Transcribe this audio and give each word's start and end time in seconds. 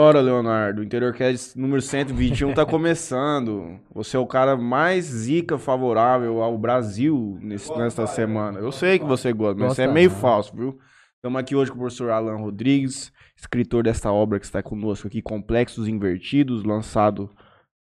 Bora, 0.00 0.20
Leonardo. 0.20 0.80
O 0.80 0.84
Interior 0.84 1.12
Cast 1.12 1.58
número 1.58 1.82
121 1.82 2.54
tá 2.54 2.62
começando. 2.64 3.80
Você 3.92 4.16
é 4.16 4.20
o 4.20 4.28
cara 4.28 4.56
mais 4.56 5.06
zica 5.06 5.58
favorável 5.58 6.40
ao 6.40 6.56
Brasil 6.56 7.36
nesse, 7.42 7.76
nesta 7.76 8.06
semana. 8.06 8.60
Eu 8.60 8.70
sei 8.70 9.00
que 9.00 9.04
você 9.04 9.32
gosta, 9.32 9.60
mas 9.60 9.72
isso 9.72 9.82
é 9.82 9.88
meio 9.88 10.08
falso, 10.08 10.54
viu? 10.54 10.78
Estamos 11.16 11.40
aqui 11.40 11.56
hoje 11.56 11.72
com 11.72 11.78
o 11.78 11.80
professor 11.80 12.10
Alan 12.10 12.36
Rodrigues, 12.36 13.12
escritor 13.36 13.82
desta 13.82 14.12
obra 14.12 14.38
que 14.38 14.46
está 14.46 14.62
conosco 14.62 15.08
aqui, 15.08 15.20
Complexos 15.20 15.88
Invertidos, 15.88 16.62
lançado 16.62 17.28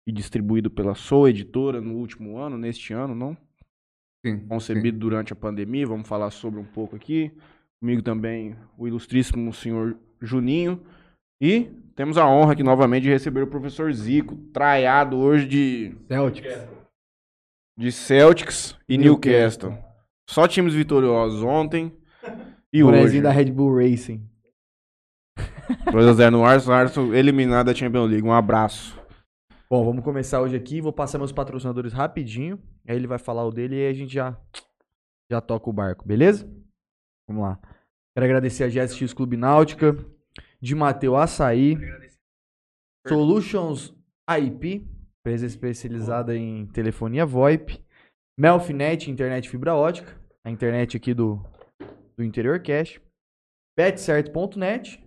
e 0.06 0.12
distribuído 0.12 0.70
pela 0.70 0.94
Sou 0.94 1.28
Editora 1.28 1.80
no 1.80 1.94
último 1.94 2.38
ano, 2.38 2.56
neste 2.56 2.92
ano, 2.92 3.16
não? 3.16 3.36
Sim. 4.24 4.46
concebido 4.46 4.96
durante 4.96 5.32
a 5.32 5.36
pandemia. 5.36 5.88
Vamos 5.88 6.06
falar 6.06 6.30
sobre 6.30 6.60
um 6.60 6.64
pouco 6.64 6.94
aqui. 6.94 7.32
Comigo 7.80 8.00
também 8.00 8.56
o 8.78 8.86
ilustríssimo 8.86 9.52
senhor 9.52 9.98
Juninho. 10.20 10.80
E 11.40 11.64
temos 11.94 12.16
a 12.16 12.26
honra 12.26 12.52
aqui 12.52 12.62
novamente 12.62 13.04
de 13.04 13.10
receber 13.10 13.42
o 13.42 13.46
professor 13.46 13.92
Zico, 13.92 14.36
traiado 14.52 15.18
hoje 15.18 15.46
de, 15.46 15.96
Celtics. 16.08 16.68
de 17.78 17.92
Celtics 17.92 18.78
e 18.88 18.96
Newcastle. 18.96 19.76
Só 20.28 20.48
times 20.48 20.74
vitoriosos 20.74 21.42
ontem 21.42 21.96
e 22.72 22.82
hoje. 22.82 22.96
Bonezinho 22.98 23.22
da 23.22 23.30
Red 23.30 23.52
Bull 23.52 23.76
Racing. 23.76 24.26
2x0 25.92 26.30
no 26.30 26.44
Arsenal, 26.44 26.78
Arsenal 26.78 27.14
eliminado 27.14 27.66
da 27.66 27.74
Champions 27.74 28.10
League. 28.10 28.26
Um 28.26 28.32
abraço. 28.32 28.98
Bom, 29.68 29.84
vamos 29.84 30.04
começar 30.04 30.40
hoje 30.40 30.56
aqui. 30.56 30.80
Vou 30.80 30.92
passar 30.92 31.18
meus 31.18 31.32
patrocinadores 31.32 31.92
rapidinho. 31.92 32.58
Aí 32.88 32.96
ele 32.96 33.06
vai 33.06 33.18
falar 33.18 33.44
o 33.44 33.50
dele 33.50 33.76
e 33.76 33.80
aí 33.80 33.90
a 33.90 33.94
gente 33.94 34.14
já, 34.14 34.38
já 35.30 35.40
toca 35.40 35.68
o 35.68 35.72
barco, 35.72 36.06
beleza? 36.06 36.48
Vamos 37.28 37.42
lá. 37.42 37.60
Quero 38.14 38.24
agradecer 38.24 38.64
a 38.64 38.68
GSX 38.68 39.12
Clube 39.12 39.36
Náutica, 39.36 39.94
de 40.60 40.74
Mateu 40.74 41.16
Açaí, 41.16 41.76
Solutions 43.06 43.94
IP, 44.28 44.86
empresa 45.20 45.46
especializada 45.46 46.36
em 46.36 46.66
telefonia 46.68 47.24
VoIP, 47.24 47.84
Melfinet, 48.38 49.10
internet 49.10 49.48
fibra 49.48 49.74
ótica, 49.74 50.20
a 50.44 50.50
internet 50.50 50.96
aqui 50.96 51.14
do, 51.14 51.42
do 52.16 52.24
Interior 52.24 52.60
Cash, 52.62 53.00
betcerto.net, 53.76 55.02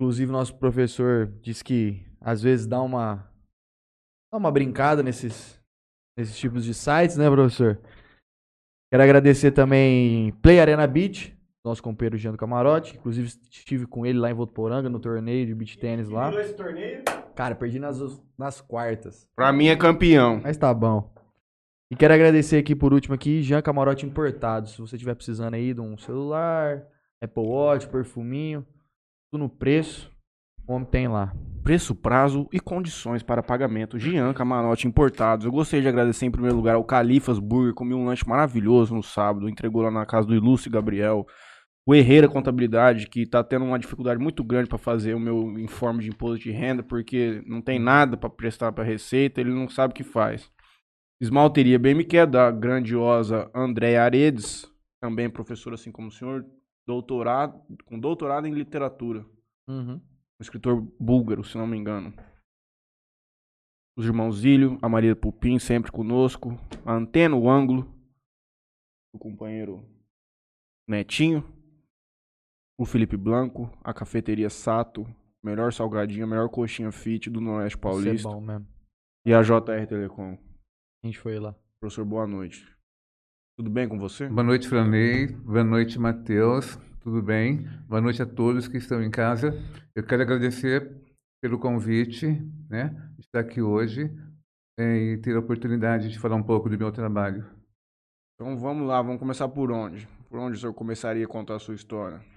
inclusive 0.00 0.30
nosso 0.30 0.56
professor 0.56 1.26
disse 1.40 1.62
que 1.62 2.06
às 2.20 2.42
vezes 2.42 2.66
dá 2.66 2.80
uma 2.82 3.16
dá 4.32 4.38
uma 4.38 4.50
brincada 4.50 5.02
nesses 5.02 5.60
nesses 6.16 6.38
tipos 6.38 6.64
de 6.64 6.74
sites, 6.74 7.16
né, 7.16 7.30
professor? 7.30 7.80
Quero 8.92 9.02
agradecer 9.02 9.52
também 9.52 10.32
Play 10.42 10.60
Arena 10.60 10.86
Beach, 10.86 11.36
nosso 11.64 11.82
companheiro 11.82 12.16
Jean 12.16 12.32
do 12.32 12.38
Camarote. 12.38 12.96
Inclusive, 12.96 13.28
estive 13.50 13.86
com 13.86 14.04
ele 14.06 14.18
lá 14.18 14.30
em 14.30 14.34
Votuporanga, 14.34 14.88
no 14.88 14.98
torneio 14.98 15.46
de 15.46 15.54
beach 15.54 15.78
tênis 15.78 16.08
lá. 16.08 16.32
esse 16.40 16.54
torneio? 16.54 17.02
Cara, 17.34 17.54
perdi 17.54 17.78
nas, 17.78 17.98
nas 18.38 18.60
quartas. 18.60 19.28
Pra 19.34 19.52
mim 19.52 19.68
é 19.68 19.76
campeão. 19.76 20.40
Mas 20.42 20.56
tá 20.56 20.72
bom. 20.72 21.12
E 21.90 21.96
quero 21.96 22.14
agradecer 22.14 22.56
aqui 22.56 22.74
por 22.74 22.94
último 22.94 23.14
aqui, 23.14 23.42
Jean 23.42 23.60
Camarote 23.62 24.06
Importados. 24.06 24.72
Se 24.72 24.80
você 24.80 24.96
estiver 24.96 25.14
precisando 25.14 25.54
aí 25.54 25.74
de 25.74 25.80
um 25.80 25.98
celular, 25.98 26.86
Apple 27.20 27.42
Watch, 27.42 27.88
perfuminho, 27.88 28.64
tudo 29.30 29.42
no 29.42 29.48
preço, 29.48 30.10
o 30.68 30.72
homem 30.72 30.86
tem 30.86 31.08
lá. 31.08 31.34
Preço, 31.64 31.94
prazo 31.94 32.48
e 32.52 32.60
condições 32.60 33.22
para 33.24 33.42
pagamento. 33.42 33.98
Gian 33.98 34.32
Camarote 34.32 34.86
Importados. 34.86 35.44
Eu 35.44 35.52
gostaria 35.52 35.82
de 35.82 35.88
agradecer 35.88 36.26
em 36.26 36.30
primeiro 36.30 36.56
lugar 36.56 36.76
ao 36.76 36.84
Califas 36.84 37.40
Burger. 37.40 37.74
Comi 37.74 37.92
um 37.92 38.06
lanche 38.06 38.26
maravilhoso 38.26 38.94
no 38.94 39.02
sábado. 39.02 39.48
Entregou 39.48 39.82
lá 39.82 39.90
na 39.90 40.06
casa 40.06 40.28
do 40.28 40.34
Ilustre 40.34 40.70
Gabriel. 40.70 41.26
O 41.86 41.94
Herreira 41.94 42.28
Contabilidade, 42.28 43.08
que 43.08 43.26
tá 43.26 43.42
tendo 43.42 43.64
uma 43.64 43.78
dificuldade 43.78 44.20
muito 44.20 44.44
grande 44.44 44.68
para 44.68 44.78
fazer 44.78 45.14
o 45.14 45.20
meu 45.20 45.58
informe 45.58 46.02
de 46.02 46.10
imposto 46.10 46.38
de 46.38 46.50
renda, 46.50 46.82
porque 46.82 47.42
não 47.46 47.62
tem 47.62 47.78
nada 47.78 48.16
para 48.16 48.30
prestar 48.30 48.72
para 48.72 48.84
Receita, 48.84 49.40
ele 49.40 49.52
não 49.52 49.68
sabe 49.68 49.92
o 49.92 49.94
que 49.94 50.04
faz. 50.04 50.50
Esmalteria 51.20 51.78
BMQ, 51.78 52.26
da 52.26 52.50
grandiosa 52.50 53.50
Andréa 53.54 54.02
Aredes, 54.04 54.70
também 55.02 55.28
professora 55.28 55.74
assim 55.74 55.90
como 55.90 56.08
o 56.08 56.12
senhor, 56.12 56.46
doutorado, 56.86 57.60
com 57.86 57.98
doutorado 57.98 58.46
em 58.46 58.54
literatura 58.54 59.24
Uhum. 59.68 59.96
um 59.96 60.42
escritor 60.42 60.80
búlgaro, 60.98 61.44
se 61.44 61.56
não 61.56 61.66
me 61.66 61.76
engano. 61.76 62.12
Os 63.96 64.06
irmãos 64.06 64.38
Zílio, 64.38 64.78
a 64.80 64.88
Maria 64.88 65.14
Pupim 65.14 65.58
sempre 65.58 65.92
conosco, 65.92 66.50
a 66.84 66.92
Antena, 66.94 67.36
o 67.36 67.50
Ângulo, 67.50 67.94
o 69.12 69.18
companheiro 69.18 69.84
Netinho, 70.88 71.44
o 72.80 72.86
Felipe 72.86 73.14
Blanco, 73.14 73.70
a 73.84 73.92
Cafeteria 73.92 74.48
Sato, 74.48 75.06
melhor 75.42 75.70
salgadinho, 75.70 76.26
melhor 76.26 76.48
coxinha 76.48 76.90
fit 76.90 77.28
do 77.28 77.38
Noroeste 77.38 77.76
Isso 77.76 77.86
é 77.86 77.90
Paulista 77.90 78.28
bom 78.30 78.40
mesmo. 78.40 78.66
e 79.26 79.34
a 79.34 79.42
JR 79.42 79.86
Telecom. 79.86 80.38
A 81.04 81.06
gente 81.06 81.18
foi 81.18 81.38
lá. 81.38 81.54
Professor, 81.78 82.06
boa 82.06 82.26
noite. 82.26 82.66
Tudo 83.58 83.68
bem 83.68 83.86
com 83.86 83.98
você? 83.98 84.30
Boa 84.30 84.42
noite, 84.42 84.66
Franley. 84.66 85.26
Boa 85.26 85.62
noite, 85.62 85.98
Matheus. 85.98 86.78
Tudo 87.02 87.22
bem? 87.22 87.68
Boa 87.86 88.00
noite 88.00 88.22
a 88.22 88.26
todos 88.26 88.66
que 88.66 88.78
estão 88.78 89.02
em 89.02 89.10
casa. 89.10 89.52
Eu 89.94 90.02
quero 90.02 90.22
agradecer 90.22 90.90
pelo 91.42 91.58
convite, 91.58 92.28
né, 92.70 92.88
de 93.14 93.20
estar 93.20 93.40
aqui 93.40 93.60
hoje 93.60 94.10
eh, 94.78 94.96
e 94.96 95.18
ter 95.18 95.36
a 95.36 95.40
oportunidade 95.40 96.08
de 96.08 96.18
falar 96.18 96.36
um 96.36 96.42
pouco 96.42 96.70
do 96.70 96.78
meu 96.78 96.90
trabalho. 96.90 97.44
Então 98.34 98.56
vamos 98.56 98.88
lá, 98.88 99.02
vamos 99.02 99.18
começar 99.18 99.50
por 99.50 99.70
onde? 99.70 100.08
Por 100.30 100.38
onde 100.38 100.56
o 100.56 100.58
senhor 100.58 100.72
começaria 100.72 101.26
a 101.26 101.28
contar 101.28 101.56
a 101.56 101.58
sua 101.58 101.74
história? 101.74 102.29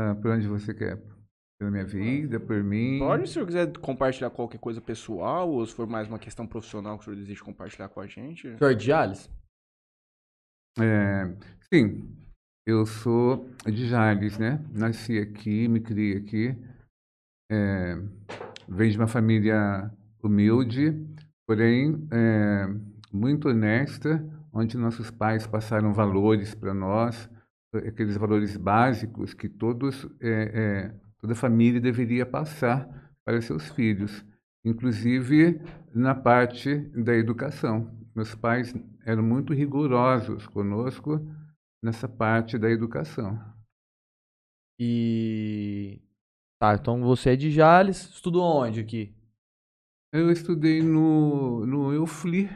Ah, 0.00 0.14
por 0.14 0.30
onde 0.30 0.46
você 0.46 0.72
quer? 0.72 0.96
Pela 1.58 1.72
minha 1.72 1.84
vida, 1.84 2.38
por 2.38 2.62
mim? 2.62 3.00
Pode, 3.00 3.24
se 3.24 3.30
o 3.30 3.32
senhor 3.32 3.46
quiser 3.46 3.78
compartilhar 3.78 4.30
qualquer 4.30 4.58
coisa 4.60 4.80
pessoal, 4.80 5.50
ou 5.50 5.66
se 5.66 5.74
for 5.74 5.88
mais 5.88 6.06
uma 6.06 6.20
questão 6.20 6.46
profissional 6.46 6.96
que 6.96 7.02
o 7.02 7.04
senhor 7.06 7.16
deseja 7.16 7.44
compartilhar 7.44 7.88
com 7.88 8.00
a 8.00 8.06
gente. 8.06 8.56
Senhor 8.56 8.76
Diales? 8.76 9.28
É, 10.78 11.34
sim, 11.74 12.16
eu 12.64 12.86
sou 12.86 13.50
de 13.66 13.88
Jales, 13.88 14.38
né? 14.38 14.64
Nasci 14.72 15.18
aqui, 15.18 15.66
me 15.66 15.80
criei 15.80 16.16
aqui. 16.16 16.56
É, 17.50 17.96
venho 18.68 18.92
de 18.92 18.98
uma 18.98 19.08
família 19.08 19.90
humilde, 20.22 20.94
porém 21.44 22.06
é, 22.12 22.68
muito 23.12 23.48
honesta, 23.48 24.24
onde 24.52 24.78
nossos 24.78 25.10
pais 25.10 25.44
passaram 25.44 25.92
valores 25.92 26.54
para 26.54 26.72
nós, 26.72 27.28
aqueles 27.74 28.16
valores 28.16 28.56
básicos 28.56 29.34
que 29.34 29.48
todos, 29.48 30.06
é, 30.20 30.30
é, 30.30 30.94
toda 31.20 31.34
família 31.34 31.80
deveria 31.80 32.24
passar 32.24 32.88
para 33.24 33.40
seus 33.40 33.68
filhos, 33.70 34.24
inclusive 34.64 35.60
na 35.94 36.14
parte 36.14 36.76
da 36.76 37.14
educação. 37.14 37.94
Meus 38.14 38.34
pais 38.34 38.74
eram 39.04 39.22
muito 39.22 39.52
rigorosos 39.52 40.46
conosco 40.46 41.20
nessa 41.82 42.08
parte 42.08 42.58
da 42.58 42.70
educação. 42.70 43.38
E. 44.80 46.00
Tá, 46.60 46.74
então 46.74 47.02
você 47.02 47.30
é 47.30 47.36
de 47.36 47.50
Jales. 47.50 48.10
Estudou 48.10 48.42
onde 48.42 48.80
aqui? 48.80 49.14
Eu 50.12 50.30
estudei 50.30 50.82
no, 50.82 51.66
no 51.66 51.92
Eufli, 51.92 52.48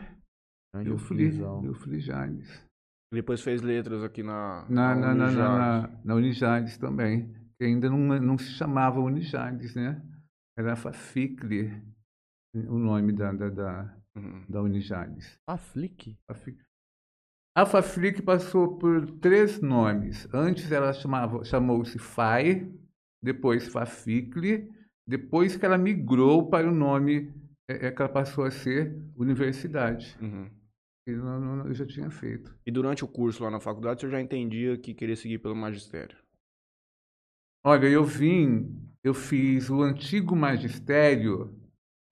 Onde 0.74 0.88
Eufli. 0.88 1.38
Eufli 1.64 2.00
Jales. 2.00 2.71
Depois 3.12 3.40
fez 3.42 3.60
letras 3.62 4.02
aqui 4.02 4.22
na. 4.22 4.64
Na, 4.68 4.94
na, 4.94 5.14
na, 5.14 5.30
na, 5.30 5.58
na, 5.58 5.90
na 6.04 6.14
Unijales 6.14 6.78
também, 6.78 7.32
que 7.58 7.64
ainda 7.64 7.90
não, 7.90 7.98
não 8.20 8.38
se 8.38 8.50
chamava 8.52 9.00
Unijales, 9.00 9.74
né? 9.74 10.02
Era 10.58 10.74
Faficli, 10.76 11.70
o 12.54 12.78
nome 12.78 13.12
da, 13.12 13.32
da, 13.32 13.48
da, 13.50 13.96
Uhum. 14.14 14.44
da 14.48 14.62
Unijales. 14.62 15.38
Ah, 15.46 15.56
Flick? 15.56 16.18
Fafi- 16.26 16.58
A 17.56 17.64
Faflic 17.66 18.20
passou 18.22 18.76
por 18.76 19.06
três 19.20 19.60
nomes. 19.60 20.28
Antes 20.34 20.70
ela 20.70 20.92
chamava, 20.92 21.42
chamou-se 21.44 21.98
FAI, 21.98 22.70
depois 23.22 23.68
Faficli, 23.68 24.70
depois 25.06 25.56
que 25.56 25.64
ela 25.64 25.78
migrou 25.78 26.48
para 26.50 26.68
o 26.68 26.74
nome 26.74 27.32
é, 27.68 27.86
é 27.86 27.90
que 27.90 28.02
ela 28.02 28.10
passou 28.12 28.44
a 28.44 28.50
ser 28.50 28.94
Universidade. 29.16 30.14
Uhum. 30.20 30.50
Eu, 31.06 31.18
não- 31.24 31.66
eu 31.66 31.74
já 31.74 31.84
tinha 31.86 32.10
feito. 32.10 32.56
E 32.66 32.70
durante 32.70 33.04
o 33.04 33.08
curso 33.08 33.42
lá 33.42 33.50
na 33.50 33.60
faculdade, 33.60 34.00
senhor 34.00 34.12
já 34.12 34.20
entendia 34.20 34.78
que 34.78 34.94
queria 34.94 35.16
seguir 35.16 35.38
pelo 35.38 35.56
magistério. 35.56 36.16
Olha, 37.64 37.86
eu 37.86 38.04
vim, 38.04 38.88
eu 39.02 39.14
fiz 39.14 39.70
o 39.70 39.82
antigo 39.82 40.34
magistério, 40.34 41.56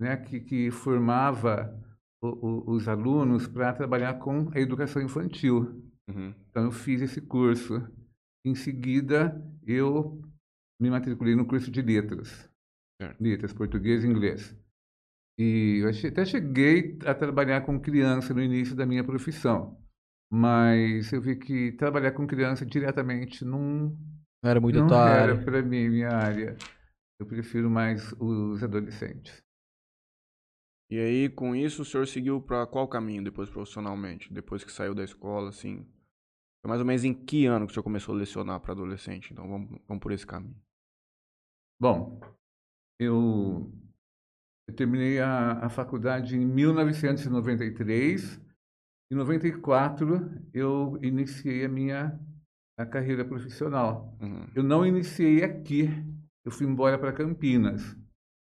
né, 0.01 0.17
que, 0.17 0.41
que 0.41 0.71
formava 0.71 1.77
o- 2.23 2.47
o- 2.47 2.71
os 2.73 2.89
alunos 2.89 3.47
para 3.49 3.73
trabalhar 3.73 4.15
com 4.19 4.51
a 4.55 4.61
educação 4.61 5.03
infantil. 5.03 5.85
Uhum. 6.09 6.35
Então 6.51 6.65
eu 6.65 6.73
fiz 6.73 7.01
esse 7.01 7.21
curso. 7.21 7.81
Em 8.45 8.55
seguida, 8.55 9.41
eu 9.67 10.21
me 10.81 10.89
matriculei 10.91 11.35
no 11.35 11.47
curso 11.47 11.71
de 11.71 11.83
letras. 11.83 12.49
Certo. 13.01 13.21
Letras, 13.21 13.53
português 13.53 14.03
e 14.05 14.07
inglês. 14.09 14.57
E 15.41 15.79
eu 15.79 15.89
até 15.89 16.27
cheguei 16.27 16.99
a 17.07 17.15
trabalhar 17.15 17.63
com 17.63 17.81
criança 17.81 18.35
no 18.35 18.43
início 18.43 18.77
da 18.77 18.85
minha 18.85 19.03
profissão. 19.03 19.83
Mas 20.31 21.11
eu 21.15 21.23
vi 21.23 21.35
que 21.35 21.73
trabalhar 21.73 22.13
com 22.13 22.27
criança 22.27 22.67
diretamente 22.67 23.43
não, 23.43 23.97
Não 24.43 24.51
era 24.51 24.61
muito 24.61 24.79
não 24.79 25.09
era 25.09 25.43
para 25.43 25.63
mim, 25.63 25.89
minha 25.89 26.11
área. 26.11 26.59
Eu 27.19 27.25
prefiro 27.27 27.71
mais 27.71 28.13
os 28.21 28.63
adolescentes. 28.63 29.43
E 30.91 30.99
aí, 30.99 31.31
com 31.31 31.57
isso, 31.57 31.83
o 31.83 31.85
senhor 31.87 32.07
seguiu 32.07 32.43
pra 32.43 32.67
qual 32.67 32.87
caminho 32.87 33.25
depois 33.25 33.49
profissionalmente? 33.49 34.31
Depois 34.31 34.63
que 34.63 34.71
saiu 34.71 34.95
da 34.95 35.05
escola, 35.05 35.49
assim? 35.49 35.87
Foi 36.61 36.69
mais 36.69 36.83
ou 36.83 36.87
menos 36.87 37.03
em 37.03 37.15
que 37.15 37.47
ano 37.47 37.65
que 37.65 37.71
o 37.71 37.75
senhor 37.75 37.85
começou 37.85 38.15
a 38.15 38.19
lecionar 38.19 38.61
para 38.61 38.73
adolescente? 38.73 39.33
Então 39.33 39.49
vamos, 39.49 39.81
vamos 39.89 40.03
por 40.03 40.13
esse 40.13 40.27
caminho. 40.27 40.61
Bom, 41.81 42.21
eu, 42.99 43.73
eu 44.71 44.77
terminei 44.77 45.19
a, 45.19 45.67
a 45.67 45.69
faculdade 45.69 46.37
em 46.37 46.47
1993. 46.47 48.41
Em 49.13 49.17
94 49.17 50.31
eu 50.55 50.97
iniciei 51.03 51.65
a 51.65 51.69
minha 51.69 52.19
a 52.79 52.87
carreira 52.87 53.25
profissional. 53.25 54.17
Uhum. 54.21 54.47
Eu 54.55 54.63
não 54.63 54.87
iniciei 54.87 55.43
aqui, 55.45 55.89
eu 56.45 56.53
fui 56.53 56.67
embora 56.67 56.99
para 56.99 57.13
Campinas. 57.13 57.97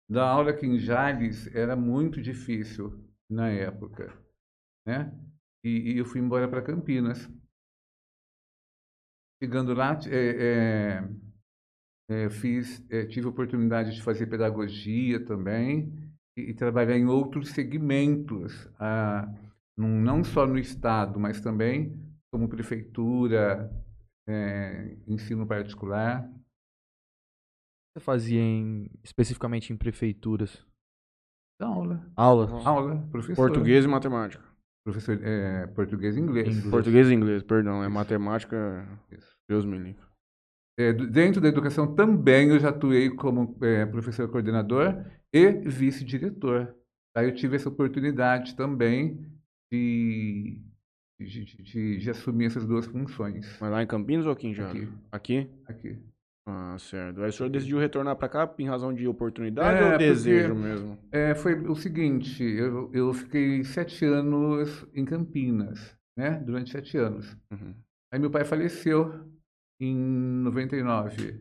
Dar 0.10 0.30
aula 0.30 0.52
aqui 0.52 0.66
em 0.66 0.78
Jales 0.78 1.54
era 1.54 1.76
muito 1.76 2.22
difícil 2.22 3.04
na 3.30 3.50
época, 3.50 4.14
né? 4.86 5.12
E, 5.64 5.94
e 5.94 5.98
eu 5.98 6.06
fui 6.06 6.22
embora 6.22 6.48
para 6.48 6.62
Campinas. 6.62 7.30
Chegando 9.44 9.74
lá, 9.74 10.00
é, 10.08 11.02
é, 12.10 12.24
é, 12.26 12.30
fiz, 12.30 12.86
é, 12.90 13.06
tive 13.06 13.28
a 13.28 13.30
oportunidade 13.30 13.94
de 13.94 14.02
fazer 14.02 14.28
pedagogia 14.28 15.24
também 15.26 16.09
e, 16.40 16.52
e 16.52 16.54
trabalhar 16.54 16.98
em 16.98 17.06
outros 17.06 17.50
segmentos, 17.50 18.70
ah, 18.80 19.28
num, 19.78 20.02
não 20.02 20.24
só 20.24 20.46
no 20.46 20.58
Estado, 20.58 21.20
mas 21.20 21.42
também 21.42 21.98
como 22.32 22.48
prefeitura, 22.48 23.72
é, 24.28 24.98
ensino 25.08 25.48
particular. 25.48 26.30
Você 27.92 28.00
fazia 28.00 28.40
em, 28.40 28.90
especificamente 29.04 29.74
em 29.74 29.78
prefeituras? 29.78 30.66
Aula. 31.60 32.06
Aula? 32.16 32.68
Aula, 32.68 33.08
professor. 33.12 33.36
Português 33.36 33.84
e 33.84 33.88
matemática. 33.88 34.44
Professor, 34.86 35.20
é, 35.24 35.68
português 35.68 36.16
e 36.16 36.20
inglês. 36.20 36.48
Inglês. 36.48 36.70
Português 36.70 37.10
e 37.10 37.14
inglês, 37.14 37.44
perdão. 37.44 37.84
É 37.84 37.88
Isso. 37.88 37.94
matemática. 37.94 38.88
Isso. 39.12 39.36
Deus 39.48 39.66
me 39.66 39.78
livre. 39.78 40.09
É, 40.80 40.94
dentro 40.94 41.42
da 41.42 41.50
educação 41.50 41.94
também 41.94 42.50
eu 42.50 42.60
já 42.60 42.70
atuei 42.70 43.10
como 43.10 43.58
é, 43.62 43.86
professor 43.86 44.30
coordenador 44.30 45.04
e 45.34 45.52
vice-diretor. 45.52 46.74
Aí 47.16 47.28
eu 47.28 47.36
tive 47.36 47.58
essa 47.58 47.68
oportunidade 47.68 48.56
também 48.56 49.20
de, 49.72 50.58
de, 51.20 51.46
de- 51.46 51.98
de- 51.98 52.10
assumir 52.10 52.46
essas 52.46 52.66
duas 52.66 52.86
funções. 52.86 53.58
Mas 53.60 53.72
lá 53.72 53.84
em 53.84 53.88
Campinas 53.88 54.26
ou 54.26 54.32
aqui 54.32 54.48
em 54.48 54.54
Jales? 54.54 54.88
Aqui? 55.12 55.50
Aqui. 55.68 55.98
Ah, 56.48 56.78
certo. 56.80 57.22
Aí 57.22 57.30
o 57.30 57.34
senhor 57.34 57.50
decidiu 57.50 57.78
retornar 57.78 58.16
pra 58.16 58.30
cá 58.30 58.52
em 58.58 58.66
razão 58.68 58.94
de 58.94 59.06
oportunidade 59.06 59.80
É, 59.80 59.84
ou 59.84 59.90
porque- 59.92 60.06
desejo 60.08 60.56
mesmo? 60.56 60.98
É, 61.12 61.36
foi 61.36 61.56
o 61.56 61.76
seguinte, 61.76 62.42
eu, 62.44 62.90
eu 62.94 63.14
fiquei 63.14 63.64
sete 63.66 64.06
anos 64.06 64.88
em 64.96 65.04
Campinas, 65.04 65.96
né? 66.18 66.42
Durante 66.46 66.72
sete 66.72 66.98
anos. 66.98 67.36
Uhum. 67.52 67.76
Aí 68.14 68.20
meu 68.20 68.32
pai 68.32 68.46
faleceu 68.46 69.30
em 69.80 69.96
99. 69.96 71.40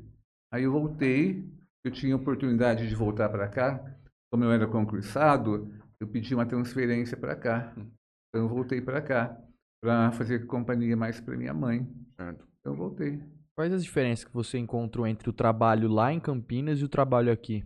Aí 0.53 0.65
eu 0.65 0.73
voltei, 0.73 1.45
eu 1.85 1.91
tinha 1.91 2.17
oportunidade 2.17 2.89
de 2.89 2.95
voltar 2.95 3.29
para 3.29 3.49
cá. 3.49 3.97
Como 4.31 4.45
eu 4.45 4.53
era 4.53 4.67
concursado, 4.67 5.73
eu 6.01 6.07
pedi 6.07 6.35
uma 6.35 6.47
transferência 6.47 7.17
para 7.17 7.35
cá. 7.35 7.75
Então 7.77 8.43
eu 8.43 8.49
voltei 8.49 8.81
para 8.81 9.03
cá 9.03 9.39
para 9.83 10.13
fazer 10.13 10.47
companhia 10.47 10.97
mais 10.97 11.21
para 11.21 11.37
minha 11.37 11.55
mãe. 11.55 11.87
Certo. 12.17 12.47
Então 12.61 12.73
eu 12.73 12.77
voltei. 12.77 13.23
Quais 13.57 13.73
as 13.73 13.83
diferenças 13.83 14.25
que 14.25 14.33
você 14.33 14.59
encontrou 14.59 15.07
entre 15.07 15.29
o 15.29 15.33
trabalho 15.33 15.89
lá 15.89 16.13
em 16.13 16.21
Campinas 16.21 16.79
e 16.81 16.85
o 16.85 16.89
trabalho 16.89 17.33
aqui? 17.33 17.65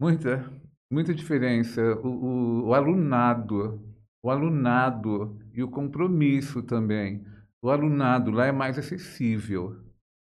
Muita, 0.00 0.50
muita 0.90 1.14
diferença. 1.14 1.80
O, 2.00 2.08
o, 2.08 2.66
o 2.68 2.74
alunado, 2.74 3.80
o 4.20 4.30
alunado 4.30 5.40
e 5.54 5.62
o 5.62 5.68
compromisso 5.68 6.62
também. 6.62 7.24
O 7.62 7.70
alunado 7.70 8.30
lá 8.30 8.46
é 8.46 8.52
mais 8.52 8.78
acessível, 8.78 9.76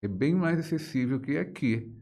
é 0.05 0.09
bem 0.09 0.35
mais 0.35 0.59
acessível 0.59 1.21
que 1.21 1.37
aqui. 1.37 1.93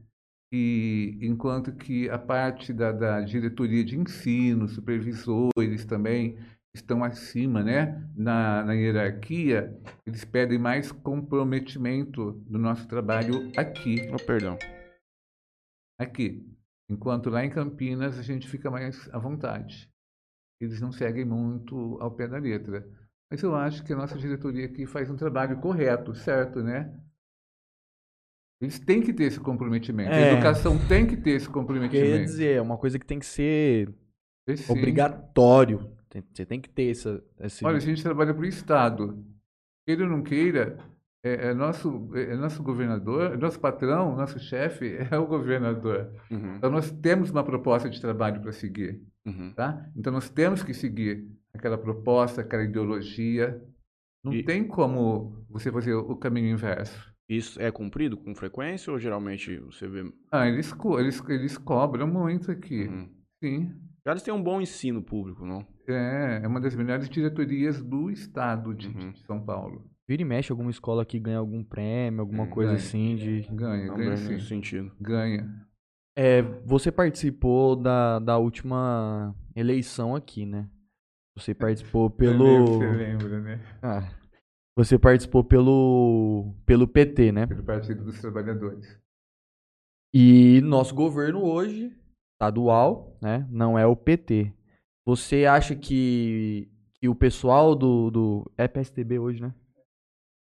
E 0.52 1.18
enquanto 1.20 1.72
que 1.74 2.08
a 2.08 2.18
parte 2.18 2.72
da, 2.72 2.92
da 2.92 3.20
diretoria 3.22 3.84
de 3.84 3.98
ensino, 3.98 4.68
supervisores 4.68 5.84
também 5.84 6.38
estão 6.74 7.02
acima, 7.02 7.62
né, 7.62 8.08
na, 8.16 8.64
na 8.64 8.72
hierarquia, 8.74 9.76
eles 10.06 10.24
pedem 10.24 10.58
mais 10.58 10.92
comprometimento 10.92 12.32
do 12.48 12.58
nosso 12.58 12.86
trabalho 12.86 13.50
aqui 13.56 13.96
Oh, 14.12 14.24
perdão. 14.24 14.58
aqui. 15.98 16.46
Enquanto 16.90 17.30
lá 17.30 17.44
em 17.44 17.50
Campinas 17.50 18.18
a 18.18 18.22
gente 18.22 18.46
fica 18.48 18.70
mais 18.70 19.08
à 19.14 19.18
vontade. 19.18 19.88
Eles 20.60 20.80
não 20.80 20.92
seguem 20.92 21.24
muito 21.24 21.98
ao 22.00 22.10
pé 22.10 22.28
da 22.28 22.38
letra. 22.38 22.86
Mas 23.30 23.42
eu 23.42 23.54
acho 23.54 23.82
que 23.84 23.92
a 23.92 23.96
nossa 23.96 24.16
diretoria 24.18 24.66
aqui 24.66 24.86
faz 24.86 25.10
um 25.10 25.16
trabalho 25.16 25.58
correto, 25.58 26.14
certo, 26.14 26.62
né? 26.62 26.92
Eles 28.60 28.78
têm 28.78 29.02
que 29.02 29.12
ter 29.12 29.24
esse 29.24 29.40
comprometimento. 29.40 30.10
É. 30.10 30.30
A 30.30 30.32
educação 30.32 30.78
tem 30.86 31.06
que 31.06 31.16
ter 31.16 31.32
esse 31.32 31.46
Quer 31.46 31.52
comprometimento. 31.52 32.24
dizer, 32.24 32.56
é 32.56 32.62
uma 32.62 32.78
coisa 32.78 32.98
que 32.98 33.06
tem 33.06 33.18
que 33.18 33.26
ser 33.26 33.92
Sim. 34.48 34.72
obrigatório. 34.72 35.90
Você 36.32 36.46
tem 36.46 36.60
que 36.60 36.68
ter 36.68 36.90
essa, 36.90 37.22
esse... 37.40 37.64
Olha, 37.64 37.76
a 37.76 37.80
gente 37.80 38.02
trabalha 38.02 38.32
para 38.32 38.42
o 38.42 38.46
Estado. 38.46 39.24
Queira 39.84 40.04
ou 40.04 40.08
não 40.08 40.22
queira, 40.22 40.78
é, 41.24 41.48
é 41.48 41.54
nosso, 41.54 42.10
é 42.14 42.36
nosso 42.36 42.62
governador, 42.62 43.36
nosso 43.38 43.58
patrão, 43.58 44.14
nosso 44.14 44.38
chefe 44.38 44.96
é 45.10 45.18
o 45.18 45.26
governador. 45.26 46.12
Uhum. 46.30 46.56
Então 46.56 46.70
nós 46.70 46.90
temos 46.90 47.30
uma 47.30 47.42
proposta 47.42 47.88
de 47.88 48.00
trabalho 48.00 48.40
para 48.40 48.52
seguir. 48.52 49.02
Uhum. 49.26 49.52
Tá? 49.54 49.90
Então 49.96 50.12
nós 50.12 50.28
temos 50.28 50.62
que 50.62 50.74
seguir 50.74 51.26
aquela 51.54 51.78
proposta, 51.78 52.40
aquela 52.40 52.64
ideologia. 52.64 53.62
Não 54.24 54.32
E- 54.32 54.42
tem 54.42 54.66
como 54.66 55.44
você 55.48 55.70
fazer 55.70 55.94
o 55.94 56.16
caminho 56.16 56.48
inverso. 56.50 57.12
Isso 57.28 57.60
é 57.60 57.70
cumprido 57.70 58.16
com 58.16 58.34
frequência 58.34 58.92
ou 58.92 58.98
geralmente 58.98 59.58
você 59.60 59.88
vê. 59.88 60.12
Ah, 60.30 60.46
eles, 60.46 60.72
co- 60.72 60.98
eles, 61.00 61.22
eles 61.28 61.56
cobram 61.56 62.06
muito 62.06 62.50
aqui. 62.50 62.84
Uhum. 62.86 63.08
Sim. 63.42 63.74
Jales 64.06 64.22
tem 64.22 64.34
um 64.34 64.42
bom 64.42 64.60
ensino 64.60 65.02
público, 65.02 65.46
não? 65.46 65.66
É, 65.88 66.40
é 66.42 66.46
uma 66.48 66.60
das 66.60 66.74
melhores 66.74 67.08
diretorias 67.08 67.82
do 67.82 68.10
estado 68.10 68.74
de, 68.74 68.88
Uhum. 68.88 69.12
de 69.12 69.20
São 69.20 69.42
Paulo. 69.42 69.90
Vira 70.06 70.20
e 70.20 70.24
mexe 70.24 70.52
alguma 70.52 70.70
escola 70.70 71.04
que 71.06 71.18
ganha 71.18 71.38
algum 71.38 71.64
prêmio, 71.64 72.20
alguma 72.20 72.44
Hum, 72.44 72.50
coisa 72.50 72.72
ganha. 72.72 72.82
assim 72.84 73.16
de... 73.16 73.40
Ganha, 73.50 73.86
Não 73.86 73.96
ganha 73.96 74.16
sim. 74.18 74.38
sentido. 74.40 74.92
Ganha. 75.00 75.66
É, 76.16 76.42
você 76.66 76.92
participou 76.92 77.74
da, 77.74 78.18
da 78.18 78.36
última 78.38 79.34
eleição 79.56 80.14
aqui, 80.14 80.44
né? 80.44 80.68
Você 81.36 81.54
participou 81.54 82.08
pelo... 82.10 82.66
Você 82.66 82.86
lembra, 82.86 83.40
né? 83.40 83.60
Ah, 83.82 84.08
você 84.76 84.98
participou 84.98 85.44
pelo, 85.44 86.54
pelo 86.66 86.86
PT, 86.88 87.32
né? 87.32 87.46
Pelo 87.46 87.62
Partido 87.62 88.04
dos 88.04 88.20
Trabalhadores. 88.20 88.98
E 90.12 90.60
nosso 90.62 90.94
governo 90.94 91.42
hoje, 91.44 91.92
estadual, 92.34 93.16
né? 93.20 93.46
Não 93.50 93.78
é 93.78 93.86
o 93.86 93.96
PT. 93.96 94.52
Você 95.06 95.44
acha 95.44 95.74
que, 95.74 96.68
que 96.94 97.08
o 97.08 97.14
pessoal 97.14 97.74
do, 97.74 98.10
do. 98.10 98.52
É 98.56 98.66
PSDB 98.66 99.18
hoje, 99.18 99.40
né? 99.42 99.54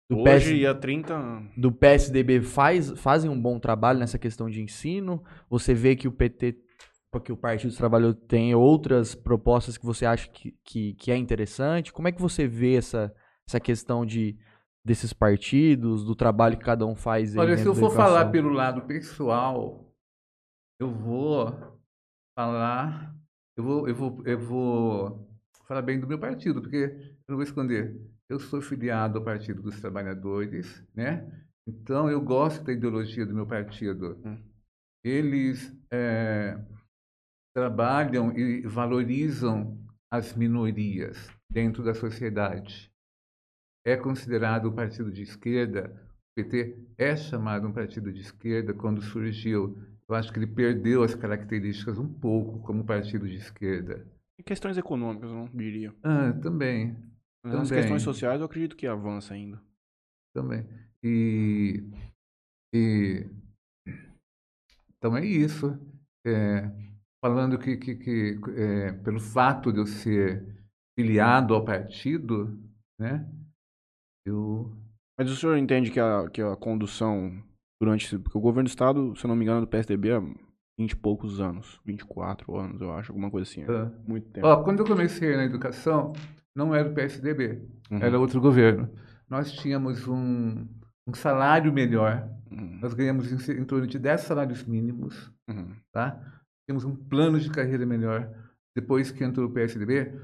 Do, 0.10 0.20
Hoje 0.20 0.54
PS, 0.54 0.62
e 0.62 0.68
há 0.68 0.76
30 0.76 1.14
anos. 1.14 1.52
do 1.56 1.72
PSDB 1.72 2.42
faz, 2.42 2.92
fazem 3.00 3.30
um 3.30 3.42
bom 3.42 3.58
trabalho 3.58 4.00
nessa 4.00 4.20
questão 4.20 4.50
de 4.50 4.62
ensino? 4.62 5.24
Você 5.50 5.74
vê 5.74 5.96
que 5.96 6.08
o 6.08 6.12
PT, 6.12 6.58
porque 7.12 7.32
o 7.32 7.38
Partido 7.38 7.70
dos 7.70 7.78
Trabalhadores 7.78 8.26
tem 8.28 8.56
outras 8.56 9.14
propostas 9.14 9.78
que 9.78 9.86
você 9.86 10.06
acha 10.06 10.30
que, 10.30 10.56
que, 10.64 10.94
que 10.94 11.12
é 11.12 11.18
interessante? 11.18 11.92
Como 11.92 12.08
é 12.08 12.12
que 12.12 12.22
você 12.22 12.48
vê 12.48 12.76
essa, 12.76 13.14
essa 13.48 13.60
questão 13.60 14.06
de 14.06 14.38
desses 14.84 15.14
partidos, 15.14 16.04
do 16.04 16.16
trabalho 16.16 16.58
que 16.58 16.64
cada 16.64 16.86
um 16.86 16.96
faz? 16.96 17.36
Olha, 17.36 17.58
se 17.58 17.68
eu 17.68 17.76
for 17.76 17.92
falar 17.92 18.32
pelo 18.32 18.50
lado 18.50 18.82
pessoal, 18.84 19.94
eu 20.80 20.90
vou 20.90 21.80
falar, 22.34 23.14
eu 23.58 23.64
vou, 23.64 23.88
eu 23.88 23.96
vou, 23.96 24.24
eu 24.26 24.40
vou 24.40 25.30
falar 25.68 25.82
bem 25.82 26.00
do 26.00 26.08
meu 26.08 26.18
partido, 26.18 26.62
porque 26.62 26.78
eu 26.78 27.30
não 27.30 27.36
vou 27.36 27.44
esconder. 27.44 28.00
Eu 28.28 28.40
sou 28.40 28.62
filiado 28.62 29.20
ao 29.20 29.26
Partido 29.26 29.62
dos 29.62 29.80
Trabalhadores, 29.82 30.82
né? 30.96 31.30
Então 31.68 32.10
eu 32.10 32.22
gosto 32.22 32.64
da 32.64 32.72
ideologia 32.72 33.26
do 33.26 33.36
meu 33.36 33.46
partido. 33.46 34.20
Hum. 34.26 34.38
Eles 35.04 35.76
eh, 35.92 36.58
trabalham 37.54 38.32
e 38.38 38.62
valorizam 38.62 39.78
as 40.10 40.36
minorias 40.36 41.30
dentro 41.50 41.84
da 41.84 41.94
sociedade. 41.94 42.92
É 43.86 43.96
considerado 43.98 44.70
um 44.70 44.76
partido 44.76 45.12
de 45.12 45.24
esquerda, 45.24 45.90
o 46.32 46.36
PT 46.36 46.78
é 46.98 47.16
chamado 47.16 47.68
um 47.68 47.74
partido 47.74 48.12
de 48.12 48.22
esquerda 48.22 48.74
quando 48.74 49.02
surgiu. 49.02 49.78
Eu 50.08 50.16
acho 50.16 50.32
que 50.32 50.40
ele 50.40 50.48
perdeu 50.48 51.04
as 51.04 51.16
características 51.16 51.98
um 51.98 52.08
pouco 52.08 52.60
como 52.60 52.86
partido 52.86 53.28
de 53.28 53.36
esquerda. 53.36 54.06
E 54.38 54.44
questões 54.44 54.78
econômicas, 54.78 55.30
eu 55.30 55.36
não 55.36 55.46
diria. 55.48 55.94
Ah, 56.04 56.34
também, 56.42 56.96
Mas 57.44 57.54
as 57.56 57.70
Também. 57.70 57.82
questões 57.84 58.02
sociais 58.02 58.40
eu 58.40 58.46
acredito 58.46 58.76
que 58.76 58.88
avança 58.88 59.34
ainda. 59.34 59.62
também. 60.34 60.66
E 61.04 61.84
E 62.74 63.26
então 64.98 65.18
é 65.18 65.26
isso. 65.26 65.78
É, 66.26 66.70
falando 67.22 67.58
que, 67.60 67.78
que, 67.78 67.96
que 67.96 68.40
é, 68.56 68.92
pelo 68.94 69.20
fato 69.20 69.72
de 69.72 69.80
eu 69.80 69.86
ser 69.86 70.46
filiado 70.98 71.54
ao 71.54 71.64
partido, 71.64 72.60
né? 73.00 73.28
Eu 74.26 74.72
Mas 75.18 75.30
o 75.30 75.36
senhor 75.36 75.58
entende 75.58 75.92
que 75.92 76.00
a, 76.00 76.30
que 76.30 76.42
a 76.42 76.56
condução 76.56 77.42
durante. 77.80 78.06
esse- 78.06 78.20
Porque 78.20 78.38
o 78.38 78.42
governo 78.42 78.68
do 78.68 78.70
estado, 78.72 79.16
se 79.16 79.26
eu 79.26 79.28
não 79.28 79.36
me 79.36 79.44
engano, 79.44 79.60
é 79.60 79.62
do 79.62 79.68
PSDB 79.68 80.12
há 80.14 80.20
20 80.78 80.92
e 80.92 80.96
poucos 80.96 81.40
anos. 81.40 81.80
24 81.86 82.56
anos, 82.58 82.82
eu 82.82 82.92
acho, 82.94 83.12
alguma 83.12 83.30
coisa 83.32 83.50
assim. 83.50 83.64
Ah. 83.64 83.92
Muito 84.08 84.30
tempo. 84.30 84.48
Ó, 84.48 84.64
quando 84.64 84.80
eu 84.80 84.86
comecei 84.86 85.36
na 85.36 85.44
educação, 85.44 86.14
não 86.56 86.74
era 86.74 86.90
o 86.90 86.94
PSDB, 86.94 87.62
Uhum, 87.90 87.98
era 88.00 88.20
outro 88.20 88.40
governo. 88.40 88.90
Nós 89.30 89.52
tínhamos 89.52 90.08
um, 90.08 90.68
um 91.08 91.14
salário 91.14 91.72
melhor, 91.74 92.30
uhum, 92.52 92.80
nós 92.82 92.94
ganhamos 92.94 93.32
em, 93.50 93.62
em 93.62 93.66
torno 93.66 93.88
de 93.88 93.98
10 94.00 94.22
salários 94.22 94.64
mínimos, 94.66 95.32
uhum. 95.50 95.74
tá? 95.92 96.41
Temos 96.72 96.86
um 96.86 96.96
plano 96.96 97.38
de 97.38 97.50
carreira 97.50 97.86
melhor. 97.86 98.34
Depois 98.74 99.12
que 99.12 99.26
entrou 99.26 99.48
o 99.48 99.52
PSDB, 99.52 100.18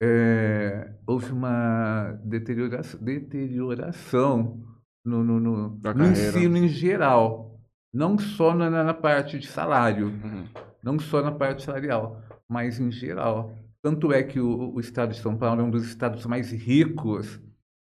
é, 0.00 0.94
houve 1.04 1.32
uma 1.32 2.12
deterioração, 2.24 3.00
deterioração 3.02 4.62
no, 5.04 5.24
no, 5.24 5.40
no- 5.40 5.70
Da 5.80 5.92
no 5.92 6.06
ensino 6.06 6.56
em 6.56 6.68
geral, 6.68 7.60
não 7.92 8.16
só 8.16 8.54
na, 8.54 8.70
na 8.70 8.94
parte 8.94 9.40
de 9.40 9.48
salário 9.48 10.06
uhum. 10.06 10.44
não 10.80 11.00
só 11.00 11.20
na 11.20 11.32
parte 11.32 11.64
salarial, 11.64 12.22
mas 12.48 12.78
em 12.78 12.92
geral. 12.92 13.52
Tanto 13.84 14.12
é 14.12 14.22
que 14.22 14.38
o, 14.38 14.74
o 14.74 14.78
estado 14.78 15.10
de 15.12 15.18
São 15.20 15.36
Paulo 15.36 15.62
é 15.62 15.64
um 15.64 15.70
dos 15.70 15.84
estados 15.84 16.24
mais 16.26 16.52
ricos 16.52 17.42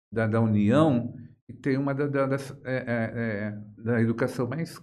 da, 0.10 0.26
da 0.26 0.40
União 0.40 1.14
e 1.50 1.54
tem 1.54 1.76
uma 1.78 1.94
da, 1.94 2.08
da, 2.08 2.28
das, 2.28 2.52
é, 2.64 2.78
é, 2.78 3.12
é, 3.18 3.84
da 3.84 4.02
educação 4.02 4.48
mais 4.48 4.82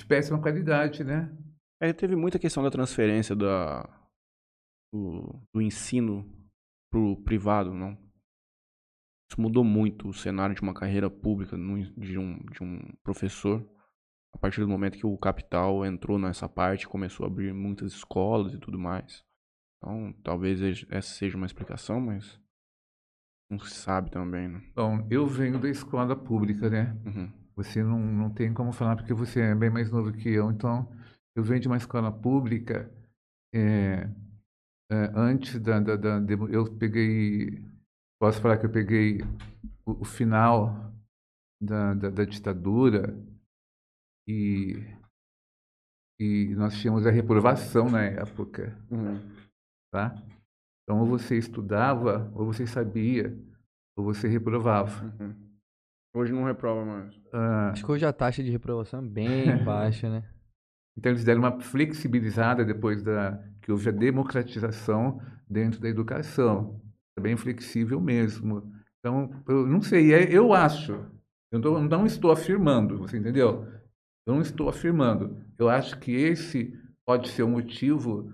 de 0.00 0.04
péssima 0.04 0.40
qualidade, 0.40 1.04
né? 1.04 1.32
É, 1.80 1.92
teve 1.92 2.16
muita 2.16 2.38
questão 2.38 2.62
da 2.62 2.70
transferência 2.70 3.36
da, 3.36 3.82
do, 4.92 5.40
do 5.52 5.62
ensino 5.62 6.28
pro 6.90 7.16
privado, 7.22 7.72
não? 7.72 7.96
Isso 9.30 9.40
mudou 9.40 9.62
muito 9.62 10.08
o 10.08 10.14
cenário 10.14 10.54
de 10.54 10.62
uma 10.62 10.74
carreira 10.74 11.10
pública 11.10 11.56
de, 11.56 12.18
um, 12.18 12.38
de 12.46 12.62
um 12.62 12.80
professor. 13.02 13.68
A 14.34 14.38
partir 14.38 14.60
do 14.60 14.68
momento 14.68 14.98
que 14.98 15.06
o 15.06 15.18
capital 15.18 15.84
entrou 15.84 16.18
nessa 16.18 16.48
parte, 16.48 16.88
começou 16.88 17.24
a 17.24 17.28
abrir 17.28 17.52
muitas 17.52 17.92
escolas 17.92 18.54
e 18.54 18.58
tudo 18.58 18.78
mais. 18.78 19.24
Então, 19.76 20.12
talvez 20.24 20.60
essa 20.90 21.14
seja 21.14 21.36
uma 21.36 21.46
explicação, 21.46 22.00
mas 22.00 22.40
não 23.50 23.58
se 23.58 23.74
sabe 23.74 24.10
também, 24.10 24.48
né? 24.48 24.62
Bom, 24.74 25.06
eu 25.10 25.26
venho 25.26 25.58
da 25.58 25.68
escola 25.68 26.16
pública, 26.16 26.68
né? 26.68 26.96
Uhum. 27.04 27.32
Você 27.56 27.82
não, 27.82 27.98
não 27.98 28.30
tem 28.30 28.52
como 28.52 28.72
falar 28.72 28.96
porque 28.96 29.14
você 29.14 29.40
é 29.40 29.54
bem 29.54 29.70
mais 29.70 29.90
novo 29.90 30.12
que 30.12 30.28
eu. 30.28 30.50
Então, 30.50 30.88
eu 31.38 31.42
venho 31.44 31.60
de 31.60 31.68
uma 31.68 31.76
escola 31.76 32.10
pública. 32.12 32.90
é, 33.54 34.08
é, 34.90 35.12
antes 35.14 35.58
da, 35.60 35.78
da, 35.80 35.96
da 35.96 36.34
Eu 36.50 36.76
peguei. 36.76 37.62
Posso 38.20 38.40
falar 38.40 38.58
que 38.58 38.66
eu 38.66 38.70
peguei 38.72 39.20
o, 39.86 40.02
o 40.02 40.04
final 40.04 40.92
da, 41.62 41.94
da, 41.94 42.10
da 42.10 42.24
ditadura 42.24 43.16
e, 44.26 44.74
e 46.20 46.54
nós 46.56 46.76
tínhamos 46.76 47.06
a 47.06 47.10
reprovação 47.10 47.88
na 47.88 48.02
época, 48.02 48.76
Uhum. 48.90 49.20
tá? 49.92 50.14
Então, 50.82 51.00
ou 51.00 51.06
você 51.06 51.36
estudava, 51.36 52.30
ou 52.34 52.46
você 52.46 52.66
sabia, 52.66 53.38
ou 53.96 54.04
você 54.04 54.26
reprovava. 54.26 55.04
Uhum. 55.20 55.34
Hoje 56.16 56.32
não 56.32 56.44
reprova 56.44 56.84
mais. 56.84 57.14
Ah, 57.32 57.70
Acho 57.70 57.84
que 57.84 57.92
hoje 57.92 58.06
a 58.06 58.12
taxa 58.12 58.42
de 58.42 58.50
reprovação 58.50 59.00
é 59.00 59.06
bem 59.08 59.28
baixa, 59.64 60.08
né? 60.10 60.28
Então 60.98 61.12
eles 61.12 61.22
deram 61.22 61.38
uma 61.42 61.60
flexibilizada 61.60 62.64
depois 62.64 63.04
da 63.04 63.40
que 63.62 63.70
houve 63.70 63.88
a 63.88 63.92
democratização 63.92 65.22
dentro 65.48 65.80
da 65.80 65.88
educação. 65.88 66.80
É 67.16 67.20
bem 67.20 67.36
flexível 67.36 68.00
mesmo. 68.00 68.72
Então, 68.98 69.30
eu 69.48 69.64
não 69.64 69.80
sei, 69.80 70.12
é- 70.12 70.28
eu 70.36 70.52
acho. 70.52 70.98
Eu 71.52 71.60
não, 71.60 72.04
estou 72.04 72.32
afirmando, 72.32 72.98
você 72.98 73.16
entendeu? 73.16 73.64
Eu 74.26 74.34
não 74.34 74.40
estou 74.40 74.68
afirmando. 74.68 75.36
Eu 75.56 75.68
acho 75.68 75.98
que 76.00 76.10
esse 76.10 76.76
pode 77.06 77.28
ser 77.28 77.44
um 77.44 77.52
motivo 77.52 78.32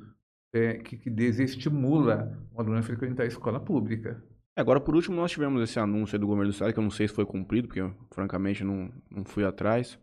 é, 0.54 0.74
que, 0.78 0.96
que 0.96 1.10
desestimula 1.10 2.38
o 2.52 2.60
aluno 2.60 2.78
a 2.78 2.82
frequentar 2.82 3.24
a 3.24 3.26
escola 3.26 3.60
pública. 3.60 4.24
É, 4.56 4.60
Agora, 4.60 4.80
por 4.80 4.94
último, 4.94 5.16
nós 5.16 5.30
tivemos 5.30 5.62
esse 5.62 5.78
anúncio 5.78 6.18
do 6.18 6.26
governo 6.26 6.50
do 6.50 6.54
estado, 6.54 6.72
que 6.72 6.78
eu 6.78 6.82
não 6.82 6.90
sei 6.90 7.08
se 7.08 7.14
foi 7.14 7.26
cumprido, 7.26 7.68
porque 7.68 7.80
eu, 7.80 7.94
francamente, 8.10 8.64
não, 8.64 8.90
não 9.10 9.24
fui 9.24 9.44
atrás. 9.44 9.98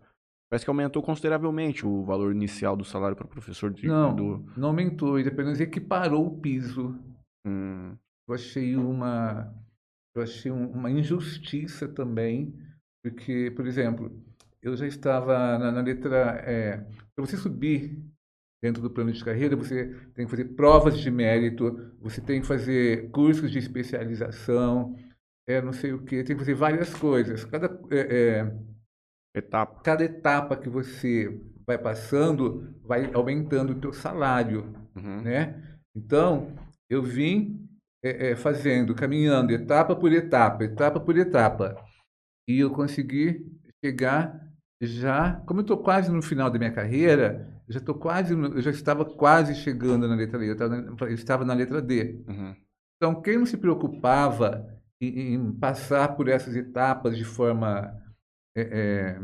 Parece 0.51 0.65
que 0.65 0.69
aumentou 0.69 1.01
consideravelmente 1.01 1.85
o 1.87 2.03
valor 2.03 2.35
inicial 2.35 2.75
do 2.75 2.83
salário 2.83 3.15
para 3.15 3.25
professor 3.25 3.71
de, 3.71 3.87
Não, 3.87 4.13
do... 4.13 4.45
não 4.57 4.67
aumentou, 4.67 5.17
ele 5.17 5.29
apenas 5.29 5.61
equiparou 5.61 6.27
o 6.27 6.37
piso. 6.41 6.93
Hum, 7.47 7.95
eu 8.27 8.35
achei 8.35 8.75
uma 8.75 9.55
eu 10.13 10.21
achei 10.21 10.51
um- 10.51 10.69
uma 10.71 10.91
injustiça 10.91 11.87
também 11.87 12.53
porque 13.01 13.49
por 13.55 13.65
exemplo 13.65 14.11
eu 14.61 14.75
já 14.75 14.85
estava 14.85 15.57
na, 15.57 15.71
na 15.71 15.81
letra 15.81 16.43
para 17.15 17.25
você 17.25 17.37
subir 17.37 17.97
dentro 18.61 18.81
do 18.81 18.91
plano 18.91 19.11
de 19.11 19.23
carreira 19.23 19.55
você 19.55 19.87
tem 20.13 20.25
que 20.25 20.31
fazer 20.31 20.45
provas 20.49 20.99
de 20.99 21.09
mérito 21.09 21.93
você 21.99 22.21
tem 22.21 22.41
que 22.41 22.47
fazer 22.47 23.09
cursos 23.09 23.49
de 23.49 23.57
especialização 23.57 24.95
é 25.47 25.61
não 25.61 25.73
sei 25.73 25.93
o 25.93 26.03
que 26.03 26.23
tem 26.23 26.35
que 26.35 26.41
fazer 26.41 26.53
várias 26.53 26.93
coisas 26.93 27.43
cada 27.45 27.67
é, 27.89 27.99
é, 27.99 28.57
etapa. 29.33 29.81
cada 29.83 30.03
etapa 30.03 30.55
que 30.57 30.69
você 30.69 31.39
vai 31.65 31.77
passando 31.77 32.73
vai 32.83 33.11
aumentando 33.13 33.71
o 33.73 33.79
teu 33.79 33.93
salário 33.93 34.73
Uhum. 34.95 35.21
né? 35.21 35.61
Então, 35.95 36.53
eu 36.89 37.01
vim 37.01 37.67
é, 38.03 38.31
é, 38.31 38.35
fazendo, 38.35 38.93
caminhando 38.95 39.51
etapa 39.51 39.95
por 39.95 40.11
etapa, 40.11 40.63
etapa 40.65 40.99
por 40.99 41.17
etapa. 41.17 41.75
E 42.47 42.59
eu 42.59 42.71
consegui 42.71 43.45
chegar 43.83 44.49
já, 44.81 45.35
como 45.45 45.59
eu 45.59 45.61
estou 45.61 45.77
quase 45.77 46.11
no 46.11 46.21
final 46.21 46.49
da 46.49 46.57
minha 46.57 46.71
carreira, 46.71 47.47
eu 47.67 47.73
já 47.73 47.79
estou 47.79 47.95
quase, 47.95 48.35
no- 48.35 48.55
eu 48.55 48.61
já 48.61 48.71
estava 48.71 49.05
quase 49.05 49.55
chegando 49.55 50.07
na 50.07 50.15
letra 50.15 50.39
D, 50.39 50.49
eu 50.49 50.53
estava 50.53 50.75
na, 50.81 50.95
eu 51.01 51.13
estava 51.13 51.45
na 51.45 51.53
letra 51.53 51.81
D. 51.81 52.23
Uhum. 52.27 52.55
Então, 52.97 53.21
quem 53.21 53.37
não 53.37 53.45
se 53.45 53.57
preocupava 53.57 54.67
em, 54.99 55.33
em 55.35 55.51
passar 55.53 56.15
por 56.15 56.27
essas 56.27 56.55
etapas 56.55 57.15
de 57.17 57.23
forma. 57.23 57.93
É, 58.57 58.61
é, 58.61 59.19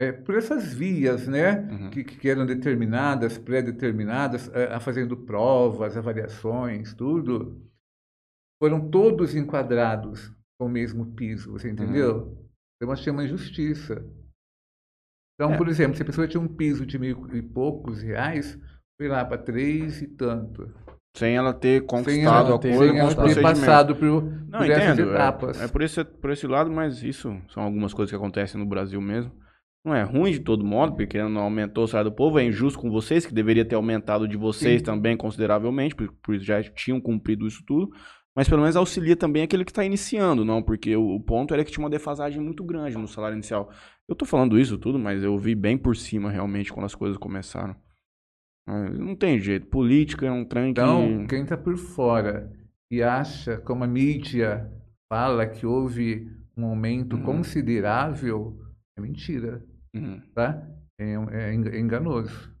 é, 0.00 0.12
por 0.12 0.34
essas 0.36 0.72
vias, 0.72 1.26
né? 1.26 1.60
Uhum. 1.70 1.90
Que, 1.90 2.04
que 2.04 2.28
eram 2.28 2.46
determinadas, 2.46 3.36
pré-determinadas, 3.38 4.48
é, 4.54 4.72
a 4.72 4.80
fazendo 4.80 5.16
provas, 5.16 5.96
avaliações, 5.96 6.94
tudo, 6.94 7.60
foram 8.62 8.90
todos 8.90 9.34
enquadrados 9.34 10.32
com 10.58 10.66
o 10.66 10.70
mesmo 10.70 11.14
piso, 11.14 11.52
você 11.52 11.70
entendeu? 11.70 12.36
Eu 12.80 12.90
achei 12.92 13.12
uma 13.12 13.24
injustiça. 13.24 14.04
Então, 15.34 15.52
É. 15.52 15.56
por 15.56 15.68
exemplo, 15.68 15.96
se 15.96 16.02
a 16.02 16.06
pessoa 16.06 16.26
tinha 16.28 16.40
um 16.40 16.48
piso 16.48 16.84
de 16.84 16.98
mil 16.98 17.34
e 17.34 17.42
poucos 17.42 18.02
reais, 18.02 18.58
foi 19.00 19.08
lá 19.08 19.24
para 19.24 19.42
três 19.42 20.02
e 20.02 20.08
tanto. 20.08 20.72
Sem 21.18 21.34
ela 21.36 21.52
ter 21.52 21.80
Sem 21.80 21.86
conquistado 21.86 22.46
ela, 22.46 22.56
a 22.56 22.58
coisa 22.58 22.78
sem 22.78 22.98
ela 22.98 23.14
ter 23.14 23.42
passado 23.42 23.96
por, 23.96 24.22
Não, 24.22 24.58
por 24.58 24.70
essas 24.70 24.98
entendo. 24.98 25.10
etapas. 25.10 25.60
É, 25.60 25.64
é 25.64 25.68
por, 25.68 25.82
esse, 25.82 26.04
por 26.04 26.30
esse 26.30 26.46
lado, 26.46 26.70
mas 26.70 27.02
isso 27.02 27.36
são 27.52 27.62
algumas 27.62 27.92
coisas 27.92 28.10
que 28.10 28.16
acontecem 28.16 28.60
no 28.60 28.66
Brasil 28.66 29.00
mesmo. 29.00 29.32
Não 29.84 29.94
é 29.94 30.02
ruim 30.02 30.32
de 30.32 30.40
todo 30.40 30.64
modo, 30.64 30.94
porque 30.94 31.22
não 31.22 31.40
aumentou 31.40 31.84
o 31.84 31.88
salário 31.88 32.10
do 32.10 32.16
povo, 32.16 32.38
é 32.38 32.44
injusto 32.44 32.78
com 32.78 32.90
vocês, 32.90 33.24
que 33.24 33.32
deveria 33.32 33.64
ter 33.64 33.74
aumentado 33.74 34.28
de 34.28 34.36
vocês 34.36 34.80
Sim. 34.80 34.84
também 34.84 35.16
consideravelmente, 35.16 35.94
por, 35.94 36.12
por 36.22 36.34
isso 36.34 36.44
já 36.44 36.62
tinham 36.62 37.00
cumprido 37.00 37.46
isso 37.46 37.62
tudo. 37.66 37.90
Mas 38.36 38.48
pelo 38.48 38.60
menos 38.60 38.76
auxilia 38.76 39.16
também 39.16 39.42
aquele 39.42 39.64
que 39.64 39.72
está 39.72 39.84
iniciando, 39.84 40.44
não? 40.44 40.62
Porque 40.62 40.94
o, 40.94 41.16
o 41.16 41.20
ponto 41.20 41.52
era 41.52 41.64
que 41.64 41.72
tinha 41.72 41.82
uma 41.82 41.90
defasagem 41.90 42.40
muito 42.40 42.62
grande 42.62 42.96
no 42.96 43.08
salário 43.08 43.34
inicial. 43.34 43.70
Eu 44.08 44.14
tô 44.14 44.24
falando 44.24 44.58
isso 44.58 44.78
tudo, 44.78 44.98
mas 44.98 45.24
eu 45.24 45.36
vi 45.36 45.54
bem 45.54 45.76
por 45.76 45.96
cima 45.96 46.30
realmente 46.30 46.72
quando 46.72 46.86
as 46.86 46.94
coisas 46.94 47.18
começaram. 47.18 47.74
Não 48.68 49.14
tem 49.16 49.38
jeito. 49.38 49.66
Política 49.66 50.26
é 50.26 50.30
um 50.30 50.44
trem 50.44 50.72
que. 50.74 50.80
Então, 50.80 51.26
quem 51.28 51.42
está 51.42 51.56
por 51.56 51.76
fora 51.76 52.52
e 52.90 53.02
acha, 53.02 53.56
como 53.58 53.84
a 53.84 53.86
mídia 53.86 54.70
fala, 55.12 55.46
que 55.46 55.64
houve 55.66 56.30
um 56.56 56.64
aumento 56.66 57.16
Uhum. 57.16 57.22
considerável, 57.22 58.58
é 58.98 59.00
mentira, 59.00 59.62
Uhum. 59.94 60.20
tá? 60.34 60.62
É, 61.00 61.12
é 61.14 61.54
é 61.76 61.78
enganoso. 61.80 62.52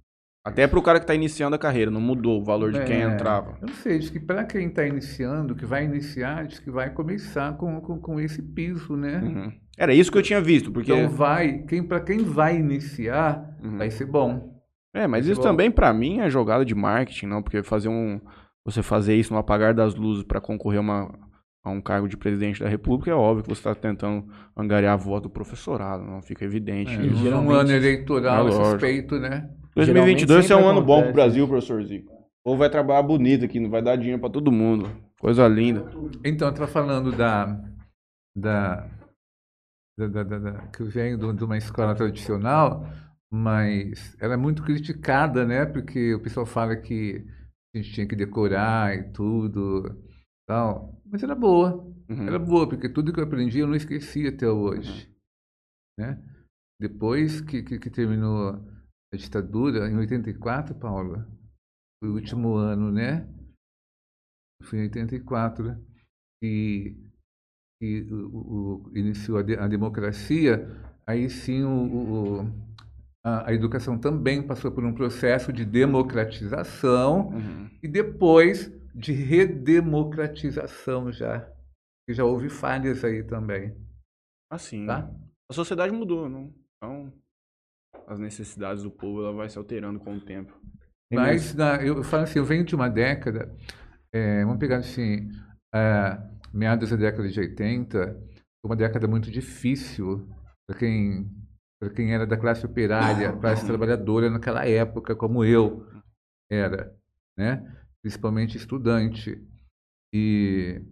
Até 0.46 0.66
pro 0.66 0.80
cara 0.80 0.98
que 1.00 1.06
tá 1.06 1.14
iniciando 1.14 1.56
a 1.56 1.58
carreira, 1.58 1.90
não 1.90 2.00
mudou 2.00 2.40
o 2.40 2.44
valor 2.44 2.72
de 2.72 2.82
quem 2.84 3.02
É, 3.02 3.12
entrava. 3.12 3.58
Eu 3.60 3.66
não 3.66 3.74
sei, 3.74 3.98
diz 3.98 4.08
que 4.08 4.20
para 4.20 4.44
quem 4.44 4.68
está 4.68 4.86
iniciando, 4.86 5.54
que 5.54 5.66
vai 5.66 5.84
iniciar, 5.84 6.46
diz 6.46 6.58
que 6.58 6.70
vai 6.70 6.88
começar 6.90 7.54
com, 7.58 7.78
com, 7.82 7.98
com 7.98 8.18
esse 8.20 8.40
piso, 8.40 8.96
né? 8.96 9.20
Uhum. 9.22 9.52
Era 9.76 9.92
isso 9.92 10.10
que 10.10 10.16
eu 10.16 10.22
tinha 10.22 10.40
visto, 10.40 10.72
porque. 10.72 10.90
Então 10.92 11.10
vai, 11.10 11.58
quem, 11.64 11.82
para 11.82 12.00
quem 12.00 12.18
vai 12.24 12.56
iniciar, 12.56 13.56
Uhum. 13.62 13.76
vai 13.76 13.90
ser 13.90 14.06
bom. 14.06 14.57
É, 14.94 15.06
mas 15.06 15.26
isso 15.26 15.40
também 15.40 15.70
pra 15.70 15.92
mim 15.92 16.20
é 16.20 16.30
jogada 16.30 16.64
de 16.64 16.74
marketing, 16.74 17.26
não? 17.26 17.42
Porque 17.42 17.62
fazer 17.62 17.88
um. 17.88 18.20
Você 18.64 18.82
fazer 18.82 19.14
isso 19.14 19.32
no 19.32 19.38
apagar 19.38 19.72
das 19.74 19.94
luzes 19.94 20.24
pra 20.24 20.40
concorrer 20.40 20.78
a 20.78 20.82
uma, 20.82 21.18
a 21.64 21.70
um 21.70 21.80
cargo 21.80 22.08
de 22.08 22.16
presidente 22.16 22.60
da 22.62 22.68
república, 22.68 23.10
é 23.10 23.14
óbvio 23.14 23.42
que 23.44 23.48
você 23.48 23.60
está 23.60 23.74
tentando 23.74 24.26
angariar 24.56 24.98
voto 24.98 25.24
do 25.24 25.30
professorado, 25.30 26.04
não 26.04 26.20
fica 26.20 26.44
evidente. 26.44 26.92
É, 26.94 27.06
isso. 27.06 27.16
geralmente- 27.22 27.52
ano 27.54 27.70
eleitoral, 27.72 28.36
É 28.36 28.40
é 28.40 28.42
lógico. 28.54 28.64
suspeito, 28.70 29.18
né? 29.18 29.48
2022 29.74 30.50
é 30.50 30.56
um 30.56 30.60
ano 30.66 30.80
sempre 30.80 30.80
bom 30.86 30.86
pro 30.86 30.94
acontece 31.10 31.12
Brasil, 31.14 31.48
professor 31.48 31.82
Zico. 31.84 32.12
Ou 32.44 32.56
vai 32.56 32.68
trabalhar 32.68 33.02
bonito 33.02 33.44
aqui, 33.44 33.60
não 33.60 33.70
vai 33.70 33.80
dar 33.82 33.96
dinheiro 33.96 34.20
pra 34.20 34.30
todo 34.30 34.50
mundo. 34.52 34.90
Coisa 35.20 35.46
linda. 35.48 35.84
Então, 36.24 36.52
tá 36.52 36.66
falando 36.66 37.10
da, 37.12 37.46
da, 38.36 38.86
da, 39.98 40.06
da- 40.06 40.22
da- 40.24 40.38
da- 40.38 40.66
que 40.68 40.82
eu 40.82 40.86
venho 40.86 41.16
de 41.34 41.44
uma 41.44 41.56
escola 41.58 41.94
tradicional, 41.94 42.86
mas 43.30 44.16
ela 44.20 44.34
é 44.34 44.36
muito 44.36 44.62
criticada, 44.62 45.44
né? 45.46 45.66
Porque 45.66 46.14
o 46.14 46.22
pessoal 46.22 46.46
fala 46.46 46.76
que 46.76 47.24
a 47.74 47.78
gente 47.78 47.92
tinha 47.92 48.08
que 48.08 48.16
decorar 48.16 48.94
e 48.96 49.12
tudo, 49.12 50.02
tal. 50.46 51.00
Mas 51.04 51.22
era 51.22 51.34
boa, 51.34 51.84
Uhum. 52.08 52.26
era 52.26 52.38
boa, 52.38 52.68
porque 52.68 52.88
tudo 52.88 53.12
que 53.12 53.20
eu 53.20 53.24
aprendi 53.24 53.58
eu 53.58 53.66
não 53.66 53.74
esqueci 53.74 54.26
até 54.26 54.48
hoje, 54.48 55.14
né? 55.98 56.22
Depois 56.80 57.40
que, 57.40 57.62
que, 57.62 57.78
que 57.78 57.90
terminou 57.90 58.64
a 59.12 59.16
ditadura, 59.16 59.88
em 59.90 59.96
84, 59.96 60.74
Paula, 60.74 61.28
foi 62.00 62.10
o 62.10 62.14
último 62.14 62.54
ano, 62.54 62.90
né? 62.92 63.28
Foi 64.62 64.78
em 64.78 64.82
84 64.82 65.76
que, 66.42 66.96
que 67.80 68.02
o, 68.12 68.84
o- 68.86 68.92
iniciou 68.96 69.38
a, 69.38 69.42
de- 69.42 69.56
a 69.56 69.66
democracia, 69.68 70.66
aí 71.06 71.28
sim 71.30 71.62
o- 71.64 72.42
o- 72.42 72.67
a, 73.24 73.50
a 73.50 73.54
educação 73.54 73.98
também 73.98 74.42
passou 74.46 74.70
por 74.70 74.84
um 74.84 74.94
processo 74.94 75.52
de 75.52 75.64
democratização 75.64 77.28
Uhum. 77.28 77.70
e 77.82 77.88
depois 77.88 78.72
de 78.94 79.12
redemocratização 79.12 81.10
já. 81.12 81.40
Que 82.06 82.14
já 82.14 82.24
houve 82.24 82.48
falhas 82.48 83.04
aí 83.04 83.22
também, 83.22 83.76
Assim, 84.50 84.86
tá? 84.86 85.10
a 85.50 85.52
sociedade 85.52 85.92
mudou, 85.92 86.26
não? 86.28 86.54
Então, 86.76 87.12
as 88.06 88.18
necessidades 88.18 88.82
do 88.82 88.90
povo 88.90 89.22
ela 89.24 89.32
vai 89.34 89.50
se 89.50 89.58
alterando 89.58 90.00
com 90.00 90.16
o 90.16 90.20
tempo. 90.20 90.54
Tem 91.10 91.18
Mas 91.18 91.54
na- 91.54 91.84
eu 91.84 92.02
falo 92.02 92.22
assim, 92.22 92.38
eu 92.38 92.46
venho 92.46 92.64
de 92.64 92.74
uma 92.74 92.88
década, 92.88 93.54
é, 94.10 94.42
vamos 94.42 94.58
pegar 94.58 94.78
assim, 94.78 95.28
é, 95.74 96.18
meados 96.52 96.88
da 96.88 96.96
década 96.96 97.28
de 97.28 97.38
80, 97.38 98.14
foi 98.16 98.70
uma 98.70 98.76
década 98.76 99.06
muito 99.06 99.30
difícil 99.30 100.26
para 100.66 100.78
quem, 100.78 101.30
para 101.80 101.90
quem 101.90 102.12
era 102.12 102.26
da 102.26 102.36
classe 102.36 102.66
operária, 102.66 103.32
classe 103.36 103.64
trabalhadora 103.64 104.28
naquela 104.28 104.66
época, 104.66 105.14
como 105.14 105.44
eu 105.44 105.86
era, 106.50 106.94
né? 107.36 107.76
Principalmente 108.02 108.56
estudante. 108.56 109.40
E 110.12 110.82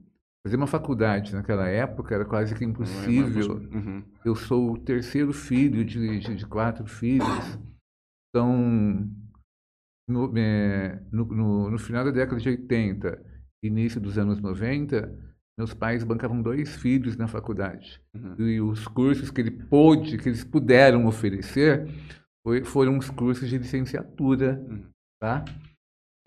fazer 0.45 0.57
uma 0.57 0.67
faculdade 0.67 1.33
naquela 1.35 1.69
época 1.69 2.15
era 2.15 2.25
quase 2.25 2.55
que 2.55 2.65
impossível. 2.65 3.57
Uhum. 3.57 4.05
Eu 4.25 4.37
sou 4.37 4.73
o 4.73 4.79
terceiro 4.79 5.33
filho 5.33 5.85
de, 5.85 6.21
de, 6.21 6.37
de 6.37 6.47
quatro 6.47 6.87
filhos. 6.87 7.59
Então, 8.29 9.11
no, 10.09 10.33
é, 10.39 11.03
no, 11.11 11.25
no, 11.25 11.71
no 11.71 11.79
final 11.79 12.05
da 12.05 12.11
década 12.11 12.41
de 12.41 12.49
80, 12.49 13.25
início 13.63 14.01
dos 14.01 14.19
anos 14.19 14.41
90, 14.41 15.36
meus 15.59 15.73
pais 15.75 16.05
bancavam 16.05 16.43
dois 16.43 16.77
filhos 16.77 17.17
na 17.17 17.27
faculdade. 17.27 18.01
Uhum. 18.15 18.35
E 18.49 18.61
os 18.61 18.87
cursos 18.87 19.31
que 19.31 19.41
ele 19.41 19.51
pôde, 19.51 20.19
que 20.19 20.29
eles 20.29 20.45
puderam 20.45 21.07
oferecer, 21.07 21.89
foi- 22.47 22.63
foram 22.65 22.99
os 22.99 23.09
cursos 23.11 23.49
de 23.49 23.57
licenciatura, 23.59 24.63
Uhum. 24.69 24.85
tá? 25.21 25.45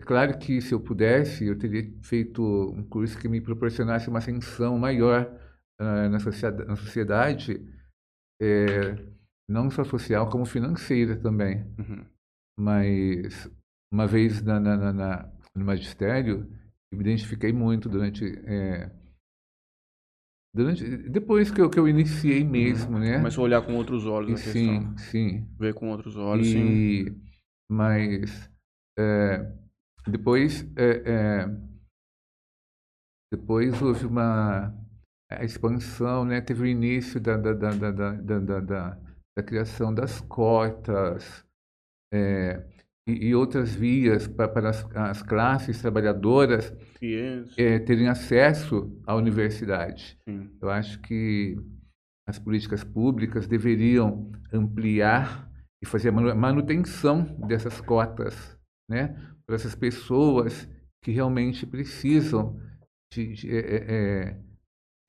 É 0.00 0.04
claro 0.04 0.38
que 0.38 0.60
se 0.60 0.72
eu 0.72 0.80
pudesse, 0.80 1.44
eu 1.46 1.56
teria 1.58 1.92
feito 2.02 2.42
um 2.42 2.82
curso 2.82 3.18
que 3.18 3.28
me 3.28 3.40
proporcionasse 3.40 4.08
uma 4.08 4.18
ascensão 4.18 4.78
maior 4.78 5.30
ah, 5.78 6.08
na, 6.08 6.18
sociedade, 6.18 6.68
na 6.68 6.76
sociedade, 6.76 7.66
eh, 8.40 8.96
não 9.48 9.70
só 9.70 9.84
social, 9.84 10.28
como 10.28 10.44
financeira 10.44 11.16
também. 11.16 11.64
Uhum. 11.78 12.04
Mas 12.58 13.50
uma 13.92 14.06
vez 14.06 14.42
na, 14.42 14.60
na, 14.60 14.92
na- 14.92 15.32
no 15.54 15.64
magistério, 15.64 16.46
eu 16.92 16.98
me 16.98 17.04
identifiquei 17.04 17.52
muito 17.52 17.88
durante, 17.88 18.24
eh, 18.44 18.90
durante 20.54 20.84
depois 21.08 21.50
que 21.50 21.60
eu, 21.60 21.70
que 21.70 21.78
eu 21.78 21.88
iniciei 21.88 22.44
mesmo, 22.44 22.98
né? 22.98 23.18
Começou 23.18 23.42
a 23.42 23.44
olhar 23.44 23.62
com 23.62 23.74
outros 23.76 24.06
olhos 24.06 24.30
E 24.30 24.34
a 24.34 24.44
questão. 24.44 24.52
sim, 24.52 24.98
sim. 24.98 25.46
Ver 25.58 25.74
com 25.74 25.90
outros 25.90 26.16
olhos, 26.16 26.46
sim. 26.46 26.58
E, 26.58 27.12
mas 27.68 28.50
é, 28.98 29.52
depois, 30.08 30.66
é, 30.76 31.10
é, 31.10 31.46
depois 33.32 33.80
houve 33.80 34.06
uma 34.06 34.74
a 35.30 35.44
expansão, 35.44 36.24
né? 36.24 36.40
Teve 36.40 36.62
o 36.62 36.66
início 36.66 37.20
da, 37.20 37.36
da, 37.36 37.52
da, 37.52 37.70
da, 37.70 37.90
da, 37.92 38.12
da, 38.12 38.38
da- 38.40 38.60
da- 38.60 38.98
da 39.36 39.42
criação 39.44 39.94
das 39.94 40.20
cotas 40.22 41.44
é, 42.12 42.64
e, 43.08 43.28
e 43.28 43.34
outras 43.34 43.74
vias 43.74 44.26
pa- 44.28 44.48
para 44.48 44.70
as, 44.70 44.84
as 44.94 45.22
classes 45.22 45.80
trabalhadoras 45.80 46.72
é, 47.56 47.78
terem 47.78 48.08
acesso 48.08 48.96
à 49.06 49.14
universidade. 49.14 50.18
sim. 50.28 50.50
Eu 50.60 50.70
acho 50.70 51.00
que 51.00 51.56
as 52.28 52.38
políticas 52.38 52.84
públicas 52.84 53.46
deveriam 53.48 54.30
ampliar 54.52 55.50
e 55.82 55.86
fazer 55.86 56.10
a 56.10 56.12
manu- 56.12 56.36
manutenção 56.36 57.22
dessas 57.48 57.80
cotas, 57.80 58.56
né? 58.88 59.16
Para 59.46 59.56
essas 59.56 59.74
pessoas 59.74 60.68
que 61.02 61.10
realmente 61.10 61.66
precisam 61.66 62.60
de, 63.12 63.32
de, 63.32 63.50
é, 63.50 63.58
é, 63.58 64.36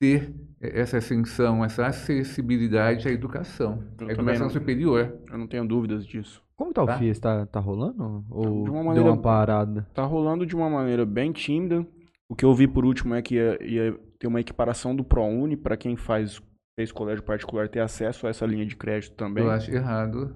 ter 0.00 0.34
essa 0.60 0.96
ascensão, 0.98 1.64
essa 1.64 1.86
acessibilidade 1.86 3.06
à 3.06 3.12
educação, 3.12 3.84
Eu 4.00 4.08
à 4.08 4.12
educação 4.12 4.46
não. 4.46 4.50
superior. 4.50 5.16
Eu 5.30 5.38
não 5.38 5.46
tenho 5.46 5.66
dúvidas 5.66 6.04
disso. 6.06 6.42
Como 6.62 6.72
tá 6.72 6.82
o 6.84 6.86
Tá. 6.86 6.98
FIES? 6.98 7.18
Tá, 7.18 7.44
tá 7.46 7.58
rolando? 7.58 8.24
Ou 8.30 8.62
De 8.64 8.70
uma 8.70 8.78
deu 8.78 8.84
maneira- 8.84 9.10
uma 9.10 9.16
parada? 9.20 9.84
Tá 9.92 10.04
rolando 10.04 10.46
de 10.46 10.54
uma 10.54 10.70
maneira 10.70 11.04
bem 11.04 11.32
tímida. 11.32 11.84
O 12.28 12.36
que 12.36 12.44
eu 12.44 12.54
vi 12.54 12.68
por 12.68 12.84
último 12.84 13.14
é 13.16 13.20
que 13.20 13.34
ia, 13.34 13.58
ia 13.64 13.98
ter 14.18 14.28
uma 14.28 14.40
equiparação 14.40 14.94
do 14.94 15.02
ProUni 15.02 15.56
para 15.56 15.76
quem 15.76 15.96
faz 15.96 16.40
fez 16.78 16.90
colégio 16.92 17.22
particular 17.24 17.68
ter 17.68 17.80
acesso 17.80 18.26
a 18.26 18.30
essa 18.30 18.46
linha 18.46 18.64
de 18.64 18.76
crédito 18.76 19.14
também. 19.16 19.44
Eu 19.44 19.50
acho 19.50 19.70
errado. 19.72 20.34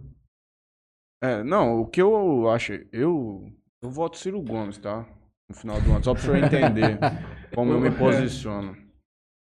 É, 1.23 1.43
não, 1.45 1.81
o 1.81 1.87
que 1.87 2.03
eu 2.03 2.51
acho, 2.51 2.73
eu 2.93 3.51
eu 3.83 3.91
voto 3.91 4.19
Ciro 4.19 4.43
Gomes, 4.43 4.79
tá? 4.79 5.07
No 5.49 5.55
final 5.55 5.81
do 5.81 5.91
ano, 5.93 6.05
só 6.05 6.13
para 6.13 6.21
o 6.21 6.23
senhor 6.23 6.37
entender 6.39 6.99
como 7.55 7.73
eu 7.73 7.81
me 7.81 7.91
posiciono. 7.93 8.77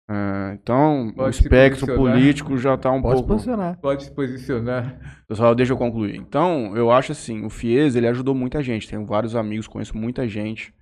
É, 0.10 0.58
então, 0.62 1.14
Pode 1.16 1.30
o 1.30 1.34
se 1.34 1.44
espectro 1.44 1.96
político 1.96 2.58
já 2.58 2.78
tá 2.78 2.92
um 2.92 3.02
Pode 3.02 3.16
pouco. 3.16 3.30
posicionar. 3.30 3.80
Pode 3.80 4.04
se 4.04 4.12
posicionar. 4.12 5.24
Pessoal, 5.28 5.56
deixa 5.56 5.72
eu 5.74 5.78
concluir. 5.78 6.16
Então, 6.18 6.76
eu 6.76 6.92
acho 6.92 7.12
assim, 7.14 7.46
o 7.46 7.50
FIES, 7.50 7.96
ele 7.96 8.08
ajudou 8.08 8.36
muita 8.36 8.62
gente. 8.62 8.90
Tenho 8.90 9.06
vários 9.06 9.36
amigos, 9.36 9.68
conheço 9.68 9.96
muita 9.96 10.28
gente 10.28 10.74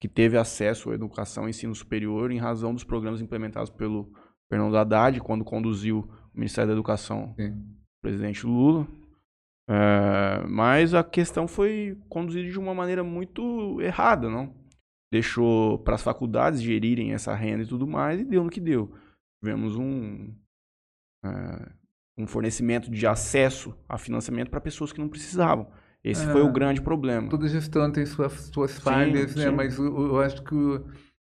que 0.00 0.08
teve 0.08 0.36
acesso 0.36 0.90
à 0.90 0.94
educação 0.94 1.46
e 1.46 1.50
ensino 1.50 1.74
superior 1.74 2.30
em 2.30 2.38
razão 2.38 2.72
dos 2.72 2.84
programas 2.84 3.20
implementados 3.20 3.70
pelo 3.70 4.12
Fernando 4.48 4.76
Haddad, 4.76 5.20
quando 5.20 5.44
conduziu 5.44 6.08
o 6.34 6.38
Ministério 6.38 6.68
da 6.68 6.74
Educação, 6.74 7.34
Sim. 7.36 7.50
o 7.50 8.00
presidente 8.02 8.46
Lula. 8.46 8.86
É, 9.68 10.46
mas 10.46 10.94
a 10.94 11.02
questão 11.04 11.46
foi 11.46 11.98
conduzida 12.08 12.50
de 12.50 12.58
uma 12.58 12.74
maneira 12.74 13.02
muito 13.02 13.80
errada, 13.82 14.30
não? 14.30 14.54
Deixou 15.10 15.78
para 15.78 15.94
as 15.94 16.02
faculdades 16.02 16.60
gerirem 16.60 17.12
essa 17.14 17.34
renda 17.34 17.62
e 17.62 17.66
tudo 17.66 17.86
mais, 17.86 18.20
e 18.20 18.24
deu 18.24 18.44
no 18.44 18.50
que 18.50 18.60
deu. 18.60 18.92
Tivemos 19.42 19.76
um, 19.76 20.34
é, 21.24 21.68
um 22.18 22.26
fornecimento 22.26 22.90
de 22.90 23.06
acesso 23.06 23.74
a 23.88 23.96
financiamento 23.96 24.50
para 24.50 24.60
pessoas 24.60 24.92
que 24.92 25.00
não 25.00 25.08
precisavam. 25.08 25.66
Esse 26.04 26.26
foi 26.26 26.42
o 26.42 26.48
É. 26.48 26.52
grande 26.52 26.80
problema. 26.80 27.28
Toda 27.28 27.48
gestão 27.48 27.90
tem 27.90 28.04
suas, 28.06 28.32
suas 28.52 28.78
falhas, 28.78 29.34
né? 29.34 29.48
sim. 29.48 29.54
Mas 29.54 29.78
o- 29.78 29.82
o- 29.92 30.06
eu 30.08 30.20
acho 30.20 30.42
que 30.44 30.54
o, 30.54 30.86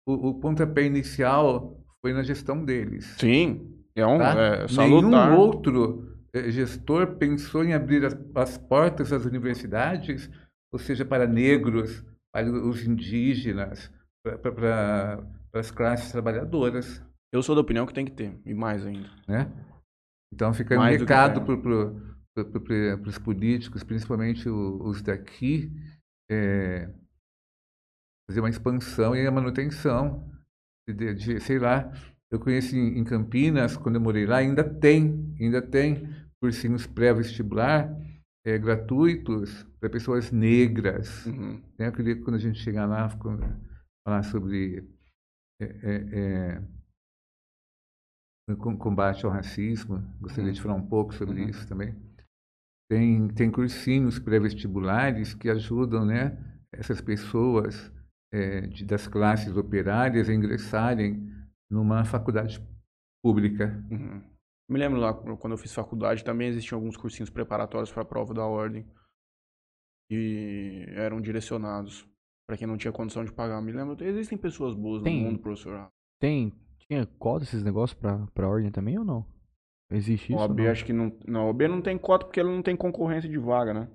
o, 0.07 0.29
o 0.29 0.35
pontapé 0.35 0.85
inicial 0.85 1.81
foi 2.01 2.13
na 2.13 2.23
gestão 2.23 2.65
deles. 2.65 3.17
Sim, 3.19 3.75
é, 3.95 4.07
um, 4.07 4.19
tá? 4.19 4.35
é 4.41 4.69
salutar. 4.69 5.31
Nenhum 5.31 5.39
outro 5.39 6.09
gestor 6.49 7.17
pensou 7.17 7.65
em 7.65 7.75
abrir 7.75 8.05
as, 8.05 8.17
as 8.35 8.57
portas 8.59 9.11
das 9.11 9.25
universidades, 9.25 10.31
ou 10.73 10.79
seja, 10.79 11.05
para 11.05 11.27
negros, 11.27 12.05
para 12.33 12.51
os 12.51 12.83
indígenas, 12.85 13.91
para, 14.25 14.39
para, 14.39 15.27
para 15.51 15.61
as 15.61 15.71
classes 15.71 16.11
trabalhadoras, 16.11 17.03
Eu 17.33 17.43
sou 17.43 17.55
da 17.55 17.61
opinião 17.61 17.87
que 17.87 17.95
tem 17.95 18.05
que 18.05 18.13
ter, 18.13 18.39
e 18.45 18.55
mais 18.55 18.85
ainda. 18.87 19.09
né? 19.29 19.51
Então 20.33 20.53
fica 20.53 20.79
um 20.79 20.83
recado 20.83 21.41
para 21.45 23.09
os 23.09 23.19
políticos, 23.19 23.83
principalmente 23.85 24.49
os 24.49 25.03
daqui, 25.03 25.71
eh, 26.31 26.89
fazer 28.29 28.41
uma 28.41 28.49
expansão 28.51 29.15
e 29.15 29.27
a 29.27 29.31
manutenção 29.31 30.31
de, 30.89 31.15
de- 31.15 31.41
sei 31.41 31.59
lá, 31.59 31.93
eu 32.31 32.41
conheci 32.41 32.77
em, 32.79 32.99
em 32.99 33.05
Campinas, 33.05 33.77
quando 33.77 33.97
eu 33.97 34.01
morei 34.01 34.25
lá, 34.27 34.39
ainda 34.39 34.65
tem, 34.65 35.35
ainda 35.39 35.61
tem 35.61 36.09
cursinhos 36.41 36.87
pré-vestibular 36.87 37.95
eh, 38.45 38.59
gratuitos 38.59 39.65
para 39.81 39.91
pessoas 39.91 40.31
negras. 40.31 41.27
Uhum. 41.27 41.63
né? 41.79 41.89
Eu 41.89 41.93
queria 41.93 42.17
que 42.17 42.23
quando 42.23 42.37
a 42.37 42.41
gente 42.41 42.59
chegar 42.59 42.87
lá, 42.87 43.09
falar 44.05 44.23
sobre 44.25 44.89
é, 45.61 45.65
é, 45.65 46.61
é, 48.51 48.57
com- 48.57 48.77
combate 48.77 49.25
ao 49.25 49.31
racismo. 49.33 49.99
Gostaria 50.21 50.53
de 50.53 50.61
falar 50.61 50.75
um 50.75 50.87
pouco 50.87 51.15
sobre 51.15 51.43
Uhum. 51.43 51.49
isso 51.49 51.67
também. 51.69 51.95
Tem, 52.91 53.29
tem 53.29 53.51
cursinhos 53.51 54.19
pré-vestibulares 54.19 55.35
que 55.35 55.49
ajudam 55.49 56.05
né, 56.05 56.37
essas 56.73 57.01
pessoas 57.01 57.91
é, 58.35 58.63
de- 58.63 58.85
das 58.85 59.07
classes 59.07 59.55
operárias 59.57 60.29
a 60.29 60.35
ingressarem 60.35 61.31
numa 61.71 62.05
faculdade 62.05 62.61
pública. 63.23 63.83
Uhum. 63.91 64.23
Me 64.69 64.79
lembro 64.79 64.99
lá, 65.01 65.13
quando 65.13 65.53
eu 65.53 65.59
fiz 65.59 65.75
faculdade, 65.75 66.25
também 66.25 66.49
existiam 66.49 66.79
alguns 66.79 66.97
cursinhos 66.97 67.29
preparatórios 67.31 67.93
para 67.93 68.03
a 68.03 68.07
prova 68.07 68.33
da 68.33 68.45
ordem. 68.47 68.87
E 70.11 70.85
eram 70.91 71.21
direcionados 71.21 72.07
para 72.47 72.57
quem 72.57 72.67
não 72.67 72.77
tinha 72.77 72.93
condição 72.93 73.25
de 73.25 73.33
pagar. 73.33 73.61
Me 73.63 73.73
lembro, 73.73 74.03
existem 74.05 74.37
pessoas 74.39 74.75
boas 74.75 75.03
Tem. 75.03 75.21
no 75.23 75.27
mundo, 75.31 75.39
professor. 75.41 75.89
Tem. 76.21 76.53
Tinha 76.79 77.07
cota 77.19 77.45
esses 77.45 77.63
negócios 77.63 77.99
pra, 77.99 78.27
pra 78.35 78.49
ordem 78.49 78.71
também 78.71 78.99
ou 78.99 79.05
não? 79.05 79.25
Existe 79.91 80.33
isso? 80.33 80.41
OAB 80.43 80.61
acho 80.71 80.85
que 80.85 80.93
não. 80.93 81.17
Não, 81.27 81.45
o 81.45 81.47
OAB 81.49 81.63
não 81.69 81.83
tem 81.83 81.99
cota 81.99 82.25
porque 82.27 82.41
ele 82.41 82.49
não 82.51 82.63
tem 82.63 82.77
concorrência 82.77 83.29
de 83.29 83.39
vaga, 83.39 83.73
né? 83.75 83.89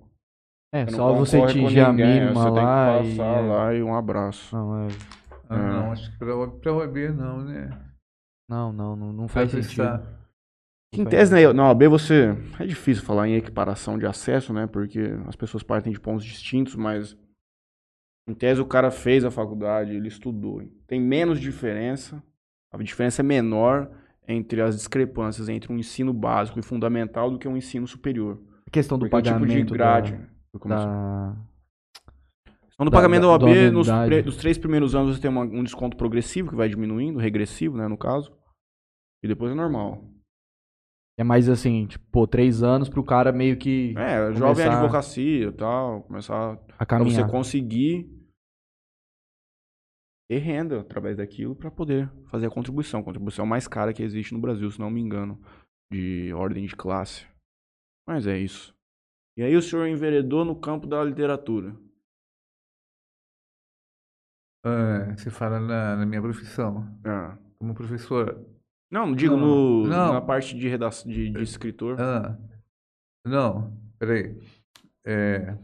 É, 0.74 0.86
Você 0.86 0.96
só 0.96 1.14
você 1.14 1.42
atingir 1.42 1.80
a 1.80 1.92
ninguém, 1.92 2.20
mínima 2.22 2.34
Você 2.34 2.50
lá 2.50 2.54
tem 3.00 3.04
que 3.04 3.14
e. 3.14 3.18
passar 3.18 3.38
é. 3.38 3.48
lá 3.48 3.74
e 3.74 3.84
um 3.84 3.96
abraço. 3.96 4.56
Não, 4.56 4.82
é. 4.82 4.88
Ah, 5.50 5.56
É. 5.56 5.58
não, 5.70 5.92
acho 5.92 6.12
que 6.12 6.18
para 6.18 6.32
a 6.72 6.76
OAB 6.76 6.98
não, 7.16 7.44
né? 7.44 7.70
Não, 8.50 8.72
não, 8.74 8.96
não, 8.96 9.14
não 9.14 9.28
faz 9.28 9.52
Vai 9.52 9.62
sentido. 9.64 9.86
prestar. 9.88 10.17
Em 10.94 11.00
Não 11.04 11.06
tese, 11.06 11.34
né, 11.34 11.52
na 11.54 11.68
OAB 11.68 11.88
você. 11.90 12.36
É 12.60 12.66
difícil 12.66 13.04
falar 13.04 13.28
em 13.28 13.36
equiparação 13.36 13.98
de 13.98 14.06
acesso, 14.06 14.54
né? 14.54 14.68
Porque 14.68 15.00
as 15.28 15.36
pessoas 15.36 15.62
partem 15.64 15.92
de 15.92 16.00
pontos 16.00 16.24
distintos, 16.26 16.76
mas. 16.76 17.18
Em 18.30 18.34
tese, 18.34 18.60
o 18.62 18.66
cara 18.66 18.92
fez 18.92 19.24
a 19.24 19.32
faculdade, 19.32 19.94
ele 19.96 20.08
estudou. 20.08 20.62
Tem 20.86 21.00
menos 21.00 21.40
diferença, 21.40 22.22
a 22.72 22.78
diferença 22.84 23.22
é 23.22 23.24
menor 23.24 23.90
entre 24.28 24.62
as 24.62 24.76
discrepâncias 24.76 25.48
entre 25.48 25.72
um 25.72 25.78
ensino 25.78 26.12
básico 26.14 26.60
e 26.60 26.62
fundamental 26.62 27.32
do 27.32 27.40
que 27.40 27.48
um 27.48 27.56
ensino 27.56 27.88
superior. 27.88 28.42
A 28.66 28.70
questão 28.70 28.98
do 28.98 29.06
Porque 29.10 29.16
o 29.16 29.22
tipo 29.22 29.34
pagamento 29.40 29.68
de 29.68 29.74
grade. 29.74 30.12
da, 30.12 30.60
Como 30.60 30.74
assim? 30.74 30.86
da- 30.86 31.38
Questão 32.66 32.86
do 32.86 32.90
da- 32.92 32.98
pagamento 32.98 33.22
da 33.22 33.38
da- 33.38 33.46
OAB, 33.46 33.56
da 33.66 33.72
nos, 33.72 33.88
pre- 33.88 34.22
nos 34.24 34.36
três 34.36 34.58
primeiros 34.58 34.94
anos 34.94 35.16
você 35.16 35.22
tem 35.22 35.32
uma- 35.32 35.44
um 35.46 35.64
desconto 35.64 35.96
progressivo 35.96 36.50
que 36.50 36.56
vai 36.56 36.68
diminuindo, 36.68 37.20
regressivo, 37.20 37.78
né, 37.78 37.88
no 37.88 37.98
caso. 37.98 38.32
E 39.24 39.28
depois 39.30 39.54
é 39.54 39.56
normal. 39.56 40.04
É 41.20 41.24
mais 41.24 41.50
assim, 41.50 41.88
tipo, 41.88 42.06
pô, 42.12 42.28
três 42.28 42.62
anos 42.62 42.90
pro 42.90 43.04
cara 43.04 43.32
meio 43.32 43.58
que 43.58 43.96
É, 43.98 44.32
jovem 44.34 44.66
Começar- 44.66 44.80
advocacia 44.82 45.48
e 45.48 45.52
tal, 45.52 46.04
começar 46.04 46.54
a 46.54 46.58
Pra 46.58 46.86
caminhar. 46.86 47.26
você 47.26 47.32
conseguir 47.32 48.08
ter 50.30 50.38
renda 50.38 50.82
através 50.82 51.18
daquilo 51.18 51.56
para 51.56 51.72
poder 51.72 52.12
fazer 52.30 52.46
a 52.46 52.52
contribuição. 52.52 53.00
A 53.00 53.04
contribuição 53.04 53.46
mais 53.48 53.68
cara 53.68 53.94
que 53.94 54.04
existe 54.04 54.34
no 54.34 54.40
Brasil, 54.42 54.70
se 54.70 54.80
não 54.80 54.92
me 54.92 55.02
engano, 55.02 55.42
de 55.92 56.32
ordem 56.34 56.66
de 56.68 56.76
classe. 56.76 57.26
Mas 58.08 58.28
é 58.28 58.38
isso. 58.38 58.76
E 59.38 59.42
aí 59.44 59.56
o 59.56 59.62
senhor 59.62 59.88
enveredou 59.88 60.44
no 60.46 60.60
campo 60.60 60.86
da 60.86 61.04
literatura. 61.04 61.76
Ah, 64.66 65.16
você 65.16 65.30
fala 65.32 65.60
na, 65.60 65.96
na 65.96 66.06
minha 66.06 66.22
profissão, 66.22 66.84
Ah. 67.06 67.38
como 67.58 67.74
professor. 67.74 68.46
Não, 68.92 69.14
digo 69.14 69.36
Não, 69.36 69.46
no, 69.46 69.88
não. 69.88 70.14
na 70.14 70.22
parte 70.22 70.58
de 70.58 70.68
redação 70.68 71.12
de, 71.12 71.30
de 71.30 71.44
escritor. 71.44 72.00
Ah, 72.00 72.38
não, 73.26 73.78
peraí. 74.00 74.40
É, 75.06 75.58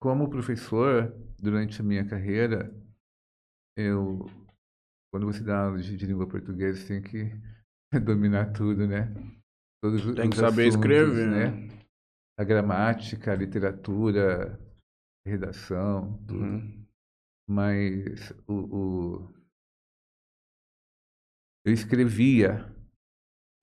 como 0.00 0.28
professor, 0.28 1.14
durante 1.38 1.80
a 1.80 1.84
minha 1.84 2.04
carreira, 2.06 2.74
eu, 3.76 4.26
quando 5.12 5.26
você 5.26 5.42
dá 5.42 5.64
aula 5.66 5.78
de, 5.78 5.96
de 5.96 6.06
língua 6.06 6.26
portuguesa, 6.28 6.78
você 6.80 7.00
tem 7.00 7.02
que 7.02 7.32
dominar 8.00 8.52
tudo, 8.52 8.86
né? 8.86 9.12
Todos 9.82 10.04
os 10.04 10.14
Tem 10.14 10.28
que 10.30 10.36
saber 10.36 10.68
assuntos, 10.68 10.76
escrever, 10.76 11.26
né? 11.28 11.50
né? 11.50 11.68
A 12.38 12.44
gramática, 12.44 13.32
a 13.32 13.36
literatura, 13.36 14.58
a 15.26 15.30
redação, 15.30 16.18
tudo. 16.26 16.42
Uhum. 16.44 16.84
mas 17.48 18.30
o, 18.46 18.54
o- 18.54 19.33
eu 21.64 21.72
escrevia, 21.72 22.70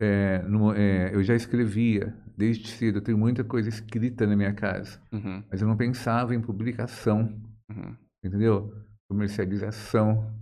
é, 0.02 0.40
no- 0.44 0.74
é, 0.74 1.14
eu 1.14 1.24
já 1.24 1.36
escrevia 1.36 2.16
desde 2.36 2.68
cedo, 2.70 2.98
eu 2.98 3.04
tenho 3.04 3.18
muita 3.18 3.44
coisa 3.44 3.70
escrita 3.70 4.26
na 4.26 4.36
minha 4.36 4.54
casa, 4.54 5.02
Uhum. 5.12 5.44
mas 5.50 5.62
eu 5.62 5.68
não 5.68 5.78
pensava 5.78 6.34
em 6.34 6.42
publicação, 6.42 7.40
Uhum. 7.70 7.96
entendeu? 8.24 8.74
Comercialização, 9.10 10.34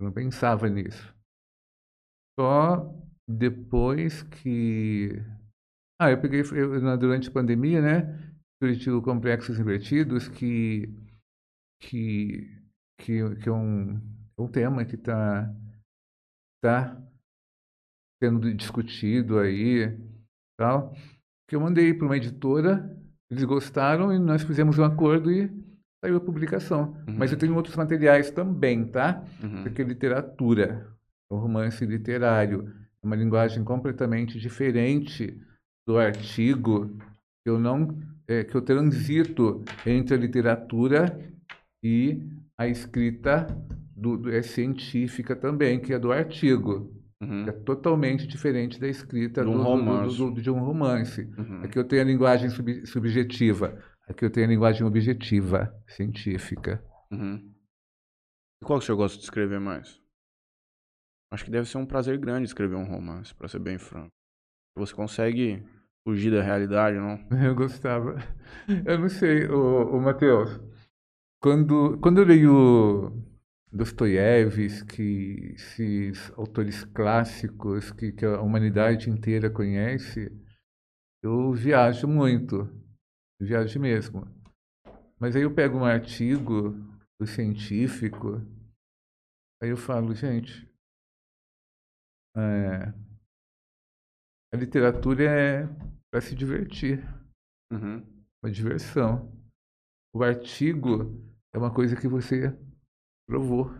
eu 0.00 0.06
não 0.06 0.12
pensava 0.12 0.68
nisso. 0.68 1.14
Só 2.38 2.92
depois 3.28 4.22
que... 4.22 5.20
Ah, 6.00 6.10
eu 6.10 6.20
peguei, 6.20 6.40
eu, 6.40 6.96
durante 6.96 7.28
a 7.28 7.32
pandemia, 7.32 7.80
né, 7.82 8.32
surgiu 8.62 9.02
Complexos 9.02 9.58
Invertidos, 9.58 10.28
que 10.28 10.88
que, 11.80 12.50
que, 13.00 13.36
que 13.36 13.48
é 13.48 13.52
um, 13.52 13.96
é 14.36 14.42
um 14.42 14.48
tema 14.48 14.84
que 14.84 14.96
está 14.96 15.48
tá 16.60 16.96
sendo 18.22 18.52
discutido 18.52 19.38
aí, 19.38 19.96
tal, 20.58 20.94
que 21.48 21.54
eu 21.54 21.60
mandei 21.60 21.94
para 21.94 22.06
uma 22.06 22.16
editora, 22.16 22.96
eles 23.30 23.44
gostaram 23.44 24.12
e 24.12 24.18
nós 24.18 24.42
fizemos 24.42 24.78
um 24.78 24.84
acordo 24.84 25.30
e 25.30 25.50
saiu 26.02 26.16
a 26.16 26.20
publicação. 26.20 26.96
Mas 27.06 27.32
eu 27.32 27.38
tenho 27.38 27.54
outros 27.54 27.76
materiais 27.76 28.30
também, 28.30 28.86
tá? 28.86 29.24
Uhum. 29.42 29.62
Porque 29.62 29.82
é 29.82 29.84
literatura, 29.84 30.88
é 31.30 31.34
um 31.34 31.38
romance 31.38 31.84
literário, 31.84 32.74
é 33.02 33.06
uma 33.06 33.16
linguagem 33.16 33.62
completamente 33.62 34.38
diferente 34.38 35.40
do 35.86 35.98
artigo 35.98 36.96
que 37.42 37.50
eu 37.50 37.58
não 37.58 37.96
é, 38.26 38.44
que 38.44 38.54
eu 38.54 38.60
transito 38.60 39.64
entre 39.86 40.14
a 40.14 40.18
literatura 40.18 41.18
e 41.82 42.22
a 42.58 42.68
escrita 42.68 43.46
do, 43.98 44.16
do- 44.16 44.30
é 44.32 44.42
científica 44.42 45.34
também, 45.36 45.80
que 45.80 45.92
é 45.92 45.98
do 45.98 46.12
artigo. 46.12 46.94
Uhum. 47.20 47.46
É 47.48 47.52
totalmente 47.52 48.26
diferente 48.26 48.78
da 48.78 48.86
escrita 48.86 49.42
De 49.42 49.48
um 49.50 49.56
do- 49.56 50.30
do- 50.30 50.40
de 50.42 50.50
um 50.50 50.60
romance. 50.60 51.22
Uhum. 51.36 51.62
Aqui 51.64 51.78
eu 51.78 51.84
tenho 51.84 52.02
a 52.02 52.04
linguagem 52.04 52.48
sub- 52.48 52.86
subjetiva, 52.86 53.76
aqui 54.08 54.24
eu 54.24 54.30
tenho 54.30 54.46
a 54.46 54.50
linguagem 54.50 54.86
objetiva, 54.86 55.74
científica. 55.88 56.82
Uhum. 57.10 57.52
E 58.62 58.64
qual 58.64 58.78
que 58.78 58.84
o 58.84 58.86
senhor 58.86 58.98
gosta 58.98 59.18
de 59.18 59.24
escrever 59.24 59.58
mais? 59.60 60.00
Acho 61.32 61.44
que 61.44 61.50
deve 61.50 61.68
ser 61.68 61.78
um 61.78 61.86
prazer 61.86 62.16
grande 62.18 62.46
escrever 62.46 62.76
um 62.76 62.84
romance, 62.84 63.34
pra 63.34 63.48
ser 63.48 63.58
bem 63.58 63.78
franco. 63.78 64.08
Você 64.76 64.94
consegue 64.94 65.62
fugir 66.06 66.30
da 66.30 66.40
realidade, 66.42 66.96
não? 66.96 67.18
Eu 67.44 67.54
gostava. 67.54 68.16
Eu 68.86 68.98
não 68.98 69.08
sei, 69.08 69.46
o, 69.46 69.96
o 69.96 70.00
Matheus. 70.00 70.60
Quando, 71.42 71.98
quando 72.00 72.18
eu 72.18 72.24
leio 72.24 73.12
Dostoiévski, 73.70 75.52
esses 75.54 76.30
autores 76.32 76.84
clássicos 76.84 77.92
que, 77.92 78.12
que 78.12 78.24
a 78.24 78.40
humanidade 78.40 79.10
inteira 79.10 79.50
conhece, 79.50 80.32
eu 81.22 81.52
viajo 81.52 82.08
muito. 82.08 82.68
Viajo 83.40 83.78
mesmo. 83.78 84.26
Mas 85.18 85.36
aí 85.36 85.42
eu 85.42 85.54
pego 85.54 85.78
um 85.78 85.84
artigo 85.84 86.70
do 87.20 87.26
científico, 87.26 88.40
aí 89.60 89.68
eu 89.68 89.76
falo, 89.76 90.14
gente, 90.14 90.68
é, 92.36 92.92
a 94.52 94.56
literatura 94.56 95.24
é 95.24 95.66
para 96.10 96.20
se 96.20 96.34
divertir 96.34 97.04
Uhum. 97.70 98.02
uma 98.42 98.50
diversão. 98.50 99.30
O 100.14 100.22
artigo 100.22 101.22
é 101.52 101.58
uma 101.58 101.72
coisa 101.72 101.94
que 101.94 102.08
você 102.08 102.56
provou, 103.28 103.70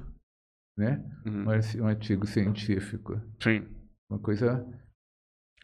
né? 0.77 1.03
Uhum. 1.27 1.45
Um 1.47 1.51
arti- 1.51 1.81
um 1.81 1.87
artigo 1.87 2.27
científico. 2.27 3.21
Sim. 3.43 3.67
Uma 4.11 4.19
coisa. 4.21 4.65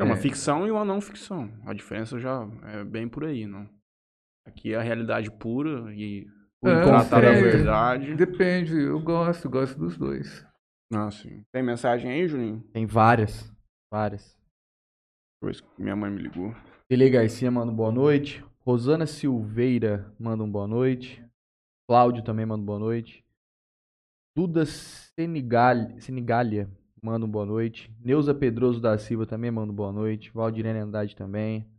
É 0.01 0.03
uma 0.03 0.15
É. 0.15 0.17
ficção 0.17 0.67
e 0.67 0.71
uma 0.71 0.85
não 0.85 1.01
ficção. 1.01 1.53
A 1.67 1.73
diferença 1.75 2.19
já 2.19 2.49
é 2.65 2.83
bem 2.83 3.09
por 3.09 3.25
aí, 3.25 3.47
não? 3.47 3.69
Aqui 4.47 4.73
é 4.73 4.77
a 4.77 4.83
realidade 4.83 5.31
pura 5.31 5.95
e 5.95 6.27
o 6.63 6.69
É, 6.69 6.83
tratar 6.83 7.21
da 7.21 7.29
é. 7.29 7.41
verdade. 7.41 8.15
Depende, 8.15 8.75
eu 8.75 8.99
gosto, 9.01 9.49
gosto 9.49 9.79
dos 9.79 9.97
dois. 9.97 10.45
Ah, 10.93 11.11
sim. 11.11 11.45
Tem 11.53 11.63
mensagem 11.63 12.11
aí, 12.11 12.27
Juninho? 12.27 12.61
Tem 12.73 12.87
várias. 12.87 13.53
Várias. 13.93 14.37
Pois 15.41 15.63
minha 15.79 15.95
mãe 15.95 16.11
me 16.11 16.23
ligou. 16.23 16.55
Tele 16.89 17.09
Garcia 17.11 17.51
manda 17.51 17.71
um 17.73 17.77
boa 17.77 17.93
noite. 17.93 18.45
Rosana 18.61 19.07
Silveira 19.07 20.13
manda 20.19 20.43
um 20.43 20.51
boa 20.51 20.67
noite. 20.67 21.25
Cláudio 21.89 22.25
também 22.25 22.47
manda 22.47 22.63
um 22.63 22.67
boa 22.67 22.79
noite. 22.79 23.24
Duda 24.37 24.67
Senigal... 24.67 26.01
Senigalia 26.01 26.69
manda 27.01 27.25
um 27.25 27.31
boa 27.31 27.47
noite. 27.47 27.95
Neuza 28.01 28.35
Pedroso 28.35 28.81
da 28.81 28.99
Silva 28.99 29.25
também 29.27 29.51
manda 29.51 29.73
um 29.73 29.77
boa 29.77 29.93
noite. 29.93 30.33
Valdirene 30.33 30.81
Andrade 30.81 31.15
também. 31.15 31.71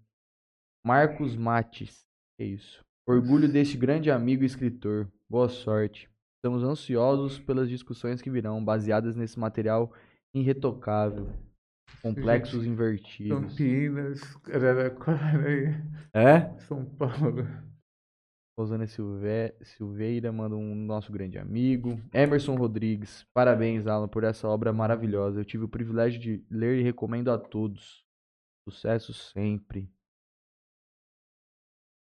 Marcos 0.85 1.35
Mates. 1.35 2.05
Que 2.37 2.45
isso. 2.45 2.81
Orgulho 3.05 3.51
deste 3.51 3.75
grande 3.75 4.09
amigo 4.09 4.43
e 4.43 4.45
escritor. 4.45 5.11
Boa 5.29 5.49
sorte. 5.49 6.09
Estamos 6.37 6.63
ansiosos 6.63 7.39
pelas 7.39 7.67
discussões 7.67 8.21
que 8.21 8.29
virão, 8.29 8.63
baseadas 8.63 9.15
nesse 9.15 9.37
material 9.37 9.91
irretocável. 10.33 11.33
Complexos 12.01 12.65
invertidos. 12.65 13.37
Campinas, 13.37 14.21
Araraquara, 14.53 15.83
É? 16.13 16.57
São 16.59 16.85
Paulo. 16.85 17.47
Rosana 18.57 18.87
Silve... 18.87 19.53
Silveira 19.63 20.31
manda 20.31 20.55
um 20.55 20.73
nosso 20.73 21.11
grande 21.11 21.37
amigo. 21.37 21.99
Emerson 22.13 22.55
Rodrigues, 22.55 23.23
parabéns, 23.33 23.85
Alan, 23.85 24.07
por 24.07 24.23
essa 24.23 24.47
obra 24.47 24.71
maravilhosa. 24.71 25.41
Eu 25.41 25.45
tive 25.45 25.65
o 25.65 25.69
privilégio 25.69 26.19
de 26.19 26.45
ler 26.49 26.79
e 26.79 26.83
recomendo 26.83 27.29
a 27.29 27.37
todos. 27.37 28.05
Sucesso 28.67 29.13
sempre. 29.13 29.91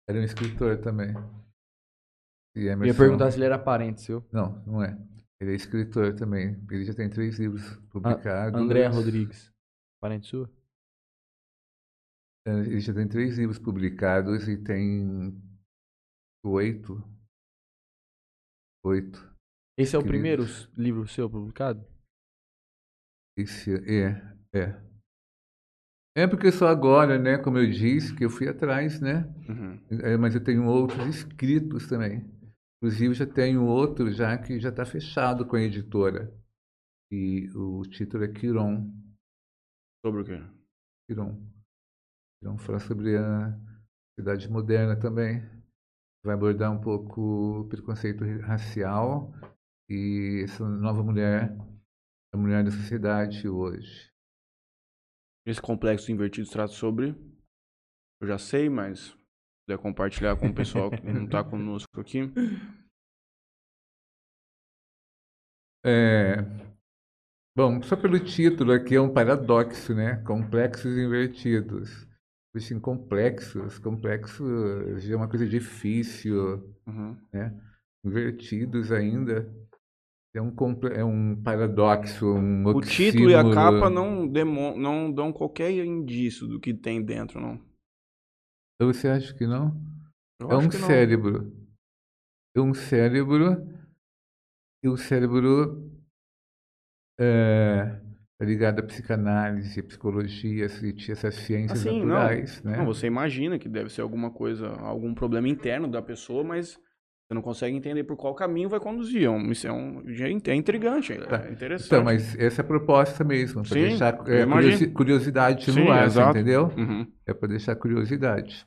Era 0.09 0.19
um 0.19 0.23
escritor 0.23 0.81
também. 0.81 1.13
E 2.55 2.65
Eu 2.65 2.71
Emerson... 2.73 2.93
ia 2.93 2.97
perguntar 2.97 3.31
se 3.31 3.37
ele 3.37 3.45
era 3.45 3.59
parente 3.59 4.01
seu. 4.01 4.27
Não, 4.31 4.63
não 4.65 4.83
é. 4.83 4.97
Ele 5.39 5.51
é 5.51 5.55
escritor 5.55 6.15
também. 6.15 6.59
Ele 6.69 6.83
já 6.83 6.93
tem 6.93 7.09
três 7.09 7.39
livros 7.39 7.63
publicados. 7.91 8.59
Andréa 8.59 8.89
Rodrigues. 8.89 9.53
Parente 10.01 10.27
sua? 10.27 10.49
É, 12.47 12.51
Ele 12.51 12.79
já 12.79 12.93
tem 12.93 13.07
três 13.07 13.37
livros 13.37 13.59
publicados 13.59 14.47
e 14.47 14.57
tem 14.57 15.31
oito. 16.43 17.03
Oito. 18.83 19.29
Esse 19.77 19.95
é 19.95 19.99
o 19.99 20.03
primeiro 20.03 20.43
livro 20.77 21.07
seu 21.07 21.29
publicado? 21.29 21.85
Esse 23.37 23.73
é, 23.75 24.37
é. 24.53 24.89
É 26.17 26.27
porque 26.27 26.51
só 26.51 26.67
agora, 26.67 27.17
né, 27.17 27.37
como 27.37 27.57
eu 27.57 27.69
disse, 27.69 28.13
que 28.13 28.25
eu 28.25 28.29
fui 28.29 28.49
atrás, 28.49 28.99
né? 28.99 29.23
Uhum. 29.47 29.79
É, 30.03 30.17
mas 30.17 30.35
eu 30.35 30.43
tenho 30.43 30.65
outros 30.65 31.05
escritos 31.07 31.87
também. 31.87 32.25
Inclusive 32.77 33.13
já 33.13 33.25
tenho 33.25 33.65
outro 33.65 34.11
já 34.11 34.37
que 34.37 34.59
já 34.59 34.69
está 34.69 34.85
fechado 34.85 35.45
com 35.45 35.55
a 35.55 35.61
editora. 35.61 36.33
E 37.11 37.49
o 37.55 37.83
título 37.83 38.23
é 38.23 38.27
Quiron. 38.27 38.93
Sobre 40.05 40.21
o 40.21 40.25
quê? 40.25 40.41
Quiron. 41.07 41.41
Quiron 42.39 42.57
fala 42.57 42.79
sobre 42.79 43.17
a 43.17 43.57
cidade 44.17 44.49
moderna 44.49 44.99
também. 44.99 45.41
Vai 46.23 46.35
abordar 46.35 46.71
um 46.71 46.81
pouco 46.81 47.61
o 47.61 47.69
preconceito 47.69 48.23
racial 48.41 49.33
e 49.89 50.41
essa 50.43 50.67
nova 50.67 51.01
mulher, 51.01 51.55
a 52.33 52.37
mulher 52.37 52.63
da 52.63 52.71
sociedade 52.71 53.47
hoje. 53.47 54.11
Esse 55.45 55.61
complexo 55.61 56.11
invertido 56.11 56.49
trata 56.49 56.73
sobre. 56.73 57.15
Eu 58.21 58.27
já 58.27 58.37
sei, 58.37 58.69
mas 58.69 58.99
se 58.99 59.15
puder 59.65 59.81
compartilhar 59.81 60.37
com 60.37 60.47
o 60.47 60.53
pessoal 60.53 60.91
que 60.91 61.01
não 61.01 61.27
tá 61.27 61.43
conosco 61.43 61.99
aqui. 61.99 62.19
É, 65.81 66.35
bom, 67.55 67.81
só 67.81 67.95
pelo 67.95 68.19
título 68.19 68.73
aqui 68.73 68.95
é 68.95 69.01
um 69.01 69.13
paradoxo, 69.13 69.95
né? 69.95 70.17
Complexos 70.25 70.97
invertidos. 70.97 72.08
Assim, 72.55 72.79
complexos, 72.79 73.77
complexos 73.77 75.09
é 75.09 75.15
uma 75.15 75.29
coisa 75.29 75.47
difícil, 75.47 76.75
Uhum. 76.87 77.15
invertidos 78.03 78.91
ainda. 78.91 79.53
É 80.33 80.41
um, 80.41 80.53
é 80.93 81.03
um 81.03 81.41
paradoxo, 81.41 82.25
um 82.33 82.65
O 82.67 82.81
título 82.81 83.29
e 83.29 83.35
a 83.35 83.43
capa 83.43 83.89
não, 83.89 84.27
demo, 84.27 84.77
não 84.77 85.11
dão 85.11 85.33
qualquer 85.33 85.71
indício 85.71 86.47
do 86.47 86.59
que 86.59 86.73
tem 86.73 87.03
dentro, 87.03 87.39
não. 87.41 87.59
Você 88.81 89.07
acha 89.07 89.33
que 89.33 89.45
não? 89.45 89.75
Eu 90.39 90.51
é 90.51 90.57
um 90.57 90.71
cérebro. 90.71 91.51
É 92.55 92.61
um 92.61 92.73
cérebro. 92.73 93.67
E 94.83 94.87
o 94.87 94.95
cérebro 94.95 95.91
é, 97.19 98.01
ligado 98.45 98.79
à 98.79 98.83
psicanálise, 98.83 99.79
à 99.79 99.83
psicologia, 99.83 100.65
essas 100.65 101.35
ciências 101.35 101.79
Assim, 101.79 101.99
não. 101.99 102.05
naturais, 102.05 102.63
né? 102.63 102.77
Não, 102.77 102.85
você 102.85 103.07
imagina 103.07 103.59
que 103.59 103.67
deve 103.67 103.89
ser 103.89 104.01
alguma 104.01 104.31
coisa, 104.31 104.69
algum 104.79 105.13
problema 105.13 105.47
interno 105.47 105.87
da 105.87 106.01
pessoa, 106.01 106.43
mas 106.43 106.79
você 107.27 107.33
não 107.33 107.41
consegue 107.41 107.75
entender 107.75 108.03
por 108.05 108.15
qual 108.17 108.33
caminho 108.33 108.69
vai 108.69 108.79
conduzir. 108.79 109.23
É 109.23 109.29
um- 109.29 109.51
Isso 109.51 109.67
é, 109.67 109.71
um, 109.71 110.01
é 110.07 110.55
intrigante, 110.55 111.13
é 111.13 111.17
Tá. 111.17 111.49
interessante. 111.49 111.87
Então, 111.87 112.03
mas 112.03 112.35
essa 112.39 112.61
é 112.61 112.63
a 112.63 112.67
proposta 112.67 113.23
mesmo, 113.23 113.61
para 113.61 113.75
deixar 113.75 114.13
é, 114.29 114.45
curiosi- 114.45 114.87
curiosidade 114.87 115.71
Sim, 115.71 115.83
no 115.83 115.91
ar, 115.91 116.05
exato. 116.07 116.37
entendeu? 116.37 116.67
Uhum. 116.77 117.11
É 117.25 117.33
para 117.33 117.49
deixar 117.49 117.75
curiosidade. 117.75 118.65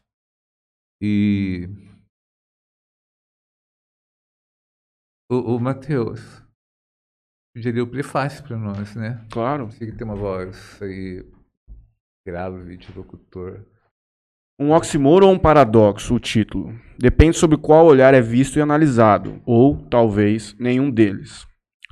E 1.01 1.69
o, 5.29 5.57
o 5.57 5.61
Matheus 5.61 6.42
sugeriu 7.57 7.85
o 7.85 7.91
prefácio 7.91 8.43
para 8.45 8.57
nós, 8.57 8.95
né? 8.95 9.25
Claro. 9.31 9.67
Você 9.67 9.87
que 9.87 9.93
tem 9.93 10.07
uma 10.07 10.17
voz 10.17 10.81
aí 10.83 11.25
grave 12.27 12.77
de 12.77 12.93
locutor. 12.97 13.67
Um 14.59 14.73
oxímoro 14.73 15.27
ou 15.27 15.33
um 15.33 15.38
paradoxo, 15.38 16.15
o 16.15 16.21
título. 16.21 16.73
Depende 16.99 17.37
sobre 17.37 17.57
qual 17.57 17.87
olhar 17.87 18.15
é 18.15 18.21
visto 18.21 18.59
e 18.59 18.62
analisado, 18.62 19.43
ou, 19.45 19.85
talvez, 19.88 20.55
nenhum 20.59 20.91
deles. 20.91 21.47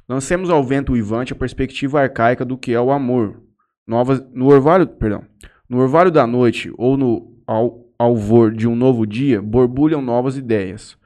Lancemos 0.09 0.51
ao 0.51 0.62
vento 0.62 0.92
uivante 0.92 1.33
a 1.33 1.37
perspectiva 1.37 2.01
arcaica 2.01 2.44
do 2.44 2.59
que 2.59 2.73
é 2.73 2.81
o 2.81 2.92
amor. 2.92 3.42
Novas, 3.87 4.20
no 4.33 4.46
orvalho, 4.46 4.87
perdão, 4.87 5.27
no 5.68 5.79
orvalho 5.79 6.11
da 6.11 6.27
noite 6.27 6.73
ou 6.77 6.96
no 6.96 7.42
al, 7.46 7.92
alvor 7.99 8.53
de 8.55 8.68
um 8.68 8.77
novo 8.77 9.07
dia, 9.07 9.42
borbulham 9.42 10.01
novas 10.01 10.37
ideias. 10.37 10.96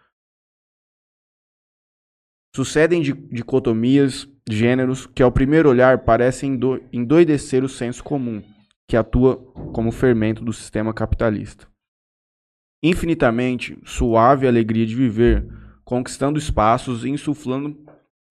Sucedem 2.55 3.01
di- 3.01 3.13
dicotomias, 3.13 4.29
gêneros, 4.49 5.07
que 5.07 5.23
ao 5.23 5.33
primeiro 5.33 5.69
olhar 5.69 5.99
parecem 5.99 6.53
endo- 6.53 6.83
endoidecer 6.93 7.65
o 7.65 7.69
senso 7.69 8.03
comum 8.05 8.43
que 8.87 8.97
atua 8.97 9.37
como 9.73 9.91
fermento 9.91 10.45
do 10.45 10.53
sistema 10.53 10.93
capitalista. 10.93 11.67
Infinitamente 12.83 13.79
suave 13.85 14.47
a 14.47 14.51
alegria 14.51 14.85
de 14.87 14.95
viver, 14.95 15.49
conquistando 15.85 16.39
espaços 16.39 17.05
e 17.05 17.09
insuflando 17.09 17.83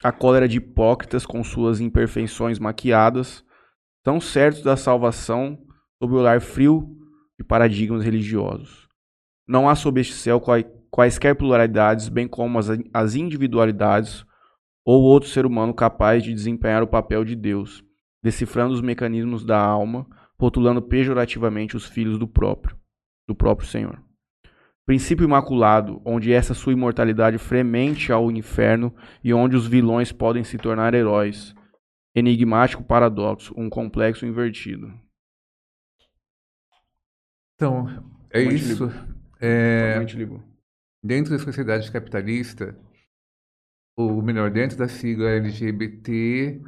a 0.04 0.12
cólera 0.12 0.48
de 0.48 0.58
hipócritas 0.58 1.26
com 1.26 1.44
suas 1.44 1.80
imperfeições 1.80 2.60
maquiadas, 2.60 3.44
tão 4.04 4.20
certos 4.20 4.62
da 4.62 4.76
salvação 4.76 5.58
sob 5.98 6.14
o 6.14 6.18
olhar 6.18 6.40
frio 6.42 6.96
de 7.40 7.44
paradigmas 7.44 8.04
religiosos. 8.04 8.88
Não 9.48 9.68
há 9.68 9.76
sob 9.76 10.00
este 10.00 10.14
céu 10.14 10.40
quai- 10.40 10.70
quaisquer 10.92 11.36
pluralidades, 11.36 12.10
bem 12.10 12.28
como 12.28 12.60
as 12.94 13.16
individualidades 13.16 14.24
ou 14.86 15.04
outro 15.04 15.30
ser 15.30 15.46
humano 15.46 15.74
capaz 15.74 16.24
de 16.24 16.34
desempenhar 16.34 16.84
o 16.84 16.88
papel 16.88 17.24
de 17.24 17.36
Deus, 17.36 17.84
decifrando 18.22 18.74
os 18.74 18.82
mecanismos 18.82 19.46
da 19.46 19.58
alma, 19.58 20.08
rotulando 20.40 20.82
pejorativamente 20.82 21.76
os 21.76 21.86
filhos 21.86 22.18
do 22.18 22.28
próprio, 22.28 22.78
do 23.28 23.36
próprio 23.36 23.68
Senhor. 23.68 24.02
Princípio 24.86 25.24
imaculado, 25.24 26.02
onde 26.04 26.34
essa 26.34 26.54
sua 26.54 26.74
imortalidade 26.74 27.38
fremente 27.38 28.12
ao 28.12 28.30
inferno 28.30 28.94
e 29.24 29.34
onde 29.34 29.56
os 29.56 29.66
vilões 29.66 30.12
podem 30.12 30.44
se 30.44 30.58
tornar 30.58 30.94
heróis. 30.94 31.56
Enigmático 32.14 32.84
paradoxo, 32.84 33.54
um 33.58 33.70
complexo 33.70 34.26
invertido. 34.26 34.94
Então, 37.56 37.88
é 38.30 38.44
isso. 38.44 38.92
É, 39.40 40.00
dentro 41.02 41.32
da 41.32 41.40
sociedade 41.40 41.90
capitalista, 41.92 42.78
ou 43.96 44.22
melhor, 44.22 44.50
dentro 44.52 44.78
da 44.78 44.88
sigla 44.88 45.30
LGBTQAI+, 45.30 46.62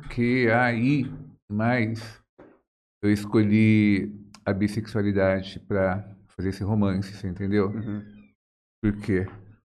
eu 3.04 3.12
escolhi 3.12 4.12
a 4.46 4.54
bissexualidade 4.54 5.60
para 5.62 6.16
fazer 6.28 6.50
esse 6.50 6.64
romance, 6.64 7.14
você 7.14 7.28
entendeu? 7.28 7.70
Uhum. 7.70 8.04
Por 8.84 9.02
quê? 9.02 9.26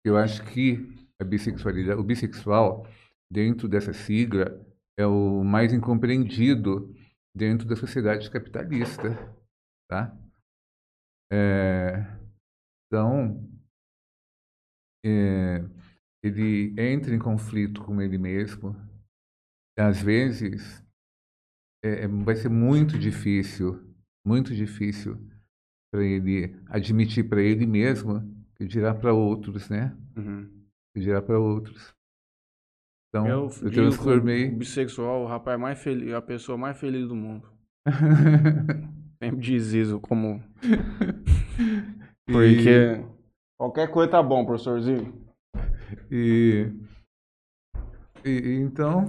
Eu 0.05 0.17
acho 0.17 0.43
que 0.43 0.77
a 1.19 1.23
bissexualidade, 1.23 1.99
o 1.99 2.03
bissexual, 2.03 2.87
dentro 3.31 3.67
dessa 3.67 3.93
sigla, 3.93 4.65
é 4.97 5.05
o 5.05 5.43
mais 5.43 5.73
incompreendido 5.73 6.93
dentro 7.35 7.67
da 7.67 7.75
sociedade 7.75 8.29
capitalista, 8.31 9.09
tá? 9.89 10.17
É, 11.31 12.05
então, 12.87 13.47
é, 15.05 15.59
ele 16.23 16.73
entra 16.77 17.13
em 17.13 17.19
conflito 17.19 17.81
com 17.83 18.01
ele 18.01 18.17
mesmo. 18.17 18.75
Às 19.77 20.01
vezes, 20.01 20.83
é, 21.83 22.03
é- 22.03 22.07
vai 22.07 22.35
ser 22.35 22.49
muito 22.49 22.97
difícil, 22.97 23.79
muito 24.25 24.53
difícil 24.55 25.17
para 25.91 26.03
ele 26.03 26.55
admitir 26.67 27.27
para 27.29 27.41
ele 27.41 27.65
mesmo 27.65 28.21
e 28.59 28.65
dirá 28.65 28.93
para 28.93 29.13
outros, 29.13 29.69
né? 29.69 29.95
Uhum. 30.15 30.49
E 30.95 30.99
dirá 30.99 31.21
para 31.21 31.39
outros. 31.39 31.93
Então, 33.09 33.25
Eu, 33.27 33.41
eu, 33.43 33.49
que 33.49 33.71
transformei. 33.71 34.49
o 34.49 34.57
bissexual, 34.57 35.23
o 35.23 35.27
rapaz 35.27 35.59
mais 35.59 35.79
feliz, 35.79 36.13
a 36.13 36.21
pessoa 36.21 36.57
mais 36.57 36.77
feliz 36.77 37.07
do 37.07 37.15
mundo. 37.15 37.47
Sempre 39.23 39.39
diz 39.39 39.73
isso 39.73 39.99
como. 40.01 40.43
Porque. 42.25 43.03
Qualquer 43.57 43.89
coisa 43.89 44.11
tá 44.11 44.21
bom, 44.21 44.45
professorzinho. 44.45 45.26
E 46.11 46.71
E- 48.25 48.55
então, 48.61 49.05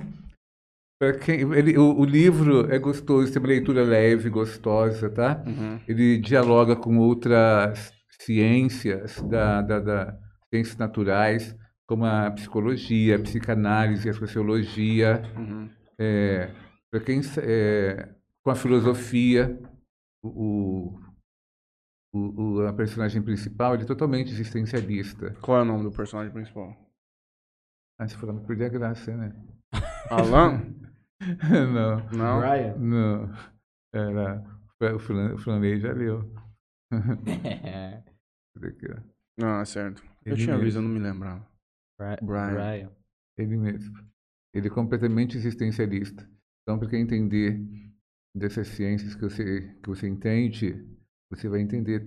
para 1.00 1.16
quem 1.18 1.40
ele, 1.52 1.76
o, 1.78 1.98
o 2.00 2.04
livro 2.04 2.70
é 2.72 2.78
gostoso, 2.78 3.32
tem 3.32 3.40
uma 3.40 3.48
leitura 3.48 3.82
leve, 3.82 4.28
gostosa, 4.30 5.08
tá? 5.10 5.42
Uhum. 5.46 5.80
Ele 5.88 6.18
dialoga 6.18 6.76
com 6.76 6.98
outras 6.98 7.92
ciências 8.20 9.20
da, 9.22 9.62
da, 9.62 9.80
da 9.80 10.18
ciências 10.52 10.76
naturais, 10.76 11.56
como 11.86 12.04
a 12.04 12.30
psicologia, 12.30 13.16
a 13.16 13.20
psicanálise, 13.20 14.08
a 14.08 14.14
sociologia, 14.14 15.22
Uhum. 15.36 15.70
é, 15.98 16.50
para 16.90 17.00
quem 17.00 17.20
é, 17.38 18.08
com 18.42 18.50
a 18.50 18.54
filosofia, 18.54 19.58
o, 20.22 20.28
o, 20.28 21.00
o- 22.36 22.66
a 22.66 22.72
personagem 22.72 23.22
principal 23.22 23.74
ele 23.74 23.84
é 23.84 23.86
totalmente 23.86 24.30
existencialista. 24.32 25.34
Qual 25.40 25.58
é 25.58 25.62
o 25.62 25.64
nome 25.64 25.84
do 25.84 25.92
personagem 25.92 26.32
principal? 26.32 26.74
Ah, 27.98 28.06
se 28.08 28.16
for 28.16 28.32
não 28.32 28.44
perder 28.44 28.66
a 28.66 28.68
graça, 28.68 29.16
né? 29.16 29.32
Alan? 30.10 30.74
não, 31.74 32.10
Não. 32.16 32.40
Brian. 32.40 32.76
não. 32.76 33.34
Era 33.92 34.42
o 34.80 35.34
o 35.34 35.38
Franley 35.38 35.80
já 35.80 35.92
leu. 35.92 36.32
É 39.40 39.64
certo. 39.64 40.02
Eu 40.24 40.32
Ele 40.32 40.42
tinha 40.42 40.54
mesmo. 40.56 40.64
visto, 40.64 40.76
eu 40.78 40.82
não 40.82 40.88
me 40.90 40.98
lembrava. 40.98 41.46
Brian. 41.98 42.54
Brian. 42.54 42.92
Ele 43.36 43.56
mesmo. 43.56 43.96
Ele 44.54 44.66
é 44.66 44.70
completamente 44.70 45.36
existencialista. 45.36 46.28
Então, 46.62 46.78
para 46.78 46.88
quem 46.88 47.02
entender 47.02 47.60
dessas 48.34 48.68
ciências 48.68 49.14
que 49.14 49.22
você, 49.22 49.60
que 49.82 49.88
você 49.88 50.08
entende, 50.08 50.84
você 51.30 51.48
vai 51.48 51.60
entender 51.60 52.06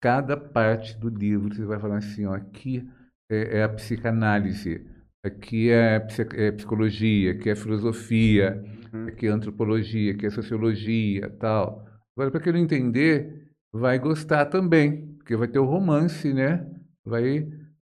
cada 0.00 0.36
parte 0.36 0.96
do 0.98 1.08
livro. 1.08 1.54
Você 1.54 1.64
vai 1.64 1.78
falar 1.78 1.98
assim, 1.98 2.26
ó, 2.26 2.34
aqui 2.34 2.88
é, 3.30 3.58
é 3.58 3.62
a 3.64 3.68
psicanálise, 3.68 4.86
aqui 5.24 5.70
é, 5.70 6.04
é 6.34 6.52
psicologia, 6.52 7.32
aqui 7.32 7.50
é 7.50 7.56
filosofia, 7.56 8.62
Uhum. 8.92 9.08
aqui 9.08 9.26
é 9.26 9.30
antropologia, 9.30 10.12
aqui 10.12 10.26
é 10.26 10.30
sociologia, 10.30 11.28
tal. 11.40 11.84
Agora, 12.16 12.30
para 12.30 12.40
quem 12.40 12.52
não 12.52 12.60
entender, 12.60 13.50
vai 13.72 13.98
gostar 13.98 14.46
também, 14.46 15.08
porque 15.18 15.36
vai 15.36 15.48
ter 15.48 15.58
o 15.58 15.64
romance, 15.64 16.32
né? 16.32 16.64
Vai, 17.04 17.46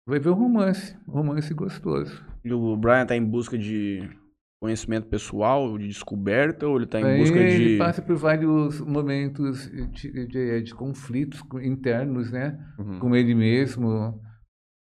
vai 0.07 0.19
ver 0.19 0.29
o 0.29 0.33
romance, 0.33 0.95
romance 1.07 1.53
gostoso. 1.53 2.23
E 2.45 2.53
o 2.53 2.77
Brian 2.77 3.05
tá 3.05 3.15
em 3.15 3.23
busca 3.25 3.57
de 3.57 4.07
conhecimento 4.63 5.07
pessoal, 5.07 5.77
de 5.77 5.87
descoberta, 5.89 6.65
ou 6.65 6.77
ele 6.77 6.85
tá 6.87 7.01
em 7.01 7.03
Aí 7.03 7.19
busca 7.19 7.37
ele 7.37 7.73
de. 7.73 7.77
passa 7.77 8.01
por 8.01 8.15
vários 8.15 8.79
momentos 8.79 9.69
de, 9.91 10.25
de- 10.25 10.61
de 10.61 10.73
conflitos 10.73 11.41
co- 11.41 11.59
internos, 11.59 12.31
né? 12.31 12.57
Uhum. 12.79 12.97
Com 12.99 13.13
ele 13.13 13.35
mesmo, 13.35 14.21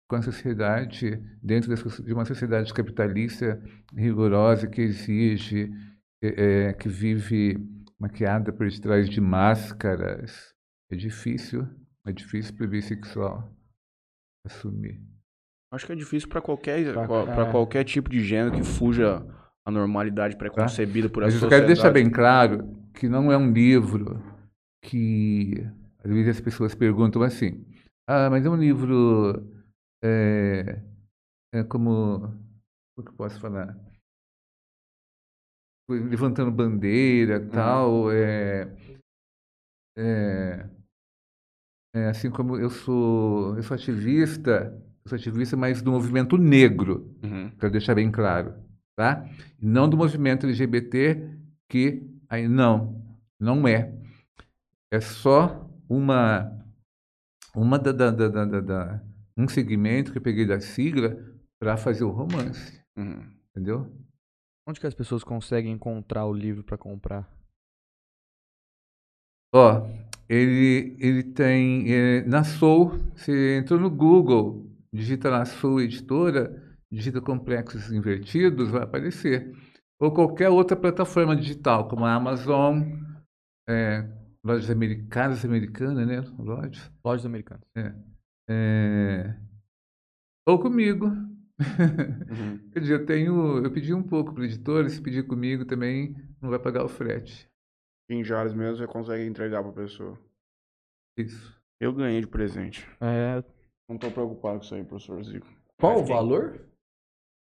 com 0.06 0.16
a 0.16 0.22
sociedade, 0.22 1.18
dentro 1.42 1.74
de 1.74 2.12
uma 2.12 2.26
sociedade 2.26 2.74
capitalista 2.74 3.58
rigorosa 3.96 4.66
que 4.66 4.82
exige, 4.82 5.70
é, 6.22 6.68
é, 6.68 6.72
que 6.74 6.88
vive 6.90 7.56
maquiada 7.98 8.52
por 8.52 8.68
detrás 8.68 9.08
de 9.08 9.18
máscaras. 9.18 10.54
É 10.92 10.96
difícil, 10.96 11.66
é 12.06 12.12
difícil 12.12 12.54
para 12.54 12.66
o 12.66 12.68
bissexual 12.68 13.50
assumir. 14.44 15.00
Acho 15.72 15.86
que 15.86 15.92
é 15.92 15.96
difícil 15.96 16.28
pra 16.28 16.42
qualquer, 16.42 16.80
é. 16.86 17.50
qualquer 17.50 17.84
tipo 17.84 18.10
de 18.10 18.20
gênero 18.22 18.54
que 18.54 18.62
fuja 18.64 19.24
a 19.66 19.70
normalidade 19.70 20.36
preconcebida 20.36 21.08
por 21.08 21.22
Mas 21.22 21.34
essa 21.34 21.46
eu 21.46 21.48
quero 21.48 21.66
deixar 21.66 21.90
bem 21.90 22.10
claro 22.10 22.76
que 22.94 23.08
não 23.08 23.30
é 23.30 23.36
um 23.36 23.52
livro 23.52 24.22
que 24.82 25.54
às 26.02 26.10
vezes 26.10 26.36
as 26.36 26.40
pessoas 26.40 26.74
perguntam 26.74 27.22
assim, 27.22 27.64
ah, 28.08 28.30
mas 28.30 28.44
é 28.44 28.50
um 28.50 28.56
livro 28.56 29.46
é, 30.02 30.82
é 31.54 31.64
como 31.64 32.20
como 33.00 33.06
que 33.06 33.12
eu 33.12 33.16
posso 33.16 33.40
falar? 33.40 33.76
Levantando 35.90 36.52
bandeira, 36.52 37.40
tal, 37.48 38.12
é, 38.12 38.70
é, 39.98 40.68
é, 41.94 42.08
assim 42.08 42.30
como 42.30 42.56
eu 42.56 42.70
sou, 42.70 43.56
eu 43.56 43.62
sou 43.62 43.74
ativista, 43.74 44.72
eu 45.04 45.08
sou 45.08 45.16
ativista, 45.16 45.56
mas 45.56 45.82
do 45.82 45.90
movimento 45.90 46.36
negro, 46.36 47.16
Uhum. 47.22 47.50
Quero 47.58 47.72
deixar 47.72 47.94
bem 47.94 48.10
claro, 48.10 48.54
tá? 48.96 49.28
Não 49.60 49.88
do 49.88 49.96
movimento 49.96 50.46
LGBT, 50.46 51.38
que 51.68 52.02
aí 52.28 52.46
não, 52.48 53.04
não 53.38 53.66
é. 53.66 53.92
É 54.92 55.00
só 55.00 55.68
uma, 55.88 56.50
uma 57.54 57.78
da, 57.78 57.92
da, 57.92 58.10
da, 58.10 58.60
da, 58.60 59.04
um 59.36 59.48
segmento 59.48 60.12
que 60.12 60.18
eu 60.18 60.22
peguei 60.22 60.46
da 60.46 60.60
sigla 60.60 61.16
para 61.60 61.76
fazer 61.76 62.04
o 62.04 62.10
romance, 62.10 62.80
Uhum. 62.96 63.22
entendeu? 63.50 63.90
Onde 64.68 64.80
que 64.80 64.86
as 64.86 64.94
pessoas 64.94 65.24
conseguem 65.24 65.72
encontrar 65.72 66.26
o 66.26 66.32
livro 66.32 66.62
pra 66.62 66.76
comprar? 66.76 67.28
Ó, 69.54 69.86
ele, 70.28 70.96
ele 71.00 71.22
tem 71.24 71.92
é, 71.92 72.22
na 72.22 72.44
Soul, 72.44 72.90
você 73.16 73.58
entrou 73.58 73.80
no 73.80 73.90
Google, 73.90 74.70
digita 74.92 75.28
lá 75.28 75.44
Soul 75.44 75.80
Editora, 75.80 76.69
digita 76.90 77.20
Complexos 77.20 77.90
Invertidos, 77.92 78.68
vai 78.70 78.82
aparecer. 78.82 79.54
Ou 80.00 80.12
qualquer 80.12 80.48
outra 80.48 80.76
plataforma 80.76 81.36
digital, 81.36 81.86
como 81.88 82.04
a 82.04 82.14
Amazon, 82.14 82.82
é, 83.68 84.08
lojas 84.42 84.70
americanas, 84.70 85.44
americanas, 85.44 86.06
né? 86.06 86.20
Lojas. 86.38 86.90
Lojas 87.04 87.26
americanas. 87.26 87.62
É, 88.48 89.36
ou 90.48 90.58
comigo. 90.58 91.06
Uhum. 91.06 92.70
Eu 92.74 93.04
tenho, 93.04 93.62
eu 93.62 93.70
pedi 93.70 93.92
um 93.92 94.02
pouco 94.02 94.32
para 94.32 94.40
o 94.42 94.44
editor, 94.46 94.88
se 94.88 95.00
pedir 95.02 95.26
comigo 95.26 95.66
também, 95.66 96.16
não 96.40 96.48
vai 96.48 96.58
pagar 96.58 96.82
o 96.84 96.88
frete. 96.88 97.46
Em 98.08 98.24
Jales 98.24 98.54
mesmo 98.54 98.76
você 98.78 98.86
consegue 98.86 99.24
entregar 99.26 99.62
pra 99.62 99.72
pessoa. 99.72 100.18
Isso. 101.18 101.60
Eu 101.78 101.92
ganhei 101.92 102.20
de 102.22 102.26
presente. 102.26 102.86
É, 103.00 103.44
Não 103.88 103.98
tô 103.98 104.10
preocupado 104.10 104.58
com 104.58 104.64
isso 104.64 104.74
aí, 104.74 104.82
professor 104.84 105.22
Zico. 105.22 105.46
qual 105.78 105.94
Mas 105.94 106.02
o 106.02 106.06
quem- 106.06 106.14
valor? 106.16 106.60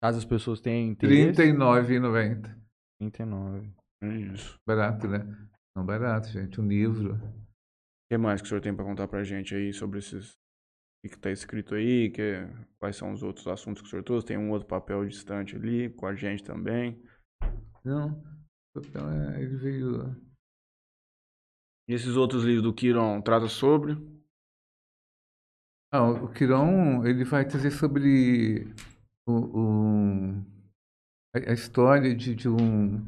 Caso 0.04 0.18
as 0.18 0.24
pessoas 0.26 0.60
tenham 0.60 0.90
interesse. 0.90 1.40
39,90. 1.40 2.54
39. 3.00 3.72
É 4.02 4.08
isso. 4.34 4.60
Barato, 4.66 5.08
né? 5.08 5.20
Não 5.74 5.86
barato, 5.86 6.28
gente. 6.28 6.60
Um 6.60 6.68
livro. 6.68 7.14
O 7.14 8.08
que 8.10 8.18
mais 8.18 8.42
que 8.42 8.44
o 8.44 8.48
senhor 8.50 8.60
tem 8.60 8.76
pra 8.76 8.84
contar 8.84 9.08
pra 9.08 9.24
gente 9.24 9.54
aí 9.54 9.72
sobre 9.72 10.00
esses. 10.00 10.32
O 10.32 11.08
que, 11.08 11.14
que 11.14 11.18
tá 11.18 11.30
escrito 11.30 11.74
aí? 11.74 12.10
Que, 12.10 12.46
quais 12.78 12.96
são 12.96 13.12
os 13.12 13.22
outros 13.22 13.48
assuntos 13.48 13.80
que 13.80 13.88
o 13.88 13.90
senhor 13.90 14.02
trouxe? 14.02 14.26
Tem 14.26 14.36
um 14.36 14.50
outro 14.50 14.68
papel 14.68 15.06
distante 15.08 15.56
ali, 15.56 15.88
com 15.88 16.06
a 16.06 16.14
gente 16.14 16.44
também. 16.44 17.02
Não. 17.82 18.22
Então, 18.76 19.10
é, 19.10 19.40
ele 19.40 19.56
veio. 19.56 20.14
E 21.88 21.94
esses 21.94 22.14
outros 22.14 22.44
livros 22.44 22.62
do 22.62 22.74
Kiron 22.74 23.22
tratam 23.22 23.48
sobre? 23.48 23.96
Ah, 25.90 26.10
o 26.10 26.30
Quiron, 26.30 27.06
ele 27.06 27.24
vai 27.24 27.46
trazer 27.46 27.70
sobre 27.70 28.70
o, 29.26 29.32
o- 29.32 30.44
a, 31.34 31.52
história 31.52 32.14
de, 32.14 32.34
de 32.34 32.48
um 32.48 33.06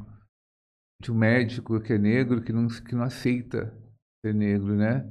de 1.01 1.11
um 1.11 1.15
médico 1.15 1.81
que 1.81 1.95
é 1.95 1.99
negro 1.99 2.43
que 2.43 2.53
não, 2.53 2.69
que 2.69 2.95
não 2.95 3.03
aceita 3.05 3.73
ser 4.23 4.35
negro, 4.35 4.75
né? 4.77 5.11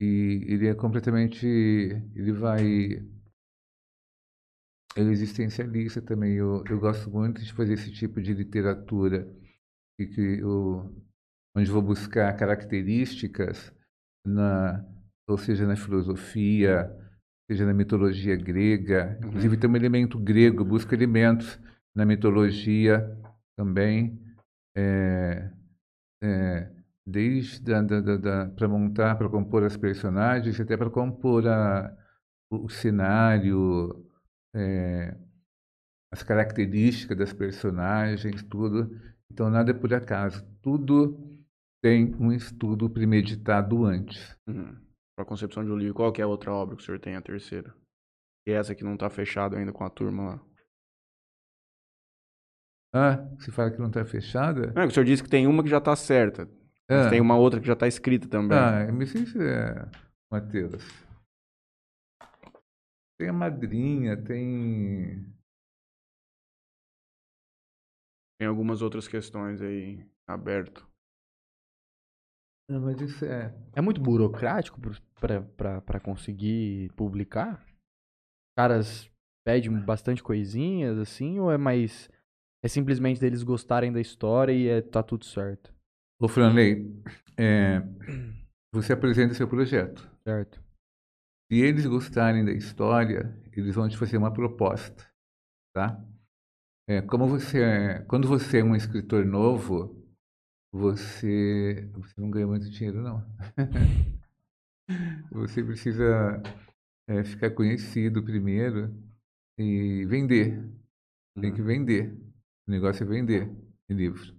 E 0.00 0.44
ele 0.48 0.68
é 0.68 0.74
completamente, 0.74 1.46
ele 1.46 2.32
vai, 2.32 2.62
ele 4.96 5.08
é 5.10 5.12
existencialista 5.12 6.00
também. 6.02 6.34
Eu, 6.34 6.64
eu 6.68 6.78
gosto 6.78 7.10
muito 7.10 7.42
de 7.42 7.52
fazer 7.52 7.74
esse 7.74 7.90
tipo 7.92 8.20
de 8.20 8.32
literatura 8.34 9.28
e 9.98 10.06
que 10.06 10.20
eu, 10.40 10.94
onde 11.56 11.70
vou 11.70 11.82
buscar 11.82 12.36
características 12.36 13.72
na 14.26 14.84
ou 15.28 15.38
seja 15.38 15.66
na 15.66 15.76
filosofia, 15.76 16.90
seja 17.50 17.66
na 17.66 17.74
mitologia 17.74 18.36
grega. 18.36 19.18
Uhum. 19.20 19.28
Inclusive 19.28 19.56
tem 19.56 19.70
um 19.70 19.76
elemento 19.76 20.18
grego, 20.18 20.64
busca 20.64 20.94
elementos 20.94 21.58
na 21.94 22.04
mitologia 22.04 23.16
também, 23.56 24.18
é, 24.76 25.50
é, 26.22 26.70
desde 27.06 27.72
para 28.56 28.68
montar, 28.68 29.16
para 29.16 29.28
compor 29.28 29.64
as 29.64 29.76
personagens, 29.76 30.58
até 30.58 30.76
para 30.76 30.88
compor 30.88 31.46
a, 31.46 31.94
o, 32.50 32.64
o 32.64 32.68
cenário, 32.70 34.06
é, 34.54 35.14
as 36.12 36.22
características 36.22 37.16
das 37.16 37.32
personagens, 37.32 38.42
tudo. 38.44 38.98
Então 39.30 39.50
nada 39.50 39.70
é 39.70 39.74
por 39.74 39.92
acaso, 39.92 40.44
tudo 40.62 41.32
tem 41.82 42.14
um 42.18 42.32
estudo 42.32 42.88
premeditado 42.88 43.84
antes. 43.84 44.36
Uhum. 44.46 44.81
Pra 45.22 45.28
concepção 45.28 45.64
de 45.64 45.70
um 45.70 45.76
livro, 45.76 45.94
qual 45.94 46.12
que 46.12 46.20
é 46.20 46.24
a 46.24 46.26
outra 46.26 46.52
obra 46.52 46.74
que 46.74 46.82
o 46.82 46.84
senhor 46.84 46.98
tem, 46.98 47.14
a 47.14 47.22
terceira? 47.22 47.72
E 48.44 48.50
essa 48.50 48.74
que 48.74 48.82
não 48.82 48.96
tá 48.96 49.08
fechada 49.08 49.56
ainda 49.56 49.72
com 49.72 49.84
a 49.84 49.88
turma 49.88 50.24
lá. 50.24 50.40
Ah, 52.92 53.16
você 53.38 53.52
fala 53.52 53.70
que 53.70 53.78
não 53.78 53.86
está 53.86 54.04
fechada? 54.04 54.72
Não, 54.74 54.82
é 54.82 54.86
o 54.86 54.90
senhor 54.90 55.04
disse 55.04 55.22
que 55.22 55.30
tem 55.30 55.46
uma 55.46 55.62
que 55.62 55.68
já 55.68 55.80
tá 55.80 55.94
certa. 55.94 56.46
Mas 56.90 57.06
Ah. 57.06 57.10
tem 57.10 57.20
uma 57.20 57.36
outra 57.36 57.60
que 57.60 57.66
já 57.68 57.76
tá 57.76 57.86
escrita 57.86 58.28
também. 58.28 58.58
Ah, 58.58 58.90
mas 58.92 59.14
isso 59.14 59.40
é, 59.40 59.88
Matheus. 60.28 60.82
Tem 63.16 63.28
a 63.28 63.32
madrinha, 63.32 64.20
tem. 64.20 65.24
Tem 68.40 68.48
algumas 68.48 68.82
outras 68.82 69.06
questões 69.06 69.62
aí 69.62 70.04
aberto. 70.26 70.84
Não, 72.68 72.80
mas 72.80 73.00
isso 73.00 73.24
é. 73.24 73.54
É 73.74 73.80
muito 73.80 74.00
burocrático 74.00 74.80
para 75.56 76.00
conseguir 76.00 76.90
publicar? 76.96 77.64
Caras 78.56 79.10
pedem 79.44 79.80
bastante 79.80 80.22
coisinhas 80.22 80.98
assim, 80.98 81.38
ou 81.38 81.50
é 81.50 81.58
mais. 81.58 82.08
É 82.64 82.68
simplesmente 82.68 83.20
deles 83.20 83.42
gostarem 83.42 83.92
da 83.92 84.00
história 84.00 84.52
e 84.52 84.68
é, 84.68 84.80
tá 84.80 85.02
tudo 85.02 85.24
certo? 85.24 85.74
Ô, 86.20 86.28
Franley, 86.28 86.94
é, 87.36 87.82
você 88.72 88.92
apresenta 88.92 89.34
seu 89.34 89.48
projeto. 89.48 90.08
Certo. 90.22 90.62
Se 91.50 91.58
eles 91.58 91.84
gostarem 91.86 92.44
da 92.44 92.52
história, 92.52 93.36
eles 93.52 93.74
vão 93.74 93.88
te 93.88 93.98
fazer 93.98 94.16
uma 94.16 94.32
proposta, 94.32 95.04
tá? 95.74 96.00
É, 96.88 97.02
como 97.02 97.26
você, 97.26 97.62
é- 97.62 97.98
quando 98.04 98.28
você 98.28 98.58
é 98.60 98.64
um 98.64 98.76
escritor 98.76 99.24
novo, 99.24 100.01
você, 100.72 101.88
você 101.92 102.20
não 102.20 102.30
ganha 102.30 102.46
muito 102.46 102.68
dinheiro, 102.70 103.02
não. 103.02 103.22
você 105.30 105.62
precisa 105.62 106.42
é, 107.08 107.22
ficar 107.24 107.50
conhecido 107.50 108.22
primeiro 108.24 108.94
e 109.58 110.04
vender. 110.06 110.62
Tem 111.40 111.52
que 111.52 111.62
vender. 111.62 112.12
O 112.66 112.70
negócio 112.70 113.02
é 113.04 113.06
vender 113.06 113.50
livro. 113.88 114.34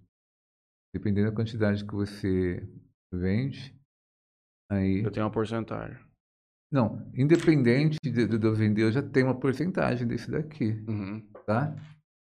Dependendo 0.93 1.29
da 1.29 1.35
quantidade 1.35 1.85
que 1.85 1.93
você 1.93 2.67
vende, 3.13 3.75
aí 4.71 5.03
Eu 5.03 5.11
tenho 5.11 5.25
uma 5.25 5.31
porcentagem. 5.31 5.97
não, 6.71 7.11
independente 7.15 7.97
de, 8.03 8.27
de 8.27 8.45
eu 8.45 8.55
vender, 8.55 8.83
eu 8.83 8.91
já 8.91 9.01
tenho 9.01 9.27
uma 9.27 9.39
porcentagem 9.39 10.07
desse 10.07 10.29
daqui, 10.31 10.83
Uhum. 10.87 11.21
tá? 11.45 11.75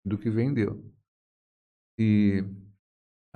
Do 0.05 0.17
que 0.19 0.31
vendeu. 0.31 0.85
E 1.99 2.45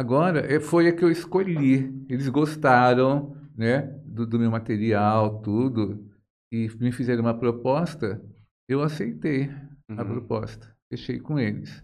agora 0.00 0.40
é, 0.52 0.60
foi 0.60 0.88
a 0.88 0.92
que 0.92 1.04
eu 1.04 1.10
escolhi. 1.10 1.92
Eles 2.08 2.28
gostaram, 2.28 3.36
né, 3.56 3.82
do, 4.04 4.26
do 4.26 4.38
meu 4.38 4.50
material, 4.50 5.40
tudo, 5.42 6.08
e 6.52 6.68
me 6.80 6.92
fizeram 6.92 7.22
uma 7.22 7.34
proposta. 7.38 8.22
Eu 8.68 8.82
aceitei 8.82 9.50
a 9.96 10.02
Uhum. 10.02 10.08
proposta, 10.08 10.72
fechei 10.88 11.18
com 11.18 11.38
eles. 11.38 11.82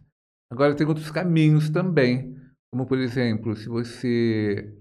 Agora 0.51 0.75
tem 0.77 0.87
outros 0.87 1.11
caminhos 1.11 1.69
também, 1.71 2.37
como 2.73 2.87
por 2.87 2.99
exemplo, 2.99 3.57
se 3.57 3.69
você 3.69 4.73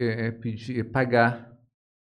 é, 0.00 0.30
pedir, 0.30 0.84
pagar 0.90 1.50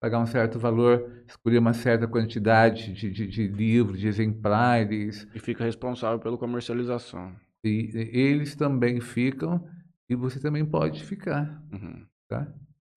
pagar 0.01 0.19
um 0.19 0.25
certo 0.25 0.59
valor, 0.59 1.23
escolher 1.27 1.59
uma 1.59 1.73
certa 1.73 2.05
quantidade 2.09 2.91
de, 2.93 3.09
de, 3.09 3.25
de 3.25 3.47
livros, 3.47 3.99
de 4.01 4.07
exemplares, 4.07 5.25
E 5.33 5.39
fica 5.39 5.63
responsável 5.63 6.19
pela 6.19 6.37
comercialização. 6.37 7.33
e, 7.63 7.89
e 7.95 8.19
eles 8.19 8.53
também 8.55 8.99
ficam 8.99 9.65
e 10.13 10.15
você 10.15 10.39
também 10.39 10.65
pode 10.65 11.03
ficar, 11.03 11.61
Uhum. 11.71 12.07
tá? 12.29 12.47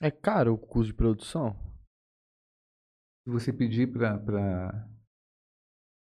É 0.00 0.10
caro 0.10 0.54
o 0.54 0.58
custo 0.58 0.92
de 0.92 0.94
produção? 0.94 1.56
Se 3.24 3.30
você 3.32 3.52
pedir 3.52 3.92
para 3.92 4.18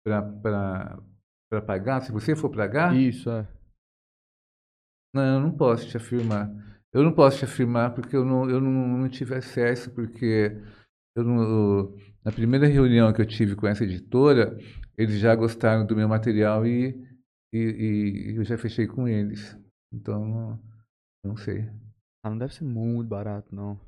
para 0.04 1.62
pagar, 1.66 2.02
se 2.02 2.12
você 2.12 2.36
for 2.36 2.50
pagar, 2.50 2.96
Isso, 2.96 3.30
é. 3.30 3.48
não, 5.14 5.24
eu 5.36 5.40
não 5.42 5.52
posso 5.56 5.88
te 5.88 5.98
afirmar. 5.98 6.50
Eu 6.94 7.04
não 7.04 7.14
posso 7.14 7.38
te 7.40 7.46
afirmar 7.46 7.94
porque 7.94 8.16
eu 8.16 8.26
não, 8.26 8.50
eu 8.50 8.60
não, 8.60 8.72
não 9.00 9.10
tive 9.10 9.36
acesso, 9.36 9.92
porque 9.92 10.52
eu 11.16 11.24
não, 11.24 11.96
na 12.24 12.32
primeira 12.32 12.68
reunião 12.68 13.14
que 13.14 13.22
eu 13.22 13.26
tive 13.26 13.56
com 13.56 13.68
essa 13.68 13.84
editora, 13.84 14.58
eles 14.98 15.20
já 15.20 15.36
gostaram 15.36 15.86
do 15.86 15.96
meu 15.96 16.08
material 16.08 16.66
e, 16.66 16.96
e, 17.54 18.32
e 18.32 18.36
eu 18.38 18.44
já 18.44 18.58
fechei 18.58 18.88
com 18.88 19.08
eles. 19.08 19.58
Então, 19.94 20.60
não, 21.24 21.38
sei. 21.38 21.70
Ah, 22.24 22.30
não 22.30 22.38
deve 22.38 22.54
ser 22.54 22.64
muito 22.64 23.08
barato, 23.08 23.54
não. 23.56 23.80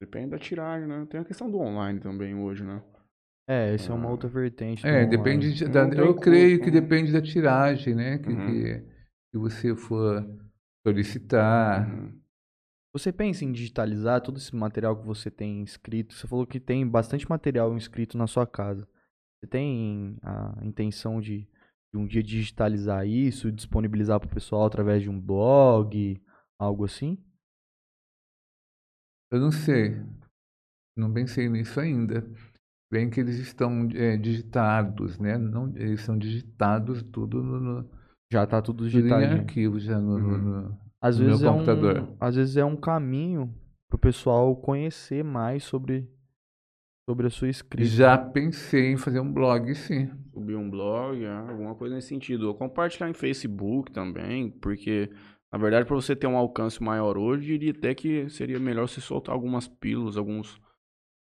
Depende 0.00 0.30
da 0.30 0.38
tiragem, 0.38 0.88
né? 0.88 1.06
Tem 1.08 1.20
a 1.20 1.24
questão 1.24 1.50
do 1.50 1.58
online 1.58 2.00
também 2.00 2.34
hoje, 2.34 2.64
né? 2.64 2.82
É, 3.48 3.74
essa 3.74 3.92
é 3.92 3.94
uma 3.94 4.08
outra 4.08 4.28
vertente. 4.28 4.86
É, 4.86 4.90
online. 5.04 5.10
depende 5.10 5.52
de- 5.54 5.68
da, 5.68 5.88
eu 5.88 6.14
creio 6.14 6.58
que 6.60 6.70
né? 6.70 6.80
depende 6.80 7.12
da 7.12 7.20
tiragem, 7.20 7.94
né? 7.94 8.18
Que, 8.18 8.28
Uhum. 8.30 8.46
que, 8.46 8.80
que 9.32 9.38
você 9.38 9.74
for 9.76 10.24
solicitar. 10.86 11.88
Uhum. 11.88 12.20
Você 12.94 13.10
pensa 13.12 13.44
em 13.44 13.52
digitalizar 13.52 14.20
todo 14.20 14.36
esse 14.36 14.54
material 14.54 14.96
que 14.96 15.06
você 15.06 15.30
tem 15.30 15.62
escrito? 15.62 16.14
Você 16.14 16.26
falou 16.26 16.46
que 16.46 16.60
tem 16.60 16.86
bastante 16.86 17.28
material 17.28 17.74
inscrito 17.76 18.18
na 18.18 18.26
sua 18.26 18.46
casa. 18.46 18.86
Você 19.40 19.46
tem 19.46 20.16
a 20.22 20.58
intenção 20.62 21.20
de, 21.20 21.48
de 21.92 21.98
um 21.98 22.06
dia 22.06 22.22
digitalizar 22.22 23.06
isso, 23.06 23.50
disponibilizar 23.50 24.20
para 24.20 24.28
o 24.28 24.32
pessoal 24.34 24.64
através 24.66 25.02
de 25.02 25.08
um 25.08 25.18
blog, 25.18 26.20
algo 26.62 26.84
assim? 26.84 27.18
Eu 29.30 29.40
não 29.40 29.50
sei. 29.50 30.00
Não 30.96 31.12
pensei 31.12 31.48
nisso 31.48 31.80
ainda. 31.80 32.24
Bem 32.92 33.08
que 33.08 33.20
eles 33.20 33.38
estão 33.38 33.88
é, 33.94 34.16
digitados, 34.16 35.18
né? 35.18 35.38
Não, 35.38 35.74
eles 35.76 36.02
são 36.02 36.18
digitados 36.18 37.02
tudo 37.02 37.42
no, 37.42 37.58
no, 37.58 37.90
Já 38.30 38.46
tá 38.46 38.60
tudo 38.60 38.88
tudo 38.90 39.08
em 39.08 39.24
arquivo 39.24 39.80
já 39.80 39.98
no, 39.98 40.18
no- 40.18 40.38
no- 40.38 40.78
Às 41.00 41.18
no 41.18 41.24
meu 41.24 41.38
vezes, 41.38 41.44
é 41.44 41.50
computador. 41.50 42.02
um, 42.02 42.16
às 42.20 42.36
vezes 42.36 42.56
é 42.58 42.64
um 42.64 42.76
caminho 42.76 43.52
para 43.88 43.96
o 43.96 43.98
pessoal 43.98 44.54
conhecer 44.54 45.24
mais 45.24 45.64
sobre, 45.64 46.06
sobre 47.08 47.26
a 47.26 47.30
sua 47.30 47.48
escrita. 47.48 47.88
Já 47.88 48.18
pensei 48.18 48.92
em 48.92 48.98
fazer 48.98 49.20
um 49.20 49.32
blog, 49.32 49.74
sim. 49.74 50.10
Subir 50.34 50.56
um 50.56 50.68
blog, 50.68 51.24
é, 51.24 51.30
alguma 51.32 51.74
coisa 51.74 51.94
nesse 51.94 52.08
sentido. 52.08 52.46
Ou 52.48 52.54
compartilhar 52.54 53.08
em 53.08 53.14
Facebook 53.14 53.90
também, 53.90 54.50
porque, 54.50 55.10
na 55.52 55.58
verdade, 55.58 55.86
para 55.86 55.94
você 55.94 56.16
ter 56.16 56.26
um 56.26 56.36
alcance 56.36 56.82
maior 56.82 57.18
hoje, 57.18 57.52
eu 57.52 57.58
diria 57.58 57.78
até 57.78 57.94
que 57.94 58.28
seria 58.30 58.58
melhor 58.58 58.88
você 58.88 59.02
soltar 59.02 59.34
algumas 59.34 59.68
pílulas, 59.68 60.16
alguns 60.16 60.58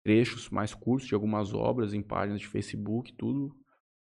trechos 0.05 0.49
mais 0.49 0.73
curtos 0.73 1.09
de 1.09 1.15
algumas 1.15 1.53
obras 1.53 1.93
em 1.93 2.03
páginas 2.03 2.41
de 2.41 2.47
Facebook, 2.47 3.13
tudo. 3.15 3.53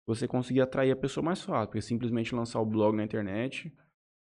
Você 0.08 0.26
conseguir 0.26 0.62
atrair 0.62 0.90
a 0.90 0.96
pessoa 0.96 1.24
mais 1.24 1.40
fácil, 1.42 1.68
porque 1.68 1.80
simplesmente 1.80 2.34
lançar 2.34 2.60
o 2.60 2.66
blog 2.66 2.96
na 2.96 3.04
internet 3.04 3.72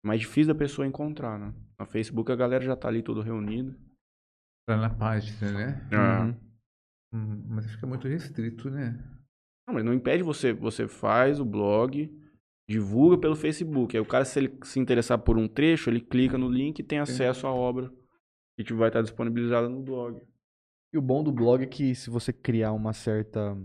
é 0.05 0.07
mais 0.07 0.20
difícil 0.20 0.53
da 0.53 0.59
pessoa 0.59 0.87
encontrar, 0.87 1.39
né? 1.39 1.55
No 1.78 1.87
Facebook 1.87 2.31
a 2.31 2.37
galera 2.37 2.62
já 2.62 2.76
tá 2.76 2.89
ali 2.89 3.03
todo 3.03 3.22
reunido. 3.22 3.74
Lá 4.68 4.76
na 4.76 4.91
página, 4.91 5.51
né? 5.51 5.89
Uhum. 5.91 6.51
Hum, 7.12 7.45
mas 7.49 7.83
é 7.83 7.87
muito 7.87 8.07
restrito, 8.07 8.70
né? 8.70 9.03
Não, 9.66 9.74
mas 9.74 9.85
não 9.85 9.95
impede 9.95 10.22
você. 10.22 10.53
Você 10.53 10.87
faz 10.87 11.41
o 11.41 11.45
blog, 11.45 12.11
divulga 12.71 13.18
pelo 13.18 13.35
Facebook. 13.35 13.97
Aí 13.97 14.01
o 14.01 14.07
cara, 14.07 14.25
se 14.25 14.39
ele 14.39 14.57
se 14.62 14.79
interessar 14.79 15.18
por 15.18 15.37
um 15.37 15.49
trecho, 15.49 15.91
ele 15.91 16.01
clica 16.01 16.39
no 16.39 16.49
link 16.49 16.79
e 16.79 16.85
tem 16.85 17.01
acesso 17.01 17.47
à 17.49 17.53
obra 17.53 17.93
que 18.57 18.62
te 18.62 18.73
vai 18.73 18.89
estar 18.89 19.03
disponibilizada 19.03 19.68
no 19.68 19.83
blog. 19.83 20.23
E 20.95 20.99
o 20.99 21.03
bom 21.03 21.23
do 21.25 21.33
blog 21.33 21.62
é 21.62 21.66
que 21.66 21.95
se 21.95 22.11
você 22.11 22.33
criar 22.33 22.73
uma 22.73 22.93
certa 22.93 23.57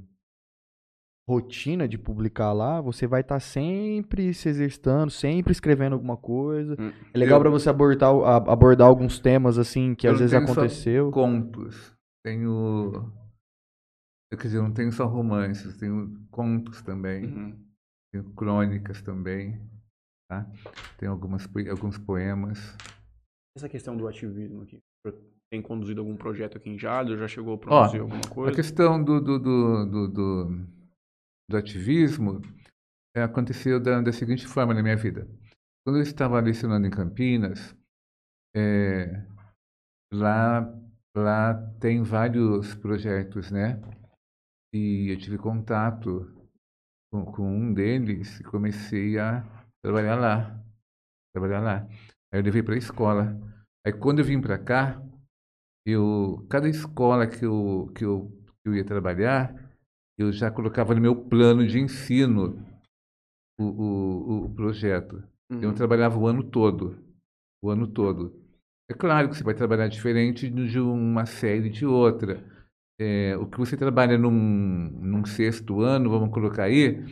rotina 1.28 1.88
de 1.88 1.98
publicar 1.98 2.54
lá, 2.54 2.80
você 2.82 3.08
vai 3.08 3.22
estar 3.22 3.40
sempre 3.40 4.34
se 4.34 4.48
exercitando, 4.50 5.12
sempre 5.12 5.52
esquecendo 5.52 5.96
alguma 5.96 6.18
coisa. 6.18 6.76
Hum. 6.80 6.92
É 7.14 7.18
legal 7.18 7.38
Eu- 7.40 7.42
pra 7.42 7.50
você 7.52 7.70
abordar, 7.70 8.12
abordar 8.48 8.88
alguns 8.88 9.20
temas 9.20 9.58
assim 9.58 9.96
que 9.96 10.08
Eu 10.08 10.14
às 10.14 10.20
vezes 10.20 10.32
tenho 10.36 10.48
só 10.48 10.54
aconteceu. 10.54 11.12
Contos. 11.12 11.94
Tenho. 12.24 12.92
eu, 14.32 14.38
Quer 14.38 14.44
dizer, 14.48 14.58
eu 14.58 14.64
não 14.64 14.72
tenho 14.74 14.92
só 14.92 15.06
romances, 15.06 15.78
tenho 15.78 16.16
contos 16.32 16.82
também. 16.82 17.26
Uhum. 17.26 17.65
Tenho 18.16 18.34
crônicas 18.34 19.02
também. 19.02 19.60
Tá? 20.30 20.50
Tenho 20.98 21.12
algumas, 21.12 21.46
alguns 21.70 21.98
poemas. 21.98 22.58
Essa 23.58 23.68
questão 23.68 23.98
do 23.98 24.08
ativismo 24.08 24.62
aqui. 24.62 24.80
Tem 25.52 25.62
conduzido 25.62 26.00
algum 26.00 26.16
projeto 26.16 26.58
aqui 26.58 26.70
em 26.70 26.80
Jales? 26.80 27.20
Já 27.20 27.28
chegou 27.28 27.56
a 27.56 27.58
produzir 27.58 28.00
alguma 28.00 28.22
A 28.22 28.30
coisa? 28.30 28.56
questão 28.56 29.04
do, 29.04 29.20
do, 29.20 29.38
do, 29.38 29.86
do, 29.86 30.08
do- 30.08 30.68
do 31.50 31.58
ativismo 31.58 32.42
é, 33.16 33.22
aconteceu 33.22 33.80
da, 33.80 34.02
da 34.02 34.12
seguinte 34.14 34.48
forma 34.48 34.74
na 34.74 34.82
minha 34.82 34.96
vida. 34.98 35.28
Quando 35.86 35.98
eu 35.98 36.02
estava 36.04 36.40
lecionando 36.40 36.88
em 36.88 36.90
Campinas, 36.92 37.76
é, 38.56 39.26
lá, 40.12 40.62
lá 41.16 41.54
tem 41.80 42.02
vários 42.02 42.74
projetos, 42.76 43.52
né? 43.52 43.80
E 44.74 45.10
eu 45.12 45.18
tive 45.20 45.38
contato 45.38 46.35
com, 47.16 47.32
com 47.32 47.58
um 47.58 47.74
deles 47.74 48.40
e 48.40 48.44
comecei 48.44 49.18
a 49.18 49.46
trabalhar 49.82 50.16
lá. 50.16 50.60
Trabalhar 51.34 51.60
lá. 51.62 51.88
Aí 52.34 52.40
eu 52.40 52.44
levei 52.44 52.64
para 52.64 52.76
a 52.76 52.78
escola. 52.78 53.40
Aí 53.86 53.94
quando 53.94 54.20
eu 54.20 54.26
vim 54.26 54.42
para 54.42 54.58
cá, 54.58 55.02
eu, 55.86 56.46
cada 56.50 56.68
escola 56.68 57.28
que 57.28 57.46
eu, 57.46 57.92
que, 57.96 58.04
eu, 58.04 58.32
que 58.64 58.70
eu 58.70 58.76
ia 58.76 58.84
trabalhar, 58.84 59.54
eu 60.18 60.32
já 60.32 60.50
colocava 60.50 60.96
no 60.96 61.02
meu 61.02 61.16
plano 61.16 61.66
de 61.66 61.80
ensino 61.80 62.66
o, 63.60 63.64
o, 63.64 64.46
o 64.46 64.56
projeto. 64.56 65.24
Uhum. 65.52 65.62
Eu 65.62 65.74
trabalhava 65.74 66.18
o 66.18 66.28
ano 66.28 66.44
todo. 66.44 66.98
O 67.62 67.70
ano 67.70 67.88
todo. 67.88 68.44
É 68.90 68.94
claro 68.94 69.30
que 69.30 69.36
você 69.36 69.44
vai 69.44 69.54
trabalhar 69.54 69.88
diferente 69.88 70.50
de 70.50 70.80
uma 70.80 71.26
série 71.26 71.70
de 71.70 71.86
outra. 71.86 72.44
É, 72.98 73.36
o 73.38 73.46
que 73.48 73.58
você 73.58 73.76
trabalha 73.76 74.18
num, 74.18 74.32
num 74.32 75.26
sexto 75.26 75.82
ano, 75.82 76.10
vamos 76.10 76.30
colocar 76.34 76.64
aí, 76.64 77.04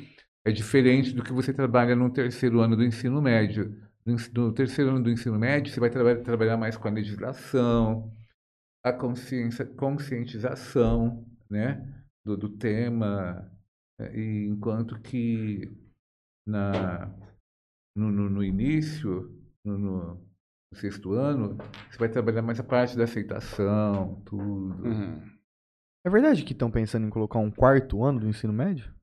é 0.46 0.52
diferente 0.52 1.14
do 1.14 1.24
que 1.24 1.34
você 1.34 1.54
trabalha 1.54 1.96
no 1.96 2.10
terceiro 2.12 2.62
ano 2.62 2.76
do 2.76 2.84
ensino 2.84 3.22
médio. 3.22 3.76
no, 4.06 4.54
terceiro 4.54 4.92
ano 4.92 5.04
do 5.04 5.12
ensino 5.12 5.38
médio, 5.38 5.72
você 5.74 5.80
vai 5.80 5.90
traba- 5.90 6.16
trabalhar 6.22 6.58
mais 6.58 6.78
com 6.78 6.88
a 6.88 6.92
legislação, 6.92 8.14
a 8.84 8.94
consciência, 8.94 9.66
conscientização, 9.66 11.26
né, 11.50 11.86
do, 12.26 12.38
do 12.38 12.50
tema, 12.50 13.52
eh, 14.00 14.20
e 14.20 14.48
enquanto 14.48 15.00
que 15.02 15.72
na, 16.48 17.08
no, 17.96 18.12
no, 18.12 18.30
no 18.30 18.44
início, 18.44 19.32
no, 19.66 19.78
no- 19.78 20.28
no 20.72 20.78
sexto 20.80 21.14
ano, 21.14 21.58
você 21.90 21.98
vai 22.00 22.10
trabalhar 22.10 22.42
mais 22.42 22.60
a 22.60 22.64
parte 22.64 22.98
da 22.98 23.04
aceitação, 23.06 24.22
tudo. 24.26 24.88
Uhum. 24.88 25.33
É 26.06 26.10
verdade 26.10 26.44
que 26.44 26.52
estão 26.52 26.70
pensando 26.70 27.08
em 27.08 27.10
colocar 27.10 27.40
um 27.40 27.50
quarto 27.50 28.04
ano 28.04 28.20
do 28.20 28.28
ensino 28.28 28.52
médio? 28.52 28.94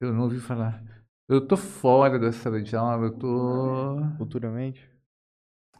Eu 0.00 0.12
não 0.12 0.24
ouvi 0.24 0.38
falar. 0.38 0.82
Eu 1.28 1.46
tô 1.46 1.56
fora 1.56 2.18
da 2.18 2.30
sala 2.30 2.60
de 2.60 2.76
aula, 2.76 3.06
eu 3.06 3.18
tô. 3.18 3.96
Futuramente? 4.18 4.90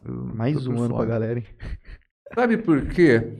eu 0.03 0.13
Mais 0.33 0.63
tô 0.63 0.71
um 0.71 0.79
ano 0.79 0.87
pra 0.87 0.97
fora. 0.97 1.09
galera, 1.09 1.39
hein? 1.39 1.45
Sabe 2.33 2.57
por 2.57 2.87
quê? 2.87 3.37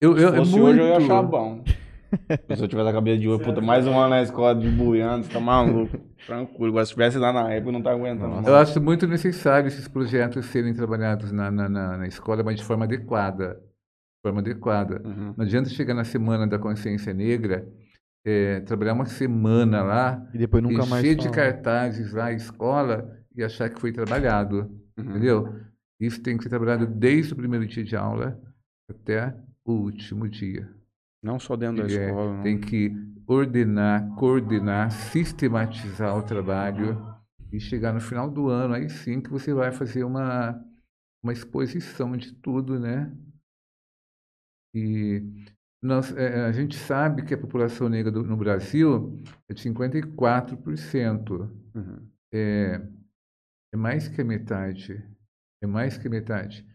Eu, 0.00 0.16
eu, 0.16 0.28
Se 0.28 0.34
é 0.34 0.36
fosse 0.38 0.50
muito... 0.52 0.64
hoje, 0.64 0.80
eu 0.80 0.86
ia 0.86 0.96
achar 0.96 1.22
bom. 1.22 1.62
Se 2.56 2.62
eu 2.62 2.68
tivesse 2.68 2.88
a 2.88 2.92
cabeça 2.92 3.20
de 3.20 3.28
hoje, 3.28 3.44
puta, 3.44 3.60
mais 3.60 3.86
um 3.86 3.98
ano 3.98 4.10
na 4.10 4.22
escola 4.22 4.54
de 4.54 4.68
buiando, 4.70 5.24
você 5.24 5.32
tá 5.32 5.40
maluco. 5.40 5.98
Tranquilo. 6.26 6.68
Agora, 6.68 6.84
se 6.86 6.92
tivesse 6.92 7.18
lá 7.18 7.32
na 7.32 7.50
época, 7.52 7.68
eu 7.68 7.72
não 7.72 7.82
tá 7.82 7.90
aguentando. 7.90 8.48
Eu 8.48 8.56
acho 8.56 8.80
muito 8.80 9.06
necessário 9.06 9.68
esses 9.68 9.88
projetos 9.88 10.46
serem 10.46 10.72
trabalhados 10.72 11.32
na, 11.32 11.50
na, 11.50 11.68
na, 11.68 11.98
na 11.98 12.06
escola, 12.06 12.42
mas 12.42 12.56
de 12.56 12.64
forma 12.64 12.84
adequada. 12.84 13.60
Forma 14.22 14.40
adequada. 14.40 15.02
Uhum. 15.04 15.34
Não 15.36 15.44
adianta 15.44 15.68
chegar 15.68 15.94
na 15.94 16.04
Semana 16.04 16.46
da 16.46 16.58
Consciência 16.58 17.12
Negra, 17.12 17.66
eh, 18.24 18.60
trabalhar 18.60 18.92
uma 18.92 19.06
semana 19.06 19.82
lá, 19.82 20.28
E 20.32 20.38
depois 20.38 20.62
nunca 20.62 20.86
mais 20.86 21.04
encher 21.04 21.16
de 21.16 21.28
cartazes 21.30 22.12
lá 22.12 22.26
a 22.26 22.32
escola 22.32 23.18
e 23.34 23.42
achar 23.42 23.68
que 23.68 23.80
foi 23.80 23.90
trabalhado. 23.92 24.70
Uhum. 24.96 25.04
Entendeu? 25.10 25.54
Isso 26.00 26.22
tem 26.22 26.36
que 26.36 26.44
ser 26.44 26.50
trabalhado 26.50 26.86
desde 26.86 27.32
o 27.32 27.36
primeiro 27.36 27.66
dia 27.66 27.82
de 27.82 27.96
aula 27.96 28.40
até 28.88 29.34
o 29.64 29.72
último 29.72 30.28
dia. 30.28 30.68
Não 31.22 31.38
só 31.38 31.56
dentro 31.56 31.84
da 31.86 31.92
É, 31.92 32.06
escola. 32.06 32.36
não. 32.36 32.42
tem 32.42 32.58
que 32.58 32.92
ordenar, 33.26 34.08
coordenar, 34.16 34.90
sistematizar 34.90 36.16
o 36.16 36.22
trabalho 36.22 37.00
e 37.52 37.58
chegar 37.60 37.92
no 37.92 38.00
final 38.00 38.30
do 38.30 38.48
ano, 38.48 38.74
aí 38.74 38.88
sim 38.88 39.20
que 39.20 39.30
você 39.30 39.52
vai 39.54 39.70
fazer 39.72 40.04
uma, 40.04 40.60
uma 41.22 41.32
exposição 41.32 42.16
de 42.16 42.32
tudo, 42.34 42.78
né? 42.78 43.10
E 44.74 45.22
nós, 45.82 46.16
é, 46.16 46.44
a 46.46 46.52
gente 46.52 46.76
sabe 46.76 47.22
que 47.24 47.34
a 47.34 47.38
população 47.38 47.88
negra 47.88 48.10
do- 48.10 48.22
no 48.24 48.36
Brasil 48.36 49.22
é 49.48 49.54
de 49.54 49.60
54%. 49.60 51.50
Uhum. 51.74 52.08
É, 52.32 52.80
é 53.72 53.76
mais 53.76 54.08
que 54.08 54.20
a 54.20 54.24
metade. 54.24 55.02
É 55.62 55.66
mais 55.66 55.96
que 55.98 56.06
a 56.06 56.10
metade. 56.10 56.66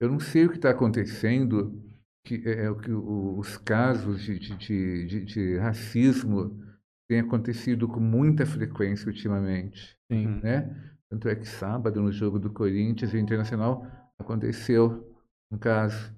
Eu 0.00 0.10
não 0.10 0.18
sei 0.20 0.46
o 0.46 0.50
que 0.50 0.56
está 0.56 0.70
acontecendo, 0.70 1.80
que 2.24 2.42
é, 2.46 2.64
é 2.64 2.70
o 2.70 2.76
que 2.76 2.90
os 2.90 3.56
casos 3.56 4.22
de, 4.22 4.38
de, 4.38 4.56
de, 4.56 5.06
de- 5.06 5.24
de 5.24 5.56
racismo 5.58 6.60
têm 7.08 7.20
acontecido 7.20 7.86
com 7.88 8.00
muita 8.00 8.46
frequência 8.46 9.06
ultimamente, 9.08 9.96
Sim. 10.10 10.40
né? 10.42 10.74
Tanto 11.10 11.28
é 11.28 11.34
que 11.36 11.46
sábado, 11.46 12.00
no 12.00 12.10
jogo 12.10 12.38
do 12.38 12.50
Corinthians 12.50 13.12
e 13.12 13.18
Internacional, 13.18 13.86
aconteceu 14.18 15.14
um 15.50 15.58
caso. 15.58 16.12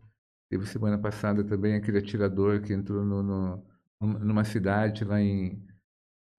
Teve 0.50 0.66
semana 0.66 0.98
passada 0.98 1.42
também 1.42 1.74
aquele 1.74 1.98
atirador 1.98 2.60
que 2.60 2.72
entrou 2.72 3.04
no, 3.04 3.22
no- 3.22 3.64
numa 4.00 4.44
cidade 4.44 5.04
lá 5.04 5.20
em, 5.20 5.62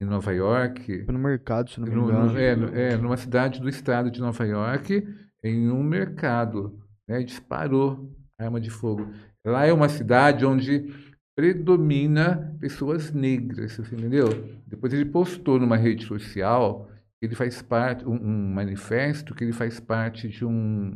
em 0.01 0.05
Nova 0.05 0.31
York, 0.31 1.03
Foi 1.05 1.13
no 1.13 1.19
mercado, 1.19 1.69
se 1.69 1.79
não 1.79 1.87
me 1.87 1.95
no- 1.95 2.03
engano. 2.03 2.31
no- 2.33 2.37
é, 2.39 2.55
no- 2.55 2.75
é, 2.75 2.97
numa 2.97 3.17
cidade 3.17 3.59
do 3.59 3.67
estado 3.67 4.11
de 4.11 4.19
Nova 4.19 4.45
York, 4.45 5.05
em 5.43 5.69
um 5.71 5.83
mercado, 5.83 6.79
né, 7.07 7.23
disparou 7.23 8.11
arma 8.37 8.59
de 8.61 8.69
fogo. 8.69 9.07
Lá 9.45 9.65
é 9.65 9.73
uma 9.73 9.89
cidade 9.89 10.45
onde 10.45 10.93
predomina 11.35 12.55
pessoas 12.59 13.11
negras, 13.11 13.73
você 13.77 13.95
entendeu? 13.95 14.27
Depois 14.65 14.93
ele 14.93 15.05
postou 15.05 15.59
numa 15.59 15.75
rede 15.77 16.05
social 16.05 16.89
que 17.19 17.25
ele 17.27 17.35
faz 17.35 17.61
parte, 17.61 18.05
um, 18.05 18.13
um 18.13 18.53
manifesto 18.53 19.33
que 19.35 19.43
ele 19.43 19.53
faz 19.53 19.79
parte 19.79 20.27
de 20.29 20.43
um, 20.45 20.91